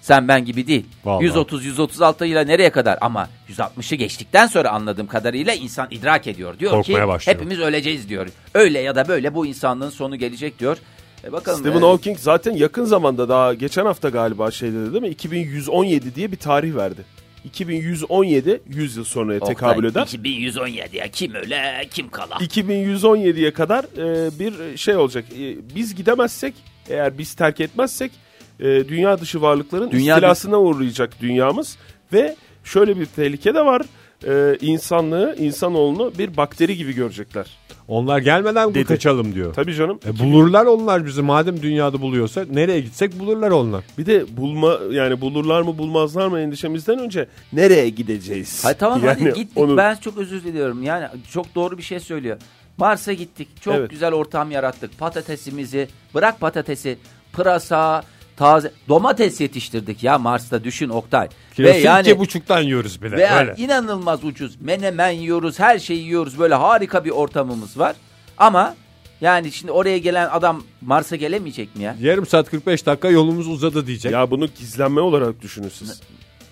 Sen 0.00 0.28
ben 0.28 0.44
gibi 0.44 0.66
değil. 0.66 0.86
Vallahi. 1.04 1.24
130 1.24 1.64
136 1.64 2.26
ile 2.26 2.46
nereye 2.46 2.70
kadar 2.70 2.98
ama 3.00 3.28
160'ı 3.48 3.96
geçtikten 3.96 4.46
sonra 4.46 4.70
anladığım 4.70 5.06
kadarıyla 5.06 5.54
insan 5.54 5.88
idrak 5.90 6.26
ediyor. 6.26 6.58
Diyor 6.58 6.72
Korkmaya 6.72 7.04
ki 7.04 7.08
başlıyor. 7.08 7.36
hepimiz 7.38 7.60
öleceğiz 7.60 8.08
diyor. 8.08 8.26
Öyle 8.54 8.78
ya 8.78 8.94
da 8.94 9.08
böyle 9.08 9.34
bu 9.34 9.46
insanlığın 9.46 9.90
sonu 9.90 10.16
gelecek 10.16 10.58
diyor. 10.58 10.76
E 11.24 11.32
bakalım. 11.32 11.60
Stephen 11.60 11.80
e, 11.80 11.84
Hawking 11.84 12.18
zaten 12.18 12.54
yakın 12.54 12.84
zamanda 12.84 13.28
daha 13.28 13.54
geçen 13.54 13.84
hafta 13.86 14.08
galiba 14.08 14.50
şey 14.50 14.72
dedi 14.72 14.92
değil 14.92 15.02
mi? 15.02 15.08
2117 15.08 16.14
diye 16.14 16.32
bir 16.32 16.36
tarih 16.36 16.74
verdi. 16.74 17.04
2117 17.48 18.60
100 18.68 18.96
yıl 18.96 19.04
sonraya 19.04 19.40
Oktay, 19.40 19.54
tekabül 19.54 19.84
eder. 19.84 20.02
2117 20.02 20.96
ya 20.96 21.08
kim 21.08 21.34
öle 21.34 21.88
kim 21.90 22.10
kala. 22.10 22.34
2117'ye 22.34 23.52
kadar 23.52 23.84
e, 23.84 24.38
bir 24.38 24.76
şey 24.76 24.96
olacak. 24.96 25.24
E, 25.38 25.56
biz 25.74 25.94
gidemezsek 25.94 26.54
eğer 26.88 27.18
biz 27.18 27.34
terk 27.34 27.60
etmezsek 27.60 28.12
e, 28.60 28.64
dünya 28.64 29.20
dışı 29.20 29.42
varlıkların 29.42 29.90
Dünya 29.90 30.14
istilasına 30.14 30.60
uğrayacak 30.60 31.20
dünyamız 31.20 31.76
ve 32.12 32.36
şöyle 32.64 33.00
bir 33.00 33.06
tehlike 33.06 33.54
de 33.54 33.64
var. 33.64 33.82
E, 34.26 34.56
insanlığı, 34.60 35.36
insanoğlunu 35.38 36.12
bir 36.18 36.36
bakteri 36.36 36.76
gibi 36.76 36.92
görecekler. 36.92 37.46
Onlar 37.88 38.18
gelmeden 38.18 38.70
Dedi. 38.74 38.84
kaçalım 38.84 39.34
diyor. 39.34 39.54
Tabii 39.54 39.74
canım. 39.74 39.98
E 40.06 40.18
bulurlar 40.18 40.66
onlar 40.66 41.06
bizi 41.06 41.22
madem 41.22 41.62
dünyada 41.62 42.00
buluyorsa 42.00 42.44
nereye 42.50 42.80
gitsek 42.80 43.18
bulurlar 43.18 43.50
onlar. 43.50 43.84
Bir 43.98 44.06
de 44.06 44.36
bulma 44.36 44.78
yani 44.90 45.20
bulurlar 45.20 45.62
mı 45.62 45.78
bulmazlar 45.78 46.28
mı 46.28 46.40
endişemizden 46.40 46.98
önce 46.98 47.26
nereye 47.52 47.88
gideceğiz? 47.88 48.64
Hayır 48.64 48.78
tamam 48.78 49.00
Yani 49.04 49.18
hadi 49.24 49.24
gittik 49.40 49.58
onu- 49.58 49.76
ben 49.76 49.94
çok 49.96 50.18
özür 50.18 50.44
diliyorum 50.44 50.82
yani 50.82 51.06
çok 51.32 51.54
doğru 51.54 51.78
bir 51.78 51.82
şey 51.82 52.00
söylüyor. 52.00 52.36
Mars'a 52.76 53.12
gittik 53.12 53.48
çok 53.62 53.74
Evet. 53.74 53.90
güzel 53.90 54.12
ortam 54.12 54.50
yarattık 54.50 54.98
patatesimizi 54.98 55.88
bırak 56.14 56.40
patatesi 56.40 56.98
pırasa 57.32 58.02
taze 58.38 58.72
domates 58.88 59.40
yetiştirdik 59.40 60.02
ya 60.02 60.18
Mars'ta 60.18 60.64
düşün 60.64 60.88
Oktay. 60.88 61.28
Kilosu 61.54 61.74
Ve 61.74 61.78
yani 61.78 62.08
iki 62.08 62.18
buçuktan 62.18 62.60
yiyoruz 62.60 63.02
bile. 63.02 63.16
ve 63.16 63.30
Öyle. 63.30 63.54
inanılmaz 63.58 64.24
ucuz 64.24 64.60
menemen 64.60 65.10
yiyoruz 65.10 65.58
her 65.58 65.78
şeyi 65.78 66.02
yiyoruz 66.02 66.38
böyle 66.38 66.54
harika 66.54 67.04
bir 67.04 67.10
ortamımız 67.10 67.78
var. 67.78 67.96
Ama 68.38 68.74
yani 69.20 69.52
şimdi 69.52 69.72
oraya 69.72 69.98
gelen 69.98 70.28
adam 70.32 70.62
Mars'a 70.80 71.16
gelemeyecek 71.16 71.76
mi 71.76 71.82
ya? 71.82 71.96
Yarım 72.00 72.26
saat 72.26 72.50
45 72.50 72.86
dakika 72.86 73.08
yolumuz 73.08 73.48
uzadı 73.48 73.86
diyecek. 73.86 74.12
Ya 74.12 74.30
bunu 74.30 74.46
gizlenme 74.46 75.00
olarak 75.00 75.42
düşünün 75.42 75.68
siz. 75.68 76.00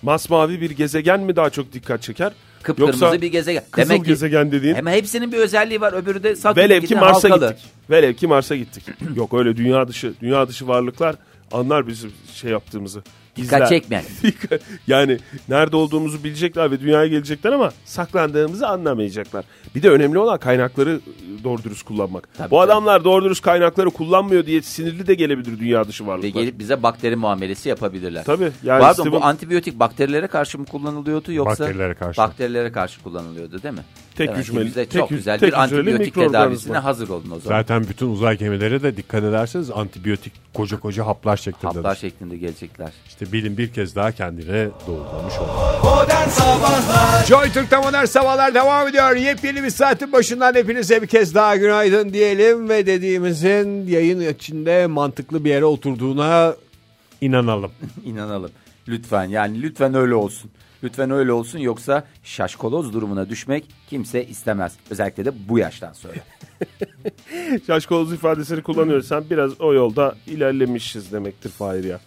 Masmavi 0.01 0.61
bir 0.61 0.71
gezegen 0.71 1.19
mi 1.19 1.35
daha 1.35 1.49
çok 1.49 1.73
dikkat 1.73 2.01
çeker? 2.01 2.33
Kıpkırmızı 2.63 3.03
Yoksa 3.05 3.21
bir 3.21 3.27
gezegen. 3.27 3.63
Kızıl 3.71 3.89
Demek 3.89 4.03
ki 4.03 4.09
gezegen 4.09 4.51
dediğin 4.51 4.75
hem 4.75 4.87
hepsinin 4.87 5.31
bir 5.31 5.37
özelliği 5.37 5.81
var 5.81 5.93
öbürü 5.93 6.23
de 6.23 6.35
Satürn'e 6.35 6.63
velev 6.63 6.81
ki 6.81 6.87
giden 6.87 6.99
Mars'a 7.03 7.29
halkalı. 7.29 7.49
gittik. 7.49 7.65
Velev 7.89 8.13
ki 8.13 8.27
Mars'a 8.27 8.55
gittik. 8.55 8.83
Yok 9.15 9.33
öyle 9.33 9.57
dünya 9.57 9.87
dışı 9.87 10.13
dünya 10.21 10.47
dışı 10.47 10.67
varlıklar 10.67 11.15
anlar 11.51 11.87
bizim 11.87 12.11
şey 12.33 12.51
yaptığımızı. 12.51 13.03
Dikkat 13.35 13.53
İzler. 13.61 13.69
çekmeyen. 13.69 14.03
yani 14.87 15.17
nerede 15.49 15.75
olduğumuzu 15.75 16.23
bilecekler 16.23 16.71
ve 16.71 16.79
dünyaya 16.79 17.07
gelecekler 17.07 17.51
ama 17.51 17.71
saklandığımızı 17.85 18.67
anlamayacaklar. 18.67 19.45
Bir 19.75 19.83
de 19.83 19.89
önemli 19.89 20.17
olan 20.19 20.39
kaynakları 20.39 20.99
doğru 21.43 21.63
dürüst 21.63 21.83
kullanmak. 21.85 22.29
Tabii, 22.37 22.51
Bu 22.51 22.55
tabii. 22.55 22.65
adamlar 22.71 23.03
doğru 23.03 23.25
dürüst 23.25 23.41
kaynakları 23.41 23.89
kullanmıyor 23.89 24.45
diye 24.45 24.61
sinirli 24.61 25.07
de 25.07 25.13
gelebilir 25.13 25.59
dünya 25.59 25.87
dışı 25.87 26.03
Ve 26.03 26.07
varlıklar. 26.07 26.41
gelip 26.41 26.59
bize 26.59 26.83
bakteri 26.83 27.15
muamelesi 27.15 27.69
yapabilirler. 27.69 28.23
Tabii 28.23 28.51
yani 28.63 28.81
Pardon 28.81 29.03
Steven- 29.03 29.11
bu 29.11 29.23
antibiyotik 29.25 29.79
bakterilere 29.79 30.27
karşı 30.27 30.59
mı 30.59 30.65
kullanılıyordu 30.65 31.31
yoksa? 31.33 31.63
Bakterilere 31.63 31.93
karşı. 31.93 32.17
Bakterilere 32.17 32.71
karşı 32.71 33.03
kullanılıyordu 33.03 33.63
değil 33.63 33.73
mi? 33.73 33.83
Tek 34.17 34.35
ki 34.35 34.41
hücreli- 34.41 34.73
tek 34.73 34.91
çok 34.91 35.09
güzel 35.09 35.39
tek 35.39 35.49
bir 35.49 35.61
antibiyotik 35.63 36.15
tedavisine 36.15 36.77
hazır 36.77 37.09
olun 37.09 37.31
o 37.35 37.39
zaman. 37.39 37.59
Zaten 37.59 37.83
bütün 37.89 38.09
uzay 38.09 38.37
gemileri 38.37 38.83
de 38.83 38.97
dikkat 38.97 39.23
ederseniz 39.23 39.71
antibiyotik 39.71 40.33
koca 40.53 40.79
koca 40.79 41.05
haplar 41.05 41.37
şeklinde. 41.37 41.73
Haplar 41.73 41.95
şeklinde 41.95 42.37
gelecekler. 42.37 42.89
İşte 43.07 43.31
bilim 43.31 43.57
bir 43.57 43.73
kez 43.73 43.95
daha 43.95 44.11
kendine 44.11 44.67
doğrulamış 44.87 45.33
oldu. 45.33 45.51
Modern 45.83 46.29
Sabahlar 46.29 47.25
Joy 47.25 47.51
Türk'te 47.51 47.77
modern 47.77 48.05
sabahlar 48.05 48.53
devam 48.53 48.87
ediyor. 48.87 49.15
Yepyeni 49.15 49.63
bir 49.63 49.69
saatin 49.69 50.11
başından 50.11 50.53
hepinize 50.55 51.01
bir 51.01 51.07
kez 51.07 51.35
daha 51.35 51.55
günaydın 51.55 52.13
diyelim 52.13 52.69
ve 52.69 52.85
dediğimizin 52.85 53.87
yayın 53.87 54.33
içinde 54.33 54.87
mantıklı 54.87 55.45
bir 55.45 55.49
yere 55.49 55.65
oturduğuna 55.65 56.55
inanalım. 57.21 57.71
İnanalım. 58.05 58.51
Lütfen 58.87 59.23
yani 59.25 59.61
lütfen 59.61 59.93
öyle 59.93 60.15
olsun. 60.15 60.51
Lütfen 60.83 61.11
öyle 61.11 61.31
olsun 61.31 61.59
yoksa 61.59 62.03
şaşkoloz 62.23 62.93
durumuna 62.93 63.29
düşmek 63.29 63.65
kimse 63.89 64.25
istemez. 64.25 64.73
Özellikle 64.89 65.25
de 65.25 65.31
bu 65.49 65.59
yaştan 65.59 65.93
sonra. 65.93 66.13
Şaşkaloz 67.67 68.13
ifadesini 68.13 68.61
kullanıyorsan 68.61 69.29
biraz 69.29 69.61
o 69.61 69.73
yolda 69.73 70.15
ilerlemişiz 70.27 71.11
demektir 71.11 71.49
Fahir 71.49 71.83
ya. 71.83 71.99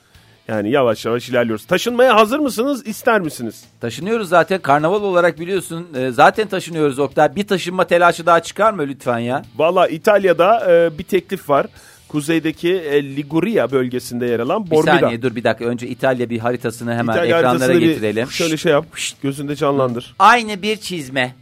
Yani 0.48 0.70
yavaş 0.70 1.04
yavaş 1.06 1.28
ilerliyoruz. 1.28 1.66
Taşınmaya 1.66 2.16
hazır 2.16 2.38
mısınız? 2.38 2.86
İster 2.86 3.20
misiniz? 3.20 3.64
Taşınıyoruz 3.80 4.28
zaten 4.28 4.58
karnaval 4.60 5.02
olarak 5.02 5.40
biliyorsun. 5.40 5.88
Ee, 5.96 6.10
zaten 6.10 6.48
taşınıyoruz 6.48 6.98
Oktay. 6.98 7.36
Bir 7.36 7.46
taşınma 7.46 7.86
telaşı 7.86 8.26
daha 8.26 8.40
çıkar 8.40 8.72
mı 8.72 8.82
lütfen 8.88 9.18
ya? 9.18 9.42
Valla 9.56 9.88
İtalya'da 9.88 10.72
e, 10.72 10.98
bir 10.98 11.04
teklif 11.04 11.50
var. 11.50 11.66
Kuzeydeki 12.10 12.72
e, 12.74 13.16
Liguria 13.16 13.70
bölgesinde 13.70 14.26
yer 14.26 14.40
alan 14.40 14.66
Bir 14.66 14.70
Bormida. 14.70 14.98
saniye 15.00 15.22
dur 15.22 15.36
bir 15.36 15.44
dakika. 15.44 15.64
Önce 15.64 15.88
İtalya 15.88 16.30
bir 16.30 16.38
haritasını 16.38 16.90
hemen 16.94 17.12
İtalya 17.12 17.38
ekranlara 17.38 17.48
haritasını 17.50 17.80
bir 17.80 17.86
getirelim. 17.86 18.30
Şöyle 18.30 18.56
şey 18.56 18.72
yap. 18.72 18.86
şşt, 18.96 19.22
gözünde 19.22 19.56
canlandır. 19.56 20.14
Aynı 20.18 20.62
bir 20.62 20.76
çizme. 20.76 21.34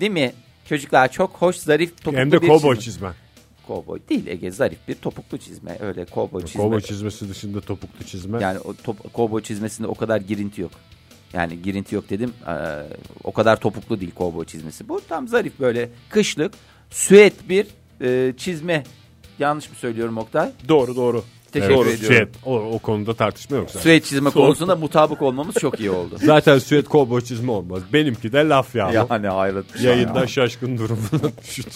Değil 0.00 0.12
mi? 0.12 0.32
Çocuklar 0.68 1.12
çok 1.12 1.30
hoş, 1.30 1.56
zarif, 1.56 1.96
topuklu 1.96 2.18
Hem 2.20 2.32
de 2.32 2.42
bir 2.42 2.46
kovboy 2.48 2.76
çizme. 2.76 2.80
çizme. 2.92 3.08
Kovboy 3.66 3.98
değil 4.08 4.26
Ege, 4.26 4.50
zarif 4.50 4.78
bir 4.88 4.94
topuklu 4.94 5.38
çizme. 5.38 5.78
Öyle 5.80 6.04
kovboy 6.04 6.42
çizme. 6.44 6.62
Kovboy 6.62 6.80
çizmesi 6.80 7.28
dışında 7.28 7.60
topuklu 7.60 8.04
çizme. 8.06 8.38
Yani 8.42 8.58
o 8.58 8.74
top, 8.74 9.12
kovboy 9.14 9.42
çizmesinde 9.42 9.88
o 9.88 9.94
kadar 9.94 10.20
girinti 10.20 10.60
yok. 10.60 10.70
Yani 11.32 11.62
girinti 11.62 11.94
yok 11.94 12.10
dedim. 12.10 12.32
eee, 12.46 12.54
o 13.24 13.32
kadar 13.32 13.60
topuklu 13.60 14.00
değil 14.00 14.12
kovboy 14.14 14.44
çizmesi. 14.44 14.88
Bu 14.88 15.00
tam 15.08 15.28
zarif 15.28 15.60
böyle 15.60 15.88
kışlık 16.10 16.52
süet 16.90 17.48
bir 17.48 17.66
eee, 18.00 18.34
çizme. 18.36 18.82
Yanlış 19.38 19.70
mı 19.70 19.76
söylüyorum 19.76 20.18
Oktay? 20.18 20.50
Doğru 20.68 20.96
doğru. 20.96 21.24
Teşekkür 21.52 21.74
Doğru, 21.74 21.88
ediyorum. 21.88 22.16
süet. 22.16 22.28
O, 22.44 22.56
o 22.58 22.78
konuda 22.78 23.14
tartışma 23.14 23.56
yok 23.56 23.66
zaten. 23.70 23.80
Süet 23.80 24.04
çizme 24.04 24.30
konusunda 24.30 24.76
mutabık 24.76 25.22
olmamız 25.22 25.54
çok 25.54 25.80
iyi 25.80 25.90
oldu. 25.90 26.16
Zaten 26.24 26.58
süet 26.58 26.88
kovboy 26.88 27.20
çizme 27.20 27.50
olmaz. 27.52 27.82
Benimki 27.92 28.32
de 28.32 28.48
laf 28.48 28.74
ya. 28.74 29.06
yani 29.10 29.28
hayret 29.28 29.78
şey 29.78 29.90
Yayında 29.90 30.20
ya. 30.20 30.26
şaşkın 30.26 30.78
durumuna 30.78 31.32
düştüm. 31.48 31.72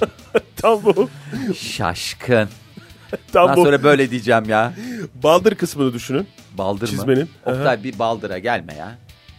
Tam 0.56 0.82
bu. 0.84 1.08
Şaşkın. 1.58 2.48
Tam 3.32 3.42
Ondan 3.42 3.56
bu. 3.56 3.64
sonra 3.64 3.82
böyle 3.82 4.10
diyeceğim 4.10 4.44
ya. 4.48 4.72
Baldır 5.22 5.54
kısmını 5.54 5.92
düşünün. 5.94 6.26
Baldır 6.58 6.86
Çizmenin. 6.86 7.22
mı? 7.22 7.28
Oktay 7.46 7.84
bir 7.84 7.98
baldıra 7.98 8.38
gelme 8.38 8.74
ya. 8.74 8.98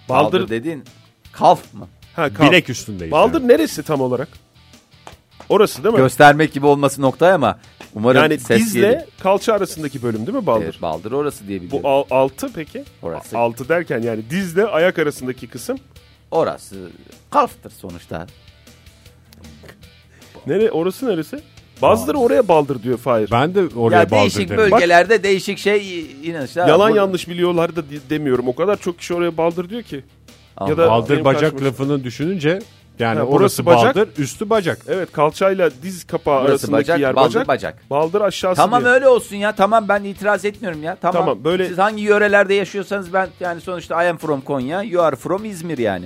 Baldır- 0.10 0.24
Baldır, 0.40 0.50
dediğin 0.50 0.84
kalf 1.32 1.74
mı? 1.74 1.88
Ha, 2.16 2.34
kal. 2.34 2.48
Bilek 2.52 2.70
üstündeyiz. 2.70 3.12
Baldır 3.12 3.42
yani. 3.42 3.48
neresi 3.48 3.84
tam 3.84 4.02
olarak? 4.02 4.28
Orası 5.50 5.84
değil 5.84 5.96
mi? 5.96 5.98
Göstermek 6.02 6.54
gibi 6.54 6.66
olması 6.66 7.02
noktay 7.02 7.32
ama 7.32 7.60
umarım 7.96 8.22
yani 8.22 8.40
ses 8.40 8.60
dizle 8.62 8.80
gelir. 8.80 9.02
kalça 9.24 9.54
arasındaki 9.54 10.04
bölüm 10.04 10.28
değil 10.28 10.38
mi 10.38 10.46
Baldır? 10.46 10.64
Evet, 10.66 10.82
baldır 10.82 11.12
orası 11.12 11.48
diye 11.48 11.62
biliyorum. 11.62 11.84
Bu 11.84 11.90
al- 11.90 12.04
altı 12.12 12.54
peki? 12.56 12.84
Orası. 13.02 13.38
Altı 13.38 13.70
derken 13.70 14.02
yani 14.02 14.30
dizle 14.30 14.66
ayak 14.66 15.00
arasındaki 15.00 15.48
kısım. 15.48 15.78
Orası 16.32 16.76
kalftır 17.32 17.72
sonuçta. 17.72 18.28
Nere 20.48 20.72
orası 20.72 21.08
neresi? 21.08 21.40
Bazıları 21.82 22.18
oraya 22.18 22.48
baldır 22.48 22.84
diyor 22.84 22.98
Fahir. 22.98 23.32
Ben 23.32 23.56
de 23.56 23.62
oraya 23.76 23.96
ya 23.96 24.12
baldır 24.12 24.22
değişik 24.22 24.50
derim. 24.50 24.58
bölgelerde 24.72 25.24
değişik 25.24 25.58
şey 25.58 26.02
inanışlar. 26.24 26.68
Yalan 26.68 26.92
Bu- 26.92 26.96
yanlış 26.96 27.30
biliyorlar 27.30 27.76
da 27.76 27.84
demiyorum. 28.10 28.48
O 28.48 28.56
kadar 28.56 28.78
çok 28.78 29.00
kişi 29.00 29.14
oraya 29.14 29.38
baldır 29.38 29.70
diyor 29.70 29.84
ki. 29.84 30.04
Ya 30.68 30.78
da- 30.78 30.90
Baldır 30.90 31.26
bacak 31.26 31.52
karşıma- 31.54 31.66
lafını 31.68 32.04
düşününce 32.04 32.60
yani 33.00 33.18
Ha, 33.20 33.24
orası 33.26 33.36
orası 33.38 33.66
bacak. 33.66 33.96
baldır, 33.96 34.10
üstü 34.18 34.50
bacak. 34.50 34.80
Evet 34.88 35.12
kalçayla 35.12 35.70
diz 35.84 36.04
kapağı 36.08 36.40
Burası 36.42 36.52
arasındaki 36.52 36.82
bacak, 36.84 37.00
yer 37.00 37.16
baldır 37.16 37.30
bacak. 37.30 37.48
bacak. 37.48 37.90
Baldır 37.90 38.22
aşağısı 38.22 38.62
Tamam 38.62 38.84
diye. 38.84 38.94
öyle 38.94 39.08
olsun 39.08 39.36
ya. 39.36 39.56
Tamam 39.56 39.86
ben 39.90 40.04
itiraz 40.04 40.46
etmiyorum 40.46 40.84
ya. 40.84 40.98
Tamam. 41.02 41.22
Tamam, 41.22 41.44
böyle- 41.44 41.68
Siz 41.68 41.78
hangi 41.78 42.04
yörelerde 42.04 42.54
yaşıyorsanız 42.54 43.14
ben 43.14 43.28
yani 43.40 43.62
sonuçta 43.62 44.04
I 44.04 44.10
am 44.10 44.18
from 44.18 44.42
Konya, 44.42 44.84
you 44.84 45.04
are 45.04 45.16
from 45.16 45.46
İzmir 45.46 45.78
yani. 45.78 46.06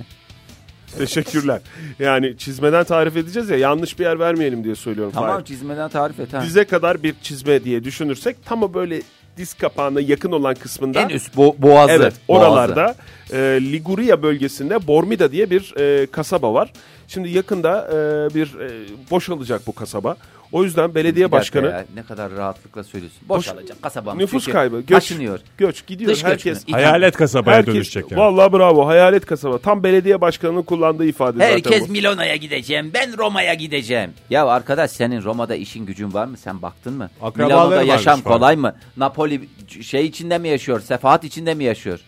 Teşekkürler. 0.98 1.60
Yani 1.98 2.36
çizmeden 2.38 2.84
tarif 2.84 3.16
edeceğiz 3.16 3.50
ya 3.50 3.56
yanlış 3.56 3.98
bir 3.98 4.04
yer 4.04 4.18
vermeyelim 4.18 4.64
diye 4.64 4.74
söylüyorum. 4.74 5.12
Tamam 5.14 5.30
Fahir. 5.30 5.44
çizmeden 5.44 5.88
tarif 5.88 6.20
et 6.20 6.32
ha. 6.32 6.42
Dize 6.42 6.64
kadar 6.64 7.02
bir 7.02 7.14
çizme 7.22 7.64
diye 7.64 7.84
düşünürsek 7.84 8.36
tam 8.44 8.62
o 8.62 8.74
böyle 8.74 9.02
diz 9.36 9.54
kapağına 9.54 10.00
yakın 10.00 10.32
olan 10.32 10.54
kısmında. 10.54 11.00
En 11.00 11.08
üst 11.08 11.34
bo- 11.34 11.54
boğazı. 11.58 11.92
Evet 11.92 12.14
boğazı. 12.28 12.44
oralarda 12.46 12.94
e, 13.32 13.36
Liguria 13.60 14.22
bölgesinde 14.22 14.86
Bormida 14.86 15.32
diye 15.32 15.50
bir 15.50 15.74
e, 15.76 16.06
kasaba 16.06 16.54
var. 16.54 16.72
Şimdi 17.08 17.28
yakında 17.28 17.88
e, 17.88 17.94
bir 18.34 18.60
e, 18.60 18.86
boşalacak 19.10 19.66
bu 19.66 19.74
kasaba. 19.74 20.16
O 20.52 20.64
yüzden 20.64 20.94
belediye 20.94 21.26
Bir 21.26 21.32
dakika 21.32 21.38
başkanı 21.62 21.66
ya, 21.66 21.84
ne 21.94 22.02
kadar 22.02 22.32
rahatlıkla 22.32 22.84
söylüyorsun. 22.84 23.20
Boşalacak 23.28 23.82
kasabamız. 23.82 24.20
nüfus 24.20 24.44
çünkü 24.44 24.52
kaybı, 24.52 24.80
göç, 24.80 24.88
Taşınıyor. 24.88 25.40
göç 25.58 25.86
gidiyor 25.86 26.10
Dış 26.10 26.22
göç 26.22 26.30
herkes. 26.30 26.68
mü? 26.68 26.72
Hayalet 26.72 27.16
kasabaya 27.16 27.56
Herkes, 27.56 27.74
dönüşecek 27.74 28.10
yani. 28.10 28.20
Vallahi 28.20 28.52
bravo 28.52 28.86
hayalet 28.86 29.26
kasaba. 29.26 29.58
Tam 29.58 29.82
belediye 29.82 30.20
başkanının 30.20 30.62
kullandığı 30.62 31.04
ifade 31.06 31.38
zaten 31.38 31.52
Herkes 31.52 31.88
bu. 31.88 31.92
Milano'ya 31.92 32.36
gideceğim. 32.36 32.90
Ben 32.94 33.18
Roma'ya 33.18 33.54
gideceğim. 33.54 34.10
Ya 34.30 34.46
arkadaş 34.46 34.90
senin 34.90 35.22
Roma'da 35.22 35.54
işin 35.54 35.86
gücün 35.86 36.12
var 36.14 36.26
mı? 36.26 36.36
Sen 36.36 36.62
baktın 36.62 36.92
mı? 36.94 37.10
Akrabaları 37.22 37.48
Milano'da 37.48 37.76
varmış 37.76 37.88
yaşam 37.88 38.20
falan. 38.20 38.36
kolay 38.38 38.56
mı? 38.56 38.74
Napoli 38.96 39.48
şey 39.82 40.06
içinde 40.06 40.38
mi 40.38 40.48
yaşıyor? 40.48 40.80
Sefahat 40.80 41.24
içinde 41.24 41.54
mi 41.54 41.64
yaşıyor? 41.64 42.00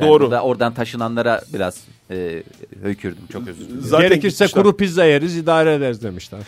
Ben 0.00 0.08
Doğru. 0.08 0.24
burada 0.24 0.42
oradan 0.42 0.74
taşınanlara 0.74 1.42
biraz 1.54 1.80
e, 2.10 2.42
höykürdüm. 2.82 3.26
Çok 3.32 3.48
özür 3.48 3.64
dilerim. 3.64 3.80
Zaten 3.80 4.08
Gerekirse 4.08 4.44
gitmişler. 4.44 4.62
kuru 4.62 4.76
pizza 4.76 5.04
yeriz 5.04 5.36
idare 5.36 5.74
ederiz 5.74 6.02
demişler. 6.02 6.40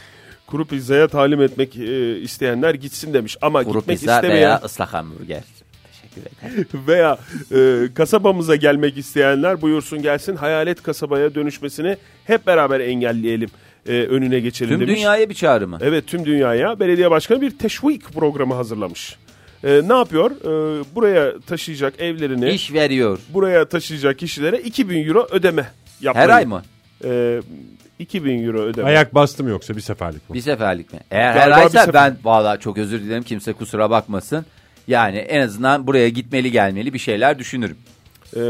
Kuru 0.50 0.64
pizzaya 0.64 1.08
talim 1.08 1.42
etmek 1.42 1.76
e, 1.76 2.18
isteyenler 2.20 2.74
gitsin 2.74 3.14
demiş. 3.14 3.36
Ama 3.42 3.64
Kuru 3.64 3.78
gitmek 3.78 3.98
pizza 3.98 4.14
istemeyen 4.16 4.36
veya 4.36 4.60
ıslak 4.64 4.92
hamburger. 4.94 5.42
Teşekkür 5.92 6.20
ederim. 6.20 6.66
veya 6.88 7.18
e, 7.54 7.88
kasabamıza 7.94 8.56
gelmek 8.56 8.98
isteyenler 8.98 9.62
buyursun 9.62 10.02
gelsin. 10.02 10.36
Hayalet 10.36 10.82
kasabaya 10.82 11.34
dönüşmesini 11.34 11.96
hep 12.24 12.46
beraber 12.46 12.80
engelleyelim. 12.80 13.48
e, 13.88 13.92
önüne 13.92 14.40
geçelim 14.40 14.70
Tüm 14.72 14.80
demiş. 14.80 14.96
dünyaya 14.96 15.28
bir 15.30 15.34
çağrı 15.34 15.68
mı? 15.68 15.78
Evet 15.82 16.06
tüm 16.06 16.24
dünyaya 16.26 16.80
belediye 16.80 17.10
başkanı 17.10 17.40
bir 17.40 17.58
teşvik 17.58 18.04
programı 18.12 18.54
hazırlamış. 18.54 19.16
E, 19.64 19.82
ne 19.88 19.92
yapıyor? 19.94 20.30
E, 20.30 20.84
buraya 20.94 21.40
taşıyacak 21.40 22.00
evlerini, 22.00 22.50
İş 22.50 22.72
veriyor. 22.72 23.18
buraya 23.28 23.64
taşıyacak 23.68 24.18
kişilere 24.18 24.58
2000 24.58 25.08
euro 25.08 25.28
ödeme 25.30 25.70
yapmayı. 26.00 26.28
Her 26.28 26.34
ay 26.34 26.44
mı? 26.46 26.62
E, 27.04 27.40
2000 27.98 28.46
euro 28.46 28.60
ödeme. 28.60 28.88
Ayak 28.88 29.14
bastım 29.14 29.48
yoksa 29.48 29.76
bir 29.76 29.80
seferlik 29.80 30.30
mi? 30.30 30.34
Bir 30.34 30.40
seferlik 30.40 30.92
mi? 30.92 31.00
Eğer 31.10 31.34
Galiba 31.34 31.56
her 31.56 31.62
aysa 31.62 31.84
sefer- 31.84 31.94
ben 31.94 32.16
valla 32.24 32.56
çok 32.60 32.78
özür 32.78 33.00
dilerim 33.00 33.22
kimse 33.22 33.52
kusura 33.52 33.90
bakmasın. 33.90 34.46
Yani 34.88 35.16
en 35.16 35.40
azından 35.40 35.86
buraya 35.86 36.08
gitmeli 36.08 36.50
gelmeli 36.52 36.94
bir 36.94 36.98
şeyler 36.98 37.38
düşünürüm. 37.38 37.76
E, 38.36 38.40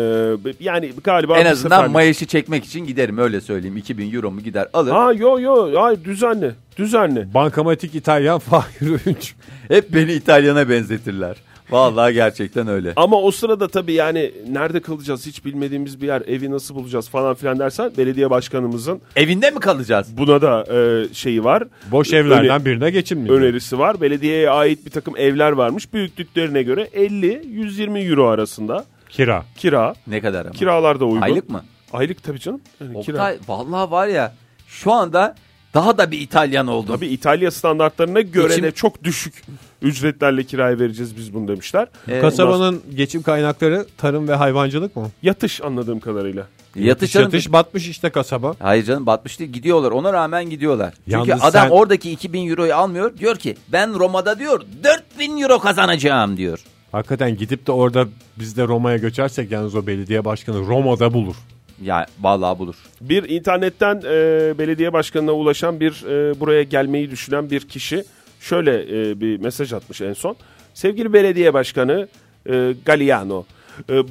yani 0.61 0.93
galiba 1.05 1.39
en 1.39 1.47
azından 1.47 1.77
seferlik. 1.77 1.95
mayışı 1.95 2.27
çekmek 2.27 2.65
için 2.65 2.87
giderim 2.87 3.19
öyle 3.19 3.41
söyleyeyim. 3.41 3.77
2000 3.77 4.15
euro 4.15 4.31
mu 4.31 4.41
gider 4.41 4.67
alır. 4.73 4.93
Ha 4.93 5.13
yo 5.13 5.41
yo 5.41 5.81
ay 5.83 6.05
düzenli 6.05 6.53
düzenli. 6.77 7.35
Bankamatik 7.35 7.95
İtalyan 7.95 8.39
Fahir 8.51 8.87
Öğünç. 9.07 9.35
Hep 9.69 9.95
beni 9.95 10.13
İtalyan'a 10.13 10.69
benzetirler. 10.69 11.37
Vallahi 11.71 12.15
gerçekten 12.15 12.69
öyle. 12.69 12.93
Ama 12.97 13.17
o 13.17 13.31
sırada 13.31 13.69
tabii 13.69 13.93
yani 13.93 14.33
nerede 14.49 14.81
kalacağız 14.81 15.27
hiç 15.27 15.45
bilmediğimiz 15.45 16.01
bir 16.03 16.07
yer 16.07 16.21
evi 16.27 16.51
nasıl 16.51 16.75
bulacağız 16.75 17.09
falan 17.09 17.35
filan 17.35 17.59
dersen 17.59 17.93
belediye 17.99 18.31
başkanımızın 18.31 19.01
Evinde 19.17 19.51
mi 19.51 19.61
kalacağız? 19.61 20.09
buna 20.19 20.43
da 20.43 20.65
e, 20.75 21.15
şeyi 21.15 21.45
var. 21.45 21.65
Boş 21.93 22.13
Öne- 22.13 22.19
evlerden 22.19 22.65
birine 22.65 22.91
geçilmiyor. 22.91 23.41
önerisi 23.41 23.79
var. 23.79 24.01
Belediyeye 24.01 24.51
ait 24.51 24.87
bir 24.87 24.91
takım 24.91 25.17
evler 25.17 25.53
varmış. 25.53 25.93
Büyüklüklerine 25.93 26.63
göre 26.63 26.89
50-120 26.95 27.99
euro 28.11 28.27
arasında 28.29 28.85
Kira. 29.09 29.45
kira. 29.57 29.95
Ne 30.07 30.21
kadar 30.21 30.41
ama? 30.41 30.51
Kiralar 30.55 31.01
da 31.01 31.05
uygun. 31.05 31.21
Aylık 31.21 31.51
mı? 31.51 31.65
Aylık 31.93 32.23
tabii 32.23 32.41
canım. 32.41 32.61
Yani 32.81 33.01
kira. 33.05 33.17
Oktay 33.17 33.39
vallahi 33.49 33.91
var 33.91 34.07
ya 34.09 34.35
şu 34.69 34.93
anda 34.93 35.35
daha 35.75 35.99
da 35.99 36.11
bir 36.11 36.21
İtalyan 36.21 36.67
oldum. 36.67 36.95
Tabii 36.95 37.07
İtalya 37.07 37.51
standartlarına 37.51 38.21
göre 38.21 38.49
Geçim- 38.49 38.65
de 38.65 38.71
çok 38.73 39.05
düşük 39.05 39.43
ücretlerle 39.83 40.45
kiraya 40.45 40.79
vereceğiz 40.79 41.17
biz 41.17 41.35
bunu 41.35 41.49
demişler. 41.49 41.89
Ee, 42.09 42.21
Kasabanın 42.21 42.83
geçim 42.97 43.23
kaynakları 43.23 43.87
tarım 43.99 44.29
ve 44.29 44.35
hayvancılık 44.35 44.97
mı? 44.97 45.11
Yatış 45.23 45.63
anladığım 45.63 46.01
kadarıyla. 46.01 46.47
Yatış 46.77 47.13
canım. 47.13 47.25
Yatış 47.25 47.53
batmış 47.53 47.89
işte 47.89 48.11
kasaba. 48.11 48.55
Hayır 48.59 48.85
canım 48.85 49.07
batmış 49.07 49.39
değil 49.39 49.51
gidiyorlar 49.53 49.91
ona 49.91 50.13
rağmen 50.13 50.51
gidiyorlar. 50.51 50.95
Çünkü 51.11 51.31
Yalnız 51.31 51.45
adam 51.45 51.63
sen- 51.69 51.71
oradaki 51.71 52.11
2000 52.11 52.51
euroyu 52.51 52.75
almıyor 52.75 53.19
diyor 53.19 53.37
ki 53.37 53.57
ben 53.69 53.99
Roma'da 53.99 54.39
diyor 54.39 54.61
4000 54.85 55.41
euro 55.43 55.59
kazanacağım 55.59 56.37
diyor. 56.37 56.59
Hakikaten 56.93 57.37
gidip 57.37 57.67
de 57.67 57.73
orada 57.73 58.07
biz 58.39 58.57
de 58.57 58.65
Roma'ya 58.67 58.97
göçersek 58.97 59.51
yalnız 59.51 59.75
o 59.75 59.87
belediye 59.87 60.25
başkanı 60.25 60.67
Roma'da 60.67 61.15
bulur. 61.15 61.37
Ya 61.83 62.07
vallahi 62.21 62.59
bulur. 62.59 62.75
Bir 63.01 63.29
internetten 63.29 63.97
e, 63.97 64.59
belediye 64.59 64.93
başkanına 64.93 65.33
ulaşan 65.33 65.81
bir 65.81 66.05
e, 66.07 66.41
buraya 66.41 66.62
gelmeyi 66.62 67.11
düşünen 67.11 67.51
bir 67.51 67.61
kişi 67.61 68.05
şöyle 68.41 68.83
e, 69.11 69.21
bir 69.21 69.41
mesaj 69.41 69.73
atmış 69.73 70.01
en 70.01 70.12
son. 70.12 70.37
Sevgili 70.75 71.12
belediye 71.12 71.55
başkanı 71.55 72.09
e, 72.51 72.75
Galliano, 72.85 73.45
e, 73.91 74.03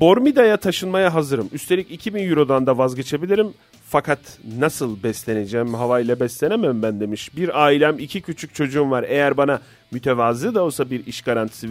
Bormida'ya 0.00 0.56
taşınmaya 0.56 1.14
hazırım. 1.14 1.48
Üstelik 1.52 1.90
2000 1.90 2.30
Euro'dan 2.30 2.66
da 2.66 2.78
vazgeçebilirim. 2.78 3.54
Fakat 3.86 4.18
nasıl 4.58 5.02
besleneceğim? 5.02 5.74
Havayla 5.74 6.20
beslenemem 6.20 6.82
ben 6.82 7.00
demiş. 7.00 7.36
Bir 7.36 7.64
ailem, 7.64 7.98
iki 7.98 8.20
küçük 8.20 8.54
çocuğum 8.54 8.90
var. 8.90 9.04
Eğer 9.08 9.36
bana 9.36 9.60
mütevazı 9.90 10.54
da 10.54 10.64
olsa 10.64 10.90
bir 10.90 11.06
iş 11.06 11.22
garantisi 11.22 11.70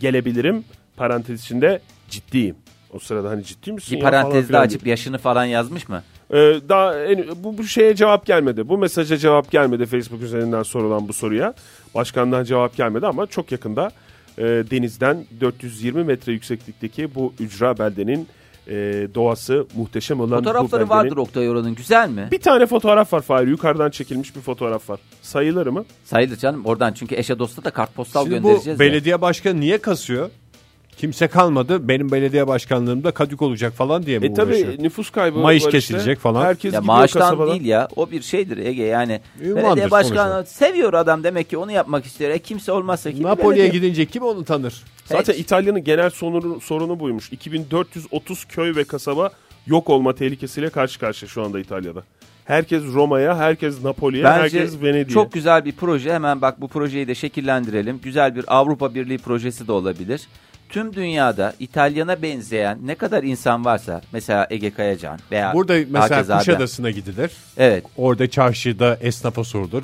gelebilirim. 0.00 0.64
Parantez 0.96 1.40
içinde 1.40 1.80
ciddiyim. 2.10 2.56
O 2.94 2.98
sırada 2.98 3.30
hani 3.30 3.44
ciddi 3.44 3.72
misin 3.72 3.96
Bir 3.96 4.02
ya 4.04 4.10
parantezde 4.10 4.58
açıp 4.58 4.86
yaşını 4.86 5.18
falan 5.18 5.44
yazmış 5.44 5.88
mı? 5.88 6.02
ee, 6.30 6.36
daha 6.68 6.98
en- 7.04 7.24
bu, 7.44 7.58
bu 7.58 7.64
şeye 7.64 7.94
cevap 7.94 8.26
gelmedi. 8.26 8.68
Bu 8.68 8.78
mesaja 8.78 9.16
cevap 9.16 9.50
gelmedi 9.50 9.86
Facebook 9.86 10.22
üzerinden 10.22 10.62
sorulan 10.62 11.08
bu 11.08 11.12
soruya. 11.12 11.54
Başkandan 11.94 12.44
cevap 12.44 12.76
gelmedi 12.76 13.06
ama 13.06 13.26
çok 13.26 13.52
yakında 13.52 13.90
e, 14.38 14.42
denizden 14.42 15.24
420 15.40 16.04
metre 16.04 16.32
yükseklikteki 16.32 17.14
bu 17.14 17.32
ücra 17.40 17.78
beldenin 17.78 18.28
e, 18.68 18.74
doğası 19.14 19.66
muhteşem 19.76 20.20
olan 20.20 20.30
bu 20.44 20.48
Fotoğrafları 20.48 20.82
beldenin- 20.82 20.88
vardır 20.90 21.16
Oktay 21.16 21.48
oranın 21.50 21.74
güzel 21.74 22.08
mi? 22.08 22.28
Bir 22.32 22.40
tane 22.40 22.66
fotoğraf 22.66 23.12
var 23.12 23.20
Fahir. 23.22 23.46
Yukarıdan 23.48 23.90
çekilmiş 23.90 24.36
bir 24.36 24.40
fotoğraf 24.40 24.90
var. 24.90 25.00
Sayılır 25.22 25.66
mı? 25.66 25.84
Sayılır 26.04 26.36
canım 26.36 26.64
oradan 26.66 26.92
çünkü 26.92 27.14
eşe 27.14 27.38
dosta 27.38 27.64
da 27.64 27.70
kartpostal 27.70 28.24
Şimdi 28.24 28.42
bu 28.42 28.48
göndereceğiz. 28.48 28.80
ya. 28.80 28.86
belediye 28.86 29.20
başkanı 29.20 29.60
niye 29.60 29.78
kasıyor? 29.78 30.30
Kimse 31.00 31.26
kalmadı. 31.28 31.88
Benim 31.88 32.12
belediye 32.12 32.46
başkanlığımda 32.46 33.10
kadük 33.10 33.42
olacak 33.42 33.72
falan 33.72 34.02
diye 34.06 34.18
mi 34.18 34.26
E 34.26 34.34
tabi 34.34 34.50
uğraşıyor? 34.52 34.72
nüfus 34.78 35.10
kaybı 35.10 35.38
Mayış 35.38 35.64
var 35.64 35.70
kesilecek 35.70 36.18
falan. 36.18 36.44
Herkes 36.44 36.74
Ya 36.74 36.80
maaştan 36.80 37.20
kasabadan. 37.20 37.52
değil 37.54 37.64
ya 37.64 37.88
o 37.96 38.10
bir 38.10 38.22
şeydir 38.22 38.56
Ege 38.58 38.82
yani. 38.82 39.20
Ünvandır 39.42 39.64
belediye 39.66 39.90
başkanı 39.90 40.32
sonuçta. 40.32 40.44
seviyor 40.44 40.92
adam 40.94 41.24
demek 41.24 41.50
ki 41.50 41.56
onu 41.58 41.72
yapmak 41.72 42.04
istiyor. 42.06 42.30
E, 42.30 42.38
kimse 42.38 42.72
olmazsa 42.72 43.12
kim 43.12 43.22
Napoli'ye 43.22 43.64
belediye- 43.64 43.72
gidince 43.80 44.06
kim 44.06 44.22
onu 44.22 44.44
tanır? 44.44 44.82
Zaten 45.04 45.32
Hiç. 45.32 45.40
İtalya'nın 45.40 45.84
genel 45.84 46.10
sorunu, 46.10 46.60
sorunu 46.60 47.00
buymuş. 47.00 47.32
2430 47.32 48.44
köy 48.44 48.76
ve 48.76 48.84
kasaba 48.84 49.30
yok 49.66 49.90
olma 49.90 50.14
tehlikesiyle 50.14 50.70
karşı 50.70 50.98
karşıya 51.00 51.28
şu 51.28 51.42
anda 51.44 51.60
İtalya'da. 51.60 52.02
Herkes 52.44 52.82
Roma'ya, 52.94 53.36
herkes 53.38 53.84
Napoli'ye, 53.84 54.24
herkes 54.26 54.82
Venedik'e. 54.82 55.14
çok 55.14 55.32
güzel 55.32 55.64
bir 55.64 55.72
proje. 55.72 56.12
Hemen 56.12 56.40
bak 56.42 56.60
bu 56.60 56.68
projeyi 56.68 57.08
de 57.08 57.14
şekillendirelim. 57.14 58.00
Güzel 58.02 58.36
bir 58.36 58.44
Avrupa 58.48 58.94
Birliği 58.94 59.18
projesi 59.18 59.66
de 59.68 59.72
olabilir. 59.72 60.20
Tüm 60.70 60.94
dünyada 60.94 61.54
İtalyana 61.60 62.22
benzeyen 62.22 62.78
ne 62.84 62.94
kadar 62.94 63.22
insan 63.22 63.64
varsa 63.64 64.00
mesela 64.12 64.46
Ege 64.50 64.70
Kayacan 64.70 65.18
veya 65.30 65.54
Burada 65.54 65.74
mesela 65.90 66.38
Kuşadası'na 66.38 66.90
gidilir. 66.90 67.30
Evet. 67.56 67.84
Orada 67.96 68.30
çarşıda 68.30 68.98
esnafa 69.00 69.44
sorulur. 69.44 69.82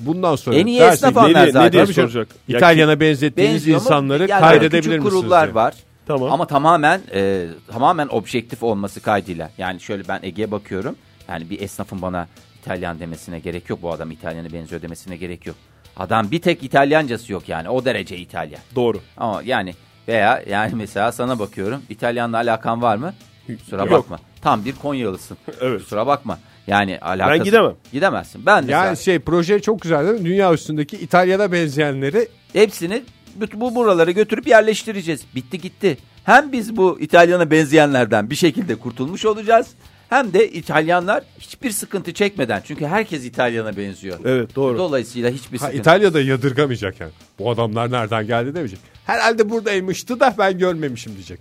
Bundan 0.00 0.36
sonra 0.36 0.56
En 0.56 0.66
iyi 0.66 0.80
dersin 0.80 1.06
esnaf 1.06 1.16
anlar 1.16 1.30
ne 1.30 1.34
diye- 1.34 1.46
ne 1.46 1.52
zaten. 1.52 1.72
diye 1.72 1.86
soracak? 1.86 2.28
Ya 2.48 2.58
İtalyan'a 2.58 3.00
benzettiğiniz 3.00 3.54
Benziyor 3.54 3.78
mu? 3.78 3.82
insanları 3.84 4.26
Yani 4.28 4.40
kaydedebilir 4.40 4.82
küçük 4.82 5.04
misiniz? 5.04 5.14
kurullar 5.20 5.46
diye. 5.46 5.54
var. 5.54 5.74
Tamam. 6.06 6.32
Ama 6.32 6.46
tamamen 6.46 7.00
e, 7.14 7.46
tamamen 7.72 8.08
objektif 8.10 8.62
olması 8.62 9.00
kaydıyla. 9.00 9.50
Yani 9.58 9.80
şöyle 9.80 10.08
ben 10.08 10.20
Ege'ye 10.22 10.50
bakıyorum. 10.50 10.96
Yani 11.28 11.50
bir 11.50 11.60
esnafın 11.60 12.02
bana 12.02 12.28
İtalyan 12.62 13.00
demesine 13.00 13.38
gerek 13.38 13.70
yok. 13.70 13.82
Bu 13.82 13.92
adam 13.92 14.10
İtalyan'a 14.10 14.52
benziyor 14.52 14.82
demesine 14.82 15.16
gerek 15.16 15.46
yok. 15.46 15.56
Adam 15.98 16.30
bir 16.30 16.40
tek 16.40 16.62
İtalyancası 16.62 17.32
yok 17.32 17.48
yani. 17.48 17.68
O 17.68 17.84
derece 17.84 18.16
İtalyan. 18.16 18.60
Doğru. 18.74 19.00
Ama 19.16 19.42
yani 19.44 19.74
veya 20.08 20.42
yani 20.50 20.74
mesela 20.74 21.12
sana 21.12 21.38
bakıyorum. 21.38 21.82
İtalyanla 21.88 22.36
alakan 22.36 22.82
var 22.82 22.96
mı? 22.96 23.14
Kusura 23.46 23.82
Yok. 23.82 23.90
bakma. 23.90 24.18
Tam 24.42 24.64
bir 24.64 24.72
Konyalısın. 24.72 25.38
Evet. 25.60 25.82
Kusura 25.82 26.06
bakma. 26.06 26.38
Yani 26.66 26.98
alakası... 26.98 27.38
Ben 27.38 27.44
gidemem. 27.44 27.74
Gidemezsin. 27.92 28.46
Ben 28.46 28.64
mesela 28.64 28.84
Yani 28.84 28.96
şey 28.96 29.18
proje 29.18 29.60
çok 29.60 29.80
güzel 29.80 30.08
değil 30.08 30.20
mi? 30.20 30.26
Dünya 30.28 30.52
üstündeki 30.52 30.96
İtalya'da 30.96 31.52
benzeyenleri 31.52 32.28
hepsini 32.52 33.02
bu, 33.34 33.60
bu 33.60 33.74
buralara 33.74 34.10
götürüp 34.10 34.46
yerleştireceğiz. 34.46 35.24
Bitti 35.34 35.60
gitti. 35.60 35.98
Hem 36.24 36.52
biz 36.52 36.76
bu 36.76 37.00
İtalyan'a 37.00 37.50
benzeyenlerden 37.50 38.30
bir 38.30 38.34
şekilde 38.34 38.74
kurtulmuş 38.74 39.24
olacağız. 39.24 39.66
Hem 40.08 40.32
de 40.32 40.48
İtalyanlar 40.48 41.22
hiçbir 41.38 41.70
sıkıntı 41.70 42.12
çekmeden. 42.14 42.62
Çünkü 42.64 42.86
herkes 42.86 43.24
İtalyan'a 43.24 43.76
benziyor. 43.76 44.18
Evet 44.24 44.56
doğru. 44.56 44.78
Dolayısıyla 44.78 45.30
hiçbir 45.30 45.58
ha, 45.58 45.66
sıkıntı. 45.66 45.80
İtalya'da 45.82 46.20
yadırgamayacak 46.20 47.00
yani. 47.00 47.12
Bu 47.38 47.50
adamlar 47.50 47.90
nereden 47.92 48.26
geldi 48.26 48.46
demeyecek. 48.54 48.78
Herhalde 49.06 49.50
buradaymıştı 49.50 50.20
da 50.20 50.34
ben 50.38 50.58
görmemişim 50.58 51.12
diyecek. 51.14 51.40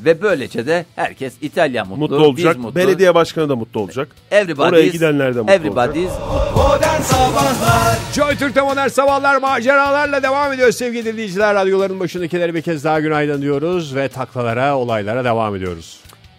Ve 0.00 0.22
böylece 0.22 0.66
de 0.66 0.84
herkes 0.96 1.34
İtalyan 1.40 1.88
mutlu, 1.88 2.00
Mutlu 2.00 2.26
olacak. 2.26 2.56
biz 2.56 2.64
mutlu. 2.64 2.80
Belediye 2.80 3.14
başkanı 3.14 3.48
da 3.48 3.56
mutlu 3.56 3.80
olacak. 3.80 4.08
Everybody's, 4.30 4.72
Oraya 4.72 4.86
gidenler 4.86 5.34
de 5.34 5.40
mutlu 5.40 5.52
everybody's 5.52 6.10
Modern 6.56 7.00
Sabahlar 7.02 7.98
Joy 8.14 8.36
Türk'te 8.36 8.60
modern 8.60 8.88
sabahlar 8.88 9.36
maceralarla 9.36 10.22
devam 10.22 10.52
ediyor 10.52 10.70
sevgili 10.72 11.04
dinleyiciler. 11.12 11.54
Radyoların 11.54 12.00
başındakileri 12.00 12.54
bir 12.54 12.62
kez 12.62 12.84
daha 12.84 13.00
günaydın 13.00 13.42
diyoruz 13.42 13.94
ve 13.94 14.08
taklalara, 14.08 14.76
olaylara 14.78 15.24
devam 15.24 15.56
ediyoruz. 15.56 15.96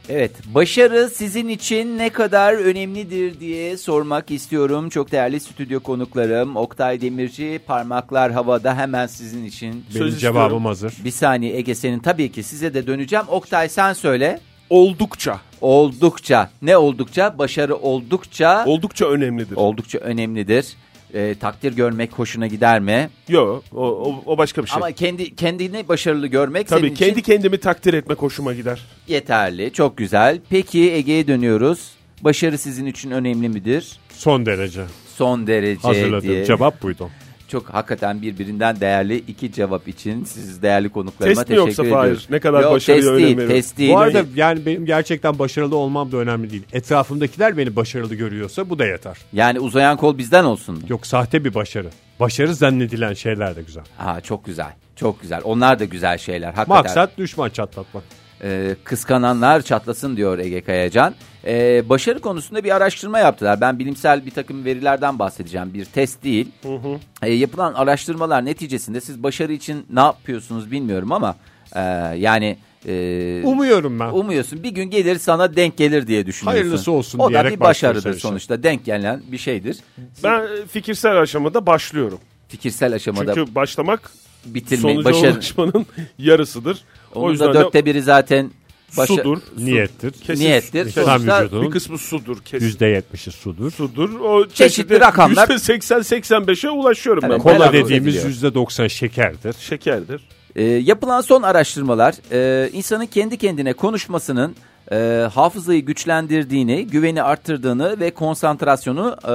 Evet, 0.10 0.32
başarı 0.56 1.10
sizin 1.10 1.48
için 1.50 1.98
ne 1.98 2.10
kadar 2.10 2.54
önemlidir 2.54 3.40
diye 3.40 3.78
sormak 3.78 4.32
istiyorum. 4.32 4.90
Çok 4.90 5.12
değerli 5.12 5.40
stüdyo 5.40 5.80
konuklarım 5.80 6.56
Oktay 6.56 7.02
Demirci, 7.02 7.60
parmaklar 7.68 8.32
havada 8.32 8.78
hemen 8.78 9.08
sizin 9.08 9.46
için. 9.46 9.72
Benim 9.72 9.84
Söz 9.92 10.22
cevabım 10.22 10.42
istiyorum. 10.44 10.66
hazır. 10.66 10.94
Bir 11.06 11.12
saniye 11.12 11.58
Ege 11.58 11.76
senin 11.76 12.00
tabii 12.00 12.32
ki 12.32 12.44
size 12.44 12.74
de 12.74 12.88
döneceğim. 12.88 13.26
Oktay 13.28 13.70
sen 13.70 13.94
söyle. 13.94 14.40
Oldukça. 14.70 15.40
Oldukça, 15.62 16.50
ne 16.62 16.78
oldukça? 16.78 17.38
Başarı 17.38 17.76
oldukça, 17.76 18.66
Oldukça 18.66 19.06
önemlidir. 19.06 19.56
oldukça 19.56 19.98
önemlidir. 19.98 20.66
Ee, 21.14 21.36
takdir 21.40 21.74
görmek 21.76 22.14
hoşuna 22.14 22.48
gider 22.48 22.80
mi? 22.80 23.10
Yo 23.30 23.62
o, 23.74 23.82
o, 23.88 24.24
o 24.26 24.38
başka 24.38 24.64
bir 24.64 24.68
şey. 24.68 24.76
Ama 24.78 24.92
kendi 24.92 25.36
kendini 25.36 25.88
başarılı 25.88 26.28
görmek 26.28 26.68
Tabii 26.68 26.82
senin 26.82 26.96
kendi 26.96 27.12
için 27.20 27.22
kendimi 27.22 27.58
takdir 27.58 27.94
etmek 27.94 28.18
hoşuma 28.22 28.54
gider. 28.54 28.82
yeterli. 29.08 29.74
Çok 29.74 29.98
güzel. 29.98 30.40
Peki 30.50 30.92
Ege'ye 30.92 31.28
dönüyoruz. 31.28 31.92
Başarı 32.22 32.58
sizin 32.58 32.86
için 32.86 33.12
önemli 33.12 33.50
midir? 33.50 34.00
Son 34.14 34.46
derece. 34.46 34.86
Son 35.16 35.48
derece 35.48 35.82
Hazırladığım 35.82 36.30
diye. 36.30 36.46
cevap 36.46 36.82
buydu. 36.84 37.10
Çok 37.56 37.70
hakikaten 37.70 38.22
birbirinden 38.22 38.80
değerli 38.80 39.18
iki 39.18 39.52
cevap 39.52 39.88
için 39.88 40.24
siz 40.24 40.62
değerli 40.62 40.90
konuklarıma 40.90 41.36
Test 41.36 41.48
teşekkür 41.48 41.68
yoksa 41.68 41.84
ediyorum. 41.84 42.16
Fahir? 42.16 42.28
Ne 42.30 42.40
kadar 42.40 42.62
Yok, 42.62 42.72
başarıya 42.74 43.02
test 43.04 43.18
değil, 43.18 43.38
veriyorum. 43.38 43.56
test 43.56 43.78
değil. 43.78 43.94
Bu 43.94 43.98
arada 43.98 44.24
yani 44.36 44.66
benim 44.66 44.86
gerçekten 44.86 45.40
başarılı 45.40 45.76
olmam 45.76 46.12
da 46.12 46.18
önemli 46.18 46.52
değil. 46.52 46.64
Etrafımdakiler 46.74 47.58
beni 47.58 47.76
başarılı 47.76 48.16
görüyorsa 48.16 48.70
bu 48.70 48.80
da 48.80 48.86
yeter. 48.86 49.18
Yani 49.34 49.60
uzayan 49.60 49.98
kol 49.98 50.18
bizden 50.18 50.44
olsun. 50.44 50.84
Yok 50.90 51.08
sahte 51.08 51.46
bir 51.46 51.54
başarı. 51.54 51.90
Başarı 52.20 52.56
zannedilen 52.56 53.14
şeyler 53.14 53.56
de 53.56 53.62
güzel. 53.62 53.84
Ha 53.98 54.22
çok 54.22 54.46
güzel. 54.46 54.74
Çok 54.96 55.22
güzel. 55.22 55.42
Onlar 55.44 55.80
da 55.80 55.86
güzel 55.86 56.18
şeyler. 56.18 56.54
Hakikaten. 56.54 56.76
Maksat 56.76 57.18
düşman 57.18 57.50
çatlatmak. 57.50 58.04
Ee, 58.44 58.76
kıskananlar 58.84 59.62
çatlasın 59.62 60.18
diyor 60.18 60.40
Ege 60.40 60.62
Kayacan. 60.62 61.16
Ee, 61.46 61.84
başarı 61.90 62.20
konusunda 62.20 62.64
bir 62.64 62.76
araştırma 62.76 63.20
yaptılar. 63.20 63.62
Ben 63.62 63.80
bilimsel 63.80 64.26
bir 64.26 64.32
takım 64.32 64.66
verilerden 64.66 65.20
bahsedeceğim. 65.20 65.74
Bir 65.74 65.86
test 65.86 66.24
değil. 66.24 66.48
Ee, 67.22 67.30
yapılan 67.32 67.74
araştırmalar 67.74 68.46
neticesinde 68.46 69.02
siz 69.02 69.24
başarı 69.24 69.54
için 69.54 69.86
ne 69.94 70.00
yapıyorsunuz 70.00 70.72
bilmiyorum 70.72 71.12
ama 71.12 71.36
e, 71.76 71.82
yani 72.18 72.58
e, 72.88 73.42
Umuyorum 73.46 74.00
ben. 74.00 74.10
umuyorsun 74.10 74.64
bir 74.64 74.70
gün 74.70 74.84
gelir 74.90 75.20
sana 75.20 75.56
denk 75.56 75.78
gelir 75.78 76.08
diye 76.08 76.26
düşünüyorsun. 76.26 76.62
Hayırlısı 76.62 76.92
olsun 76.92 77.20
O 77.20 77.26
da 77.26 77.30
diyerek 77.30 77.54
bir 77.56 77.60
başarıdır 77.60 77.98
başlıyorsun 77.98 78.18
işte. 78.18 78.28
sonuçta. 78.28 78.64
Denk 78.64 78.86
gelen 78.86 79.22
bir 79.32 79.38
şeydir. 79.38 79.78
Ben 80.24 80.42
e, 80.42 80.66
fikirsel 80.68 81.18
aşamada 81.22 81.66
başlıyorum. 81.66 82.20
Fikirsel 82.48 82.94
aşamada 82.94 83.34
Çünkü 83.34 83.56
başlamak 83.56 84.12
bitirme, 84.46 84.82
sonuca 84.94 85.06
başarı. 85.10 85.34
ulaşmanın 85.34 85.86
yarısıdır. 86.20 86.78
o 87.16 87.20
Onun 87.22 87.32
yüzden 87.32 87.48
da 87.50 87.54
dörtte 87.54 87.86
biri 87.86 88.02
zaten 88.02 88.52
başa- 88.98 89.14
sudur. 89.16 89.38
Niyettir. 89.58 90.12
Kesin 90.12 90.44
niyettir. 90.44 90.90
Sonuçta 90.90 91.62
Bir 91.62 91.72
kısmı 91.72 91.98
sudur 91.98 92.38
kesin. 92.46 92.70
%70'i 92.80 93.32
sudur. 93.32 93.72
Sudur. 93.72 94.20
O 94.20 94.48
Çeşitli 94.48 95.00
rakamlar. 95.00 95.48
%80-85'e 95.48 96.70
ulaşıyorum 96.70 97.24
Evet, 97.26 97.34
ben. 97.34 97.42
Kola 97.42 97.74
dediğimiz 97.74 98.16
ediliyor. 98.26 98.54
%90 98.54 98.90
şekerdir. 98.90 99.56
Şekerdir. 99.60 100.22
Ee, 100.56 100.64
yapılan 100.64 101.22
son 101.22 101.42
araştırmalar 101.42 102.16
e, 102.32 102.70
insanın 102.74 103.06
kendi 103.06 103.38
kendine 103.38 103.74
konuşmasının 103.74 104.56
e, 104.92 104.96
hafızayı 105.34 105.86
güçlendirdiğini, 105.86 106.88
güveni 106.88 107.24
arttırdığını 107.24 108.00
ve 108.00 108.12
konsantrasyonu 108.12 109.16
e, 109.24 109.34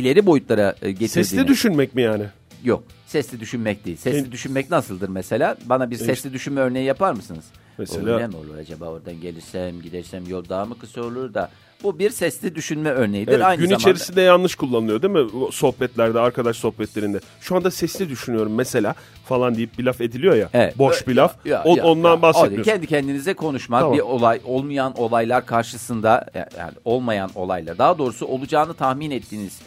ileri 0.00 0.26
boyutlara 0.26 0.74
e, 0.82 0.90
getirdiğini. 0.90 1.08
Sesli 1.24 1.48
düşünmek 1.48 1.94
mi 1.94 2.02
yani? 2.02 2.24
Yok. 2.64 2.84
Sesli 3.06 3.40
düşünmek 3.40 3.84
değil. 3.84 3.96
Sesli 3.96 4.18
Kend- 4.18 4.32
düşünmek 4.32 4.70
nasıldır 4.70 5.08
mesela? 5.08 5.56
Bana 5.64 5.90
bir 5.90 5.96
sesli 5.96 6.32
düşünme 6.32 6.60
örneği 6.60 6.84
yapar 6.84 7.12
mısınız? 7.12 7.44
Mesela- 7.78 8.16
O 8.16 8.20
ne 8.20 8.26
mi 8.26 8.36
olur 8.36 8.58
acaba 8.58 8.84
oradan 8.86 9.20
gelirsem 9.20 9.82
gidersem 9.82 10.24
yol 10.28 10.48
daha 10.48 10.64
mı 10.64 10.78
kısa 10.78 11.00
olur 11.02 11.34
da. 11.34 11.50
Bu 11.82 11.98
bir 11.98 12.10
sesli 12.10 12.54
düşünme 12.54 12.90
örneğidir. 12.90 13.32
Evet, 13.32 13.44
Aynı 13.44 13.60
gün 13.60 13.66
zamanda 13.66 13.82
içerisinde 13.82 14.20
yanlış 14.22 14.54
kullanılıyor 14.54 15.02
değil 15.02 15.12
mi? 15.14 15.52
Sohbetlerde, 15.52 16.20
arkadaş 16.20 16.56
sohbetlerinde. 16.56 17.20
Şu 17.40 17.56
anda 17.56 17.70
sesli 17.70 18.08
düşünüyorum 18.08 18.54
mesela 18.54 18.94
falan 19.24 19.54
deyip 19.54 19.78
bir 19.78 19.84
laf 19.84 20.00
ediliyor 20.00 20.34
ya. 20.34 20.48
Evet. 20.52 20.78
Boş 20.78 21.06
bir 21.08 21.14
laf. 21.16 21.46
Ya, 21.46 21.62
O- 21.64 21.76
ya, 21.76 21.84
ondan 21.84 22.10
ya, 22.16 22.22
bahsetmiyorsun. 22.22 22.70
Kendi 22.72 22.86
kendinize 22.86 23.34
konuşmak 23.34 23.80
Tamam. 23.80 23.96
bir 23.96 24.02
olay 24.02 24.40
olmayan 24.44 24.98
olaylar 24.98 25.46
karşısında 25.46 26.26
yani 26.58 26.72
olmayan 26.84 27.30
olaylar 27.34 27.78
daha 27.78 27.98
doğrusu 27.98 28.26
olacağını 28.26 28.74
tahmin 28.74 29.10
ettiğiniz 29.10 29.58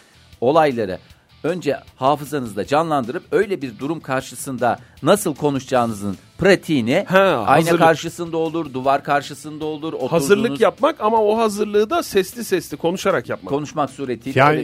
olayları 0.41 0.99
önce 1.43 1.77
hafızanızda 1.95 2.67
canlandırıp 2.67 3.23
öyle 3.32 3.62
bir 3.62 3.80
durum 3.80 3.99
karşısında 3.99 4.80
nasıl 5.04 5.36
konuşacağınızın 5.36 6.17
pratiğini 6.38 7.06
Ha, 7.10 7.17
ayna 7.19 7.47
hazırlık. 7.65 7.80
karşısında 7.80 8.38
olur, 8.38 8.73
duvar 8.73 9.04
karşısında 9.04 9.65
olur, 9.65 9.93
oturduğunuz 9.93 10.12
Hazırlık 10.12 10.60
yapmak 10.62 11.01
ama 11.01 11.21
o 11.23 11.38
hazırlığı 11.38 11.89
da 11.89 12.04
sesli 12.04 12.43
sesli 12.43 12.77
konuşarak 12.77 13.30
yapmak. 13.30 13.49
konuşmak 13.54 13.89
suretiyle 13.89 14.39
Yani 14.39 14.58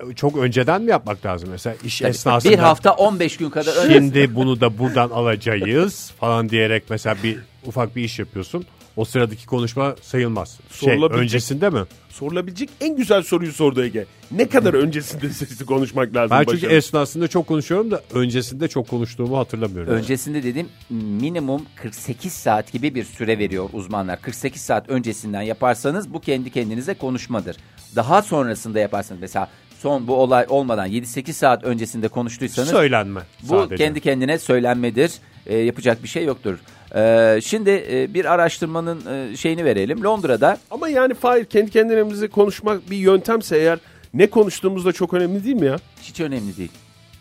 öyle- 0.00 0.14
çok 0.14 0.36
önceden 0.36 0.82
mi 0.82 0.90
yapmak 0.90 1.26
lazım 1.26 1.48
mesela 1.50 1.76
iş 1.84 1.98
Tabii, 1.98 2.10
esnasında? 2.10 2.52
bir 2.52 2.58
hafta 2.58 2.92
15 2.92 3.36
gün 3.36 3.50
kadar 3.50 3.76
önce 3.84 3.94
Şimdi 3.94 4.34
bunu 4.34 4.60
da 4.60 4.78
buradan 4.78 5.10
alacağız 5.10 6.10
falan 6.20 6.48
diyerek 6.48 6.82
mesela 6.90 7.16
bir 7.22 7.38
ufak 7.66 7.96
bir 7.96 8.02
iş 8.04 8.18
yapıyorsun. 8.18 8.64
O 8.98 9.04
sıradaki 9.04 9.46
konuşma 9.46 9.94
sayılmaz. 10.02 10.58
Şey 10.72 10.88
Sorulabilecek- 10.88 11.12
öncesinde 11.18 11.70
mi? 11.70 11.80
Sorulabilecek 12.08 12.68
en 12.80 12.96
güzel 12.96 13.22
soruyu 13.22 13.52
sordu 13.52 13.82
Ege. 13.84 14.06
Ne 14.30 14.48
kadar 14.48 14.74
öncesinde 14.74 15.28
sesli 15.30 15.66
konuşmak 15.66 16.14
lazım? 16.16 16.36
Ben 16.38 16.44
çünkü 16.44 16.56
başarı? 16.56 16.72
esnasında 16.72 17.28
çok 17.28 17.46
konuşuyorum 17.46 17.90
da 17.90 18.02
öncesinde 18.14 18.68
çok 18.68 18.88
konuştuğumu 18.88 19.38
hatırlamıyorum. 19.38 19.92
Öncesinde 19.92 20.42
dedim 20.42 20.68
minimum 20.90 21.62
48 21.76 22.32
saat 22.32 22.72
gibi 22.72 22.94
bir 22.94 23.04
süre 23.04 23.38
veriyor 23.38 23.68
uzmanlar. 23.72 24.22
48 24.22 24.62
saat 24.62 24.88
öncesinden 24.88 25.42
yaparsanız 25.42 26.12
bu 26.12 26.20
kendi 26.20 26.50
kendinize 26.50 26.94
konuşmadır. 26.94 27.56
Daha 27.96 28.22
sonrasında 28.22 28.78
yaparsanız 28.78 29.20
mesela 29.20 29.48
son 29.78 30.06
bu 30.08 30.14
olay 30.16 30.46
olmadan 30.48 30.88
7-8 30.88 31.32
saat 31.32 31.64
öncesinde 31.64 32.08
konuştuysanız 32.08 32.68
Söylenme 32.68 33.20
bu 33.42 33.46
sadece. 33.46 33.76
kendi 33.76 34.00
kendine 34.00 34.38
söylenmedir. 34.38 35.12
Ee, 35.46 35.56
yapacak 35.56 36.02
bir 36.02 36.08
şey 36.08 36.24
yoktur. 36.24 36.58
Ee, 36.94 37.40
şimdi 37.44 37.84
e, 37.90 38.14
bir 38.14 38.24
araştırmanın 38.24 39.00
e, 39.32 39.36
şeyini 39.36 39.64
verelim. 39.64 40.04
Londra'da 40.04 40.58
Ama 40.70 40.88
yani 40.88 41.14
Fahir 41.14 41.44
kendi 41.44 41.70
kendimize 41.70 42.28
konuşmak 42.28 42.90
bir 42.90 42.96
yöntemse 42.96 43.56
eğer 43.56 43.78
ne 44.14 44.26
konuştuğumuz 44.26 44.84
da 44.84 44.92
çok 44.92 45.14
önemli 45.14 45.44
değil 45.44 45.56
mi 45.56 45.66
ya? 45.66 45.76
hiç 46.02 46.20
önemli 46.20 46.56
değil. 46.56 46.72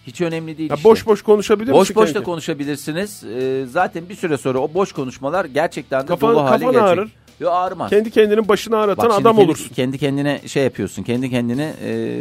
Hiç 0.08 0.22
önemli 0.22 0.58
değil 0.58 0.70
ya 0.70 0.76
işte. 0.76 0.90
boş 0.90 1.06
boş 1.06 1.22
konuşabilir 1.22 1.72
Boş 1.74 1.96
boş 1.96 2.16
da 2.16 2.24
konuşabilirsiniz. 2.24 3.24
Ee, 3.24 3.66
zaten 3.70 4.10
bir 4.10 4.16
süre 4.16 4.38
sonra 4.38 4.60
o 4.60 4.74
boş 4.74 4.92
konuşmalar 4.92 5.46
gerçekten 5.46 6.02
de 6.02 6.08
Kafan- 6.08 6.32
dolu 6.36 6.44
hale 6.44 6.50
kafan 6.66 6.72
gelecek. 6.72 6.82
ağrır. 6.82 7.12
Yo 7.40 7.52
ağrımaz. 7.52 7.90
Kendi 7.90 8.12
kendinin 8.12 8.48
başını 8.48 8.76
şimdi 8.86 9.08
adam 9.08 9.36
kendi, 9.36 9.42
olursun. 9.42 9.76
Kendi 9.76 9.98
kendine 9.98 10.42
şey 10.48 10.64
yapıyorsun. 10.64 11.04
Kendi 11.04 11.30
kendine 11.30 11.74
e, 11.84 12.18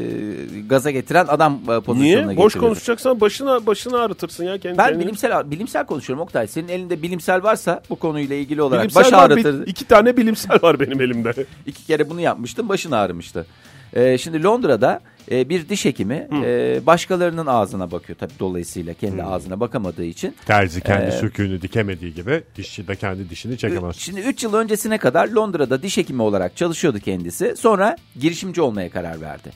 gaza 0.68 0.90
getiren 0.90 1.26
adam 1.28 1.60
e, 1.68 1.80
pozisyonuna 1.80 2.26
Niye? 2.26 2.36
Boş 2.36 2.54
konuşacaksan 2.54 3.20
başına 3.20 3.66
başını 3.66 4.00
ağrıtırsın 4.00 4.44
ya 4.44 4.58
kendi 4.58 4.78
Ben 4.78 4.84
kendine. 4.84 5.04
bilimsel 5.04 5.50
bilimsel 5.50 5.86
konuşuyorum 5.86 6.22
Oktay. 6.22 6.46
Senin 6.46 6.68
elinde 6.68 7.02
bilimsel 7.02 7.42
varsa 7.42 7.82
bu 7.90 7.96
konuyla 7.96 8.36
ilgili 8.36 8.62
olarak 8.62 8.82
Bilimsel 8.82 9.04
baş 9.04 9.12
var, 9.12 9.30
ağrıtır. 9.30 9.66
iki 9.66 9.84
tane 9.84 10.16
bilimsel 10.16 10.62
var 10.62 10.80
benim 10.80 11.00
elimde. 11.00 11.34
İki 11.66 11.86
kere 11.86 12.10
bunu 12.10 12.20
yapmıştım. 12.20 12.68
Başın 12.68 12.90
ağrımıştı. 12.90 13.46
Ee, 13.94 14.18
şimdi 14.18 14.42
Londra'da 14.44 15.00
e, 15.30 15.48
bir 15.48 15.68
diş 15.68 15.84
hekimi 15.84 16.28
e, 16.44 16.80
başkalarının 16.86 17.46
ağzına 17.46 17.90
bakıyor. 17.90 18.18
Tabii 18.18 18.32
dolayısıyla 18.40 18.94
kendi 18.94 19.22
ağzına 19.22 19.60
bakamadığı 19.60 20.04
için. 20.04 20.34
Terzi 20.46 20.80
kendi 20.80 21.06
Ee, 21.06 21.10
söküğünü 21.10 21.62
dikemediği 21.62 22.14
gibi 22.14 22.42
dişçi 22.56 22.88
de 22.88 22.96
kendi 22.96 23.30
dişini 23.30 23.58
çekemez. 23.58 23.96
Şimdi 23.96 24.20
3 24.20 24.42
yıl 24.42 24.54
öncesine 24.54 24.98
kadar 24.98 25.28
Londra'da 25.28 25.82
diş 25.82 25.96
hekimi 25.96 26.22
olarak 26.22 26.56
çalışıyordu 26.56 26.98
kendisi. 26.98 27.54
Sonra 27.56 27.96
girişimci 28.20 28.60
olmaya 28.60 28.90
karar 28.90 29.20
verdi. 29.20 29.50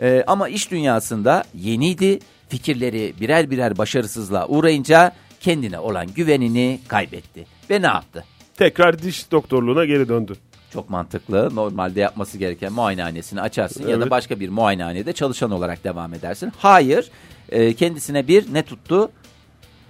Ee, 0.00 0.24
ama 0.26 0.48
iş 0.48 0.70
dünyasında 0.70 1.44
yeniydi. 1.54 2.18
Fikirleri 2.48 3.14
birer 3.20 3.50
birer 3.50 3.78
başarısızlığa 3.78 4.48
uğrayınca 4.48 5.12
kendine 5.40 5.78
olan 5.78 6.06
güvenini 6.14 6.80
kaybetti. 6.88 7.46
Ve 7.70 7.82
ne 7.82 7.86
yaptı? 7.86 8.24
Tekrar 8.56 9.02
diş 9.02 9.30
doktorluğuna 9.30 9.84
geri 9.84 10.08
döndü. 10.08 10.36
Çok 10.74 10.90
mantıklı. 10.90 11.50
Normalde 11.54 12.00
yapması 12.00 12.38
gereken 12.38 12.72
muayenehanesini 12.72 13.40
açarsın 13.40 13.82
ya 13.82 13.88
da 13.88 14.02
Evet. 14.02 14.10
başka 14.10 14.40
bir 14.40 14.48
muayenehanede 14.48 15.12
çalışan 15.12 15.50
olarak 15.50 15.84
devam 15.84 16.14
edersin. 16.14 16.52
Hayır. 16.58 17.10
Ee, 17.48 17.74
kendisine 17.74 18.28
bir 18.28 18.54
ne 18.54 18.62
tuttu? 18.62 19.10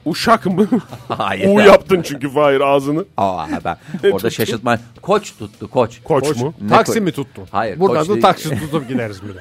Uşak 0.04 0.46
mı? 0.46 0.68
Hayır. 1.08 1.48
U 1.56 1.60
yaptın 1.60 2.02
çünkü 2.02 2.30
Fahir 2.30 2.60
ağzını. 2.60 3.04
Aa, 3.16 3.46
ben 3.64 3.76
orada 4.04 4.16
tuttu? 4.16 4.30
şaşırtma. 4.30 4.78
Koç 5.02 5.36
tuttu 5.38 5.70
koç. 5.70 6.00
Koç, 6.04 6.24
Koç, 6.28 6.36
mu? 6.36 6.54
Ne 6.60 6.68
taksi 6.68 6.92
koy- 6.92 7.02
mi 7.02 7.12
tuttun? 7.12 7.44
Hayır, 7.50 7.80
Buradan 7.80 7.98
koç 7.98 8.08
da 8.08 8.12
değil. 8.12 8.22
taksi 8.22 8.50
tutup 8.60 8.88
gideriz 8.88 9.22
bile. 9.22 9.40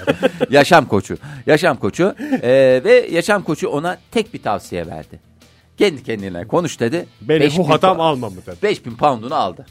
Yaşam 0.49 0.86
koçu. 0.86 1.17
Yaşam 1.45 1.77
koçu. 1.77 2.15
Ee, 2.43 2.82
ve 2.84 3.08
yaşam 3.12 3.43
koçu 3.43 3.67
ona 3.69 3.97
tek 4.12 4.34
bir 4.34 4.41
tavsiye 4.41 4.88
verdi. 4.88 5.19
Kendi 5.77 6.03
kendine 6.03 6.47
konuş 6.47 6.79
dedi. 6.79 7.06
Beni 7.21 7.39
5000 7.39 7.63
bu 7.63 7.67
pa- 7.67 7.97
alma 7.97 8.29
mı 8.29 8.36
dedi. 8.47 8.56
5000 8.63 8.95
poundunu 8.95 9.36
aldı. 9.36 9.65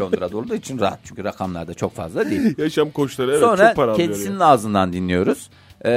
Londra'da 0.00 0.36
olduğu 0.36 0.54
için 0.54 0.78
rahat. 0.78 0.98
Çünkü 1.04 1.24
rakamlar 1.24 1.68
da 1.68 1.74
çok 1.74 1.94
fazla 1.94 2.30
değil. 2.30 2.54
Yaşam 2.58 2.90
koçları 2.90 3.30
evet 3.30 3.40
Sonra 3.40 3.66
çok 3.66 3.76
para 3.76 3.92
alıyor. 3.92 4.08
kendisinin 4.08 4.40
ağzından 4.40 4.92
dinliyoruz. 4.92 5.50
Ee, 5.84 5.90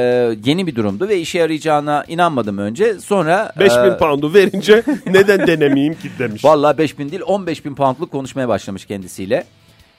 yeni 0.46 0.68
bir 0.68 0.76
durumdu 0.76 1.08
ve 1.08 1.20
işe 1.20 1.40
yarayacağına 1.40 2.04
inanmadım 2.08 2.58
önce. 2.58 3.00
Sonra 3.00 3.54
5000 3.60 3.92
e, 3.92 3.98
poundu 3.98 4.34
verince 4.34 4.84
neden 5.06 5.48
denemeyeyim 5.48 5.94
ki 5.94 6.10
demiş. 6.20 6.46
Vallahi 6.46 6.78
5000 6.78 7.12
değil 7.12 7.22
15 7.26 7.66
bin 7.66 7.76
poundluk 7.76 8.12
konuşmaya 8.12 8.48
başlamış 8.48 8.86
kendisiyle. 8.86 9.46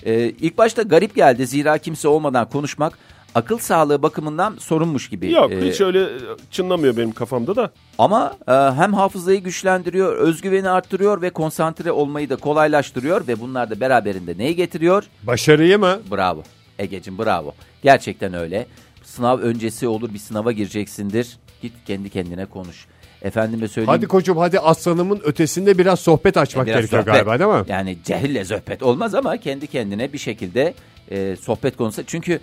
Ee, 0.06 0.32
ilk 0.40 0.58
başta 0.58 0.82
garip 0.82 1.14
geldi 1.14 1.46
zira 1.46 1.78
kimse 1.78 2.08
olmadan 2.08 2.48
konuşmak 2.48 2.98
akıl 3.34 3.58
sağlığı 3.58 4.02
bakımından 4.02 4.56
sorunmuş 4.58 5.08
gibi. 5.08 5.30
Yok 5.32 5.52
Ee, 5.52 5.60
hiç 5.70 5.80
öyle 5.80 6.08
çınlamıyor 6.50 6.96
benim 6.96 7.12
kafamda 7.12 7.56
da. 7.56 7.70
Ama 7.98 8.36
e, 8.48 8.52
hem 8.52 8.94
hafızayı 8.94 9.40
güçlendiriyor, 9.42 10.16
özgüveni 10.16 10.68
arttırıyor 10.70 11.22
ve 11.22 11.30
konsantre 11.30 11.92
olmayı 11.92 12.30
da 12.30 12.36
kolaylaştırıyor 12.36 13.26
ve 13.28 13.40
bunlar 13.40 13.70
da 13.70 13.80
beraberinde 13.80 14.38
neyi 14.38 14.56
getiriyor? 14.56 15.04
Başarıyı 15.22 15.78
mı? 15.78 15.98
Bravo. 16.10 16.42
Egeciğim 16.78 17.18
bravo. 17.18 17.54
Gerçekten 17.82 18.34
öyle. 18.34 18.66
Sınav 19.04 19.38
öncesi 19.38 19.88
olur 19.88 20.14
bir 20.14 20.18
sınava 20.18 20.52
gireceksindir. 20.52 21.36
Git 21.62 21.72
kendi 21.86 22.10
kendine 22.10 22.46
konuş. 22.46 22.86
Efendime 23.22 23.68
söyleyeyim. 23.68 23.88
Hadi 23.98 24.06
koçum 24.06 24.36
hadi 24.38 24.60
aslanımın 24.60 25.20
ötesinde 25.24 25.78
biraz 25.78 26.00
sohbet 26.00 26.36
açmak 26.36 26.66
Biraz 26.66 26.76
gerekiyor 26.78 27.02
sohbet. 27.02 27.14
galiba 27.26 27.38
değil 27.38 27.60
mi? 27.60 27.66
Yani 27.68 27.98
cehille 28.04 28.44
sohbet 28.44 28.82
olmaz 28.82 29.14
ama 29.14 29.36
kendi 29.36 29.66
kendine 29.66 30.12
bir 30.12 30.18
şekilde 30.18 30.74
e, 31.10 31.36
sohbet 31.36 31.76
konusu. 31.76 32.02
Çünkü 32.06 32.40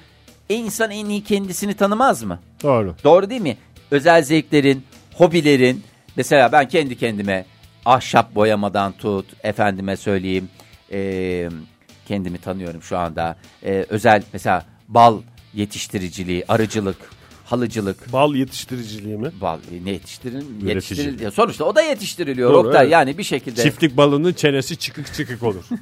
insan 0.56 0.92
en 0.92 1.06
iyi 1.06 1.24
kendisini 1.24 1.74
tanımaz 1.74 2.24
mı? 2.24 2.40
Doğru. 2.64 2.96
Doğru 3.04 3.30
değil 3.30 3.42
mi? 3.42 3.58
Özel 3.92 4.24
zevklerin, 4.24 4.84
hobilerin. 5.14 5.84
Mesela 6.16 6.52
ben 6.52 6.68
kendi 6.68 6.98
kendime 6.98 7.46
ahşap 7.86 8.36
boyamadan 8.36 8.92
tut, 8.92 9.26
efendime 9.44 9.98
söyleyeyim. 9.98 10.50
e, 10.92 11.50
kendimi 12.08 12.38
tanıyorum 12.38 12.82
şu 12.82 12.98
anda. 12.98 13.36
E, 13.66 13.86
özel 13.90 14.24
mesela 14.34 14.66
bal 14.88 15.22
yetiştiriciliği, 15.54 16.44
arıcılık, 16.48 16.98
halıcılık. 17.52 18.14
Bal 18.14 18.36
yetiştiriciliği 18.36 19.18
mi? 19.18 19.32
Bal 19.42 19.60
e, 19.72 19.86
ne 19.86 19.92
yetiştirin? 19.92 20.38
Üretici. 20.38 20.70
Yetiştiril, 20.70 21.32
sonuçta 21.32 21.66
o 21.66 21.76
da 21.76 21.82
yetiştiriliyor. 21.82 22.54
Doğru, 22.54 22.68
Oktay. 22.68 22.82
evet. 22.82 22.92
Yani 22.92 23.18
bir 23.18 23.24
şekilde. 23.24 23.64
Çiftlik 23.64 23.98
balının 23.98 24.34
çenesi 24.34 24.78
çıkık 24.78 25.14
çıkık 25.14 25.44
olur. 25.44 25.64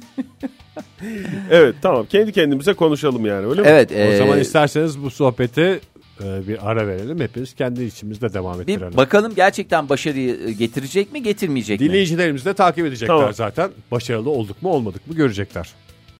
Evet 1.50 1.74
tamam 1.82 2.06
kendi 2.06 2.32
kendimize 2.32 2.72
konuşalım 2.72 3.26
yani 3.26 3.46
öyle 3.46 3.60
mi? 3.60 3.68
Evet. 3.70 3.92
o 3.92 3.94
e, 3.94 4.16
zaman 4.16 4.40
isterseniz 4.40 5.02
bu 5.02 5.10
sohbeti 5.10 5.80
e, 6.24 6.48
bir 6.48 6.70
ara 6.70 6.86
verelim. 6.86 7.20
Hepimiz 7.20 7.54
kendi 7.54 7.84
içimizde 7.84 8.32
devam 8.32 8.60
ettirelim. 8.60 8.92
bir 8.92 8.96
bakalım 8.96 9.34
gerçekten 9.34 9.88
başarıyı 9.88 10.48
e, 10.48 10.52
getirecek 10.52 11.12
mi 11.12 11.22
getirmeyecek 11.22 11.80
mi? 11.80 11.88
Dinleyicilerimiz 11.88 12.44
de 12.44 12.54
takip 12.54 12.86
edecekler 12.86 13.16
Tamam. 13.16 13.34
zaten. 13.34 13.70
Başarılı 13.90 14.30
olduk 14.30 14.62
mu 14.62 14.70
olmadık 14.70 15.06
mı 15.06 15.14
görecekler. 15.14 15.74